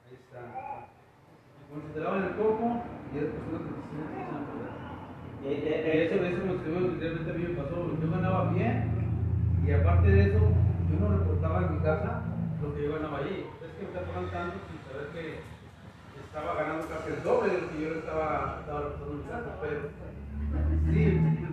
Ahí 0.06 0.16
está. 0.16 0.88
Te 1.94 2.00
daban 2.00 2.24
el 2.24 2.36
coco 2.36 2.84
y 3.14 3.18
es 3.18 3.26
personas 3.26 3.62
que 3.62 3.70
se. 3.70 3.86
Eh, 5.48 6.06
eso, 6.06 6.16
es 6.16 6.40
lo 6.40 6.64
que 6.64 7.32
a 7.32 7.34
mí 7.34 7.44
me 7.44 7.62
pasó. 7.62 7.92
Yo 8.02 8.12
ganaba 8.12 8.50
bien 8.52 8.92
y 9.66 9.72
aparte 9.72 10.10
de 10.10 10.22
eso, 10.24 10.40
yo 10.40 11.00
no 11.00 11.18
reportaba 11.18 11.62
en 11.62 11.76
mi 11.76 11.80
casa 11.84 12.24
lo 12.62 12.76
que 12.76 12.84
yo 12.84 12.94
ganaba 12.94 13.18
allí. 13.20 13.46
Es 13.62 13.72
que 13.78 13.86
me 13.94 14.00
estaban 14.00 14.32
tanto 14.32 14.58
sin 14.68 14.80
saber 14.90 15.10
que 15.14 15.40
estaba 16.20 16.56
ganando 16.56 16.88
casi 16.88 17.10
el 17.14 17.24
doble 17.24 17.54
de 17.54 17.62
lo 17.62 17.70
que 17.70 17.82
yo 17.82 17.90
estaba, 18.00 18.58
estaba 18.62 18.80
reportando 18.82 19.12
en 19.12 19.18
mi 19.18 19.26
casa. 19.26 19.60
Pero 19.62 19.82
sí, 20.92 21.45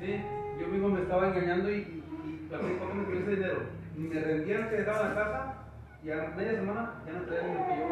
yo 0.00 0.68
mismo 0.68 0.88
me 0.88 1.02
estaba 1.02 1.28
engañando 1.28 1.70
y, 1.70 1.74
y, 1.74 2.04
y 2.24 2.46
cualquier 2.48 2.78
cosa 2.78 2.94
me 2.94 3.36
dinero. 3.36 3.60
Y 3.96 4.00
me 4.00 4.20
rendían 4.20 4.70
que 4.70 4.82
daba 4.82 5.08
la 5.08 5.14
casa 5.14 5.54
y 6.02 6.10
a 6.10 6.32
media 6.36 6.52
semana 6.52 7.02
ya 7.06 7.12
no 7.12 7.22
traía 7.24 7.42
lo 7.42 7.66
que 7.66 7.76
yo 7.76 7.88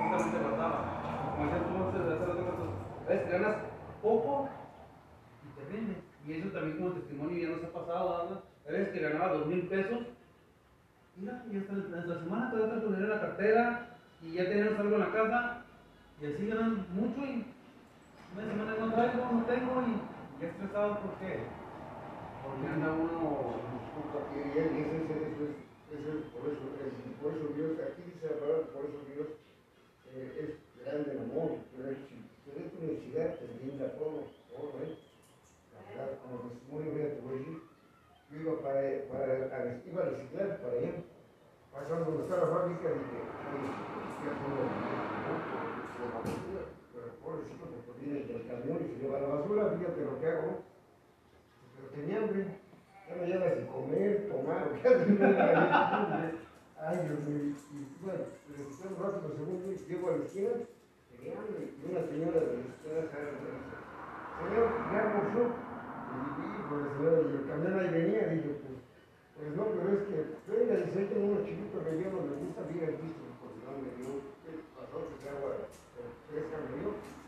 justamente 0.00 0.38
guardaba. 0.38 1.34
Como 1.36 1.44
decías 1.44 1.68
tú, 1.68 1.84
hace 1.84 2.26
rato, 2.26 2.72
¿ves? 3.08 3.30
Ganas 3.30 3.56
poco 4.00 4.48
y 5.44 5.60
te 5.60 5.72
rinde. 5.72 5.96
Y 6.26 6.32
eso 6.32 6.48
también 6.48 6.78
como 6.78 6.92
testimonio 6.92 7.36
ya 7.36 7.56
nos 7.56 7.64
ha 7.64 7.72
pasado, 7.72 8.24
¿verdad? 8.24 8.42
Veces 8.66 8.88
que 8.90 9.00
ganaba 9.00 9.32
dos 9.34 9.46
mil 9.46 9.66
pesos. 9.68 9.98
Mira, 11.16 11.42
y 11.50 11.58
hasta 11.58 11.72
la, 11.74 12.20
semana 12.20 12.50
te 12.50 12.58
das 12.58 12.82
dinero 12.82 13.04
en 13.04 13.10
la 13.10 13.20
cartera 13.20 13.86
y 14.22 14.32
ya 14.32 14.44
tenemos 14.44 14.78
algo 14.78 14.94
en 14.94 15.00
la 15.00 15.12
casa 15.12 15.62
y 16.20 16.26
así 16.26 16.46
ganan 16.46 16.86
mucho 16.94 17.20
y 17.20 17.44
una 18.32 18.46
semana 18.46 18.74
no 18.78 18.92
traigo, 18.92 19.28
no 19.32 19.44
tengo 19.44 19.82
y 19.82 20.09
ya 20.40 20.46
estresado 20.48 21.00
¿por 21.02 21.18
qué? 21.18 21.46
Porque 22.42 22.66
anda 22.68 22.90
uno 22.92 23.60
y 24.32 24.38
y 24.74 24.80
ese, 24.80 24.96
ese, 25.90 26.12
por 26.32 26.48
eso, 26.48 26.66
es- 26.80 27.16
por 27.20 27.32
eso 27.34 27.48
Dios, 27.54 27.72
aquí 27.80 28.02
dice 28.04 28.26
la 28.28 28.40
palabra, 28.40 28.64
por 28.74 28.86
eso 28.86 29.00
Dios 29.14 29.28
eh, 30.06 30.32
es 30.36 30.84
grande 30.84 31.12
en 31.12 31.20
amor, 31.20 31.52
pero 31.72 31.90
es, 31.90 31.98
tu 32.72 32.80
necesidad, 32.80 33.30
te 33.38 33.46
brinda 33.46 33.88
todo, 33.90 34.24
todo, 34.50 34.82
¿eh? 34.82 34.90
La 35.72 35.82
verdad, 35.82 36.18
como 36.22 36.38
testimonio, 36.40 36.92
mira, 36.92 37.08
te 37.10 37.20
voy 37.20 37.32
a 37.32 37.38
decir, 37.38 37.58
yo 38.30 38.38
iba 38.38 38.54
para, 38.62 39.00
para, 39.08 39.48
iba 39.84 40.02
a 40.02 40.06
reciclar 40.06 40.56
para 40.60 40.74
allá, 40.74 40.94
pasando 41.72 42.06
donde 42.06 42.22
la 42.38 42.48
fábrica, 42.48 42.90
dije, 42.90 43.26
¿qué 44.20 44.28
haciendo? 46.20 46.69
¿No? 47.30 47.36
Por 47.36 47.46
pobrecito, 47.46 47.66
porque 47.86 48.02
viene 48.02 48.26
del 48.26 48.46
camión 48.46 48.78
y 48.82 48.88
se 48.90 48.98
lleva 49.02 49.20
la 49.20 49.28
basura, 49.28 49.70
fíjate 49.78 50.00
lo 50.04 50.18
que 50.18 50.26
hago, 50.26 50.42
¿no? 50.42 50.56
Pero 51.76 51.88
tenía 51.94 52.18
hambre. 52.18 52.42
Ya 53.08 53.16
no 53.16 53.24
llevas 53.26 53.56
de 53.56 53.66
comer, 53.66 54.28
tomar, 54.30 54.62
o 54.66 54.82
qué 54.82 54.88
haces. 54.88 55.20
Ay, 56.80 56.96
Dios 57.06 57.20
mío. 57.26 57.54
Y 57.70 57.78
bueno, 58.02 58.24
pero 58.46 58.58
después 58.58 58.90
un 58.90 59.02
rato, 59.02 59.18
pero 59.22 59.34
según 59.36 59.62
yo, 59.62 59.86
llego 59.86 60.08
a 60.08 60.16
la 60.16 60.24
esquina, 60.24 60.50
tenía 61.10 61.38
hambre. 61.38 61.62
Y 61.70 61.82
una 61.90 62.02
señora 62.06 62.38
de 62.40 62.50
la 62.50 62.62
esquina 62.66 63.00
sale 63.10 63.30
me 63.30 63.80
Señor, 64.40 64.66
¿ya 64.90 64.98
almorzó? 65.04 65.42
Y 66.10 66.14
dije, 66.24 66.42
"Sí, 66.50 66.58
pues 66.66 66.82
y 66.98 67.34
el 67.36 67.46
camión 67.46 67.78
ahí 67.78 67.90
venía. 67.90 68.22
Dije, 68.30 68.50
pues, 68.58 68.78
pues 69.36 69.56
no, 69.56 69.64
pero 69.70 69.88
es 69.94 70.02
que, 70.08 70.16
venga, 70.50 70.74
dice, 70.82 70.98
ahí 70.98 71.06
tengo 71.06 71.26
unos 71.30 71.44
chiquitos 71.44 71.84
rellenos, 71.84 72.24
me 72.24 72.36
gusta, 72.40 72.60
mira, 72.72 72.86
visto, 72.90 73.22
pues 73.38 73.52
no, 73.62 73.70
me 73.78 73.90
dio, 74.00 74.10
¿qué 74.42 74.50
pasó? 74.74 74.98
Que 75.20 75.28
agua 75.28 75.68
fresca 76.30 76.56
me 76.56 76.80
dio. 76.80 77.19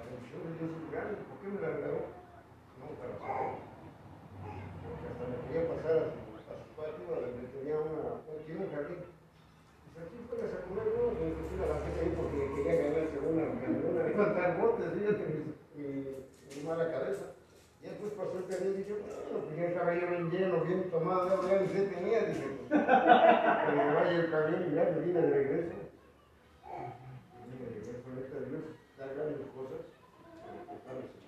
La 0.00 0.08
bendición 0.08 0.40
de 0.48 0.50
Dios 0.56 0.70
es 0.72 0.90
grande, 0.90 1.14
¿por 1.28 1.36
qué 1.44 1.46
me 1.52 1.60
la 1.60 1.68
regaló? 1.76 2.00
No, 2.80 2.84
para 2.96 3.12
saber 3.20 3.70
porque 4.80 5.06
hasta 5.06 5.24
me 5.28 5.36
quería 5.44 5.68
pasar 5.70 5.94
a 6.00 6.08
su, 6.08 6.20
a 6.50 6.54
su 6.56 6.68
patio, 6.74 7.04
donde 7.04 7.52
tenía 7.52 7.76
una, 7.78 8.24
un, 8.24 8.38
tiene 8.46 8.64
un 8.64 8.72
jardín. 8.72 9.00
Dice, 9.06 9.98
aquí 10.00 10.16
puedes 10.26 10.50
a 10.50 10.64
comer, 10.66 10.86
no, 10.96 11.14
me 11.14 11.36
puse 11.36 11.54
la 11.60 11.68
banqueta 11.70 12.00
ahí 12.00 12.12
porque 12.16 12.38
quería 12.56 12.74
ganarse 12.80 13.16
una, 13.20 13.44
una, 13.44 14.08
levantar 14.08 14.50
botes, 14.58 14.90
fíjate, 14.96 15.24
mi, 15.30 15.38
mi, 15.76 15.86
mi 16.16 16.60
mala 16.64 16.90
cabeza. 16.90 17.36
Y 17.80 17.88
después 17.88 18.12
pasó 18.12 18.34
el 18.40 18.48
camión 18.48 18.74
y 18.74 18.78
dije, 18.82 18.92
bueno, 18.92 19.44
pues 19.44 19.56
ya 19.56 19.64
estaba 19.68 19.94
yo 19.94 20.06
bien 20.08 20.30
lleno, 20.30 20.64
bien 20.64 20.90
tomado, 20.90 21.48
ya 21.48 21.60
ni 21.60 21.68
se 21.68 21.86
tenía, 21.88 22.24
dije, 22.24 22.46
pues, 22.56 22.68
que 22.68 23.72
me 23.76 23.94
vaya 23.94 24.16
el 24.16 24.30
camión 24.30 24.60
y 24.64 24.74
ya 24.74 24.84
me 24.84 25.00
vine 25.00 25.20
de 25.20 25.30
regreso. 25.30 25.76
Y 27.46 27.52
de 27.52 27.66
regreso, 27.68 28.08
neta, 28.16 28.36
Dios 28.48 28.64
da 28.98 29.06
grandes 29.06 29.40
cosas, 30.90 31.20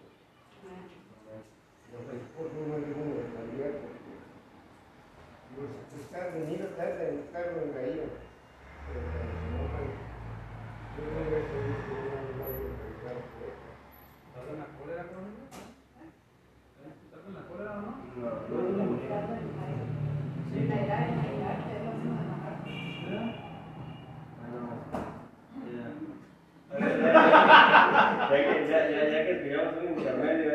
Ya 26.79 28.45
que, 28.45 28.67
ya, 28.69 28.79
ya, 28.89 29.01
ya 29.11 29.27
que 29.27 29.33
un 29.59 29.99
intermedio 29.99 30.53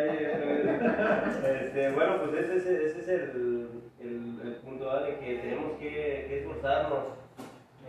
este, 1.62 1.92
bueno, 1.92 2.18
pues 2.20 2.46
ese, 2.46 2.58
ese, 2.58 2.86
ese 2.88 3.00
es 3.02 3.08
el, 3.08 3.70
el, 4.00 4.48
el 4.48 4.54
punto 4.64 4.86
¿verdad? 4.86 5.06
de 5.06 5.18
que 5.20 5.36
tenemos 5.36 5.78
que, 5.80 6.38
esforzarnos 6.40 7.00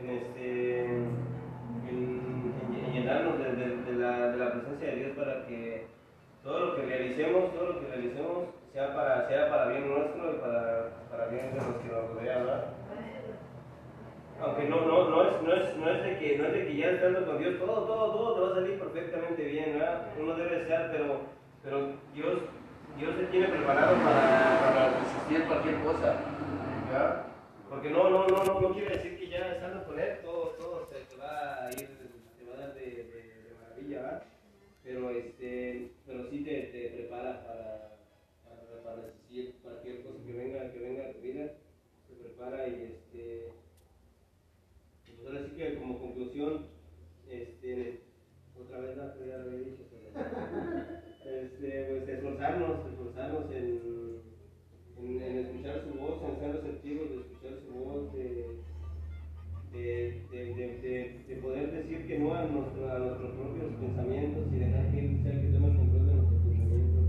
en, 0.01 0.11
este, 0.11 0.81
en, 0.81 1.07
en- 1.89 2.85
en 2.85 2.93
llenarnos 2.93 3.39
de, 3.39 3.53
de- 3.53 3.83
de 3.93 3.93
la, 3.99 4.31
de 4.31 4.37
la 4.39 4.53
presencia 4.53 4.89
de 4.89 4.97
Dios 4.97 5.17
para 5.17 5.47
que 5.47 5.87
todo 6.43 6.67
lo 6.67 6.77
que 6.77 6.83
realicemos, 6.83 7.53
todo 7.55 7.73
lo 7.73 7.81
que 7.81 7.87
realicemos 7.89 8.45
sea 8.73 8.95
para, 8.95 9.27
sea 9.29 9.49
para 9.51 9.69
bien 9.69 9.89
nuestro 9.89 10.33
y 10.35 10.37
para, 10.39 10.91
para 11.11 11.27
bien 11.29 11.51
de 11.55 11.57
los 11.57 11.77
que 11.83 11.88
no, 14.69 14.87
no, 14.87 15.09
no, 15.09 15.23
es, 15.29 15.43
no, 15.43 15.55
es, 15.55 15.77
no, 15.77 15.91
es 15.91 16.03
de 16.03 16.19
que, 16.19 16.39
no 16.39 16.47
es 16.47 16.53
de 16.53 16.67
que 16.67 16.77
ya 16.77 16.91
estando 16.91 17.27
con 17.27 17.39
Dios 17.39 17.59
todo, 17.59 17.87
todo, 17.87 18.13
todo 18.13 18.35
te 18.35 18.41
va 18.41 18.49
a 18.49 18.55
salir 18.55 18.79
perfectamente 18.79 19.45
bien, 19.45 19.79
¿verdad? 19.79 20.07
Uno 20.19 20.35
debe 20.35 20.67
ser, 20.67 20.91
pero, 20.93 21.21
pero 21.63 21.93
Dios, 22.15 22.41
Dios 22.99 23.15
se 23.17 23.27
tiene 23.27 23.49
preparado 23.49 23.97
para, 23.97 24.61
para 24.61 25.01
resistir 25.01 25.47
cualquier 25.47 25.77
cosa, 25.83 26.21
¿verdad? 26.87 27.27
Porque 27.69 27.91
no, 27.91 28.11
no, 28.11 28.27
no, 28.27 28.45
no, 28.45 28.61
no 28.61 28.73
quiere 28.73 28.97
decir 28.97 29.19
que 29.19 29.29
ya 29.29 29.53
estando 29.53 29.85
con 29.85 29.99
Él 29.99 30.19
todo, 30.23 30.55
todo 30.59 30.89
se 30.91 31.05
te 31.05 31.17
va 31.17 31.65
a 31.65 31.71
ir, 31.71 31.89
te 32.39 32.45
va 32.45 32.55
a 32.55 32.61
dar 32.61 32.75
de, 32.75 32.81
de, 32.81 33.55
maravilla, 33.63 34.03
¿verdad? 34.03 34.23
Pero, 34.83 35.11
este, 35.11 35.93
pero 36.07 36.25
sí 36.31 36.45
te, 36.45 36.63
te 36.63 36.89
prepara 36.97 37.45
para, 37.45 37.99
para, 38.45 38.83
para 38.83 39.07
resistir 39.07 39.57
cualquier 39.63 40.03
cosa 40.03 40.19
que 40.27 40.33
venga, 40.33 40.73
que 40.73 40.79
venga 40.79 41.09
a 41.09 41.13
tu 41.13 41.21
vida, 41.21 41.53
te 42.09 42.15
prepara 42.15 42.69
y 42.69 42.97
este 42.97 43.53
ahora 45.29 45.45
sí 45.45 45.57
que 45.57 45.79
como 45.79 45.99
conclusión, 45.99 46.67
este, 47.29 48.01
otra 48.59 48.81
vez 48.81 48.97
la 48.97 49.15
ya 49.27 49.39
lo 49.39 49.51
había 49.51 49.69
dicho, 49.69 49.85
pero, 49.91 50.09
este, 51.43 51.85
pues, 51.85 52.09
esforzarnos, 52.09 52.87
esforzarnos 52.91 53.51
en, 53.53 53.81
en, 54.99 55.39
escuchar 55.39 55.85
su 55.85 55.99
voz, 55.99 56.23
en 56.25 56.41
ser 56.41 56.57
receptivos, 56.57 57.11
de 57.11 57.17
escuchar 57.17 57.59
su 57.67 57.75
voz, 57.75 58.13
de, 58.15 58.57
de, 59.73 60.25
de, 61.29 61.37
poder 61.43 61.73
decir 61.73 62.07
que 62.07 62.19
no 62.19 62.35
a, 62.35 62.45
nuestros 62.47 63.33
propios 63.33 63.75
pensamientos 63.79 64.47
y 64.53 64.57
dejar 64.57 64.91
que 64.91 64.99
él 64.99 65.21
sea 65.23 65.33
el 65.33 65.41
que 65.43 65.53
tome 65.53 65.71
el 65.71 65.77
control 65.77 66.08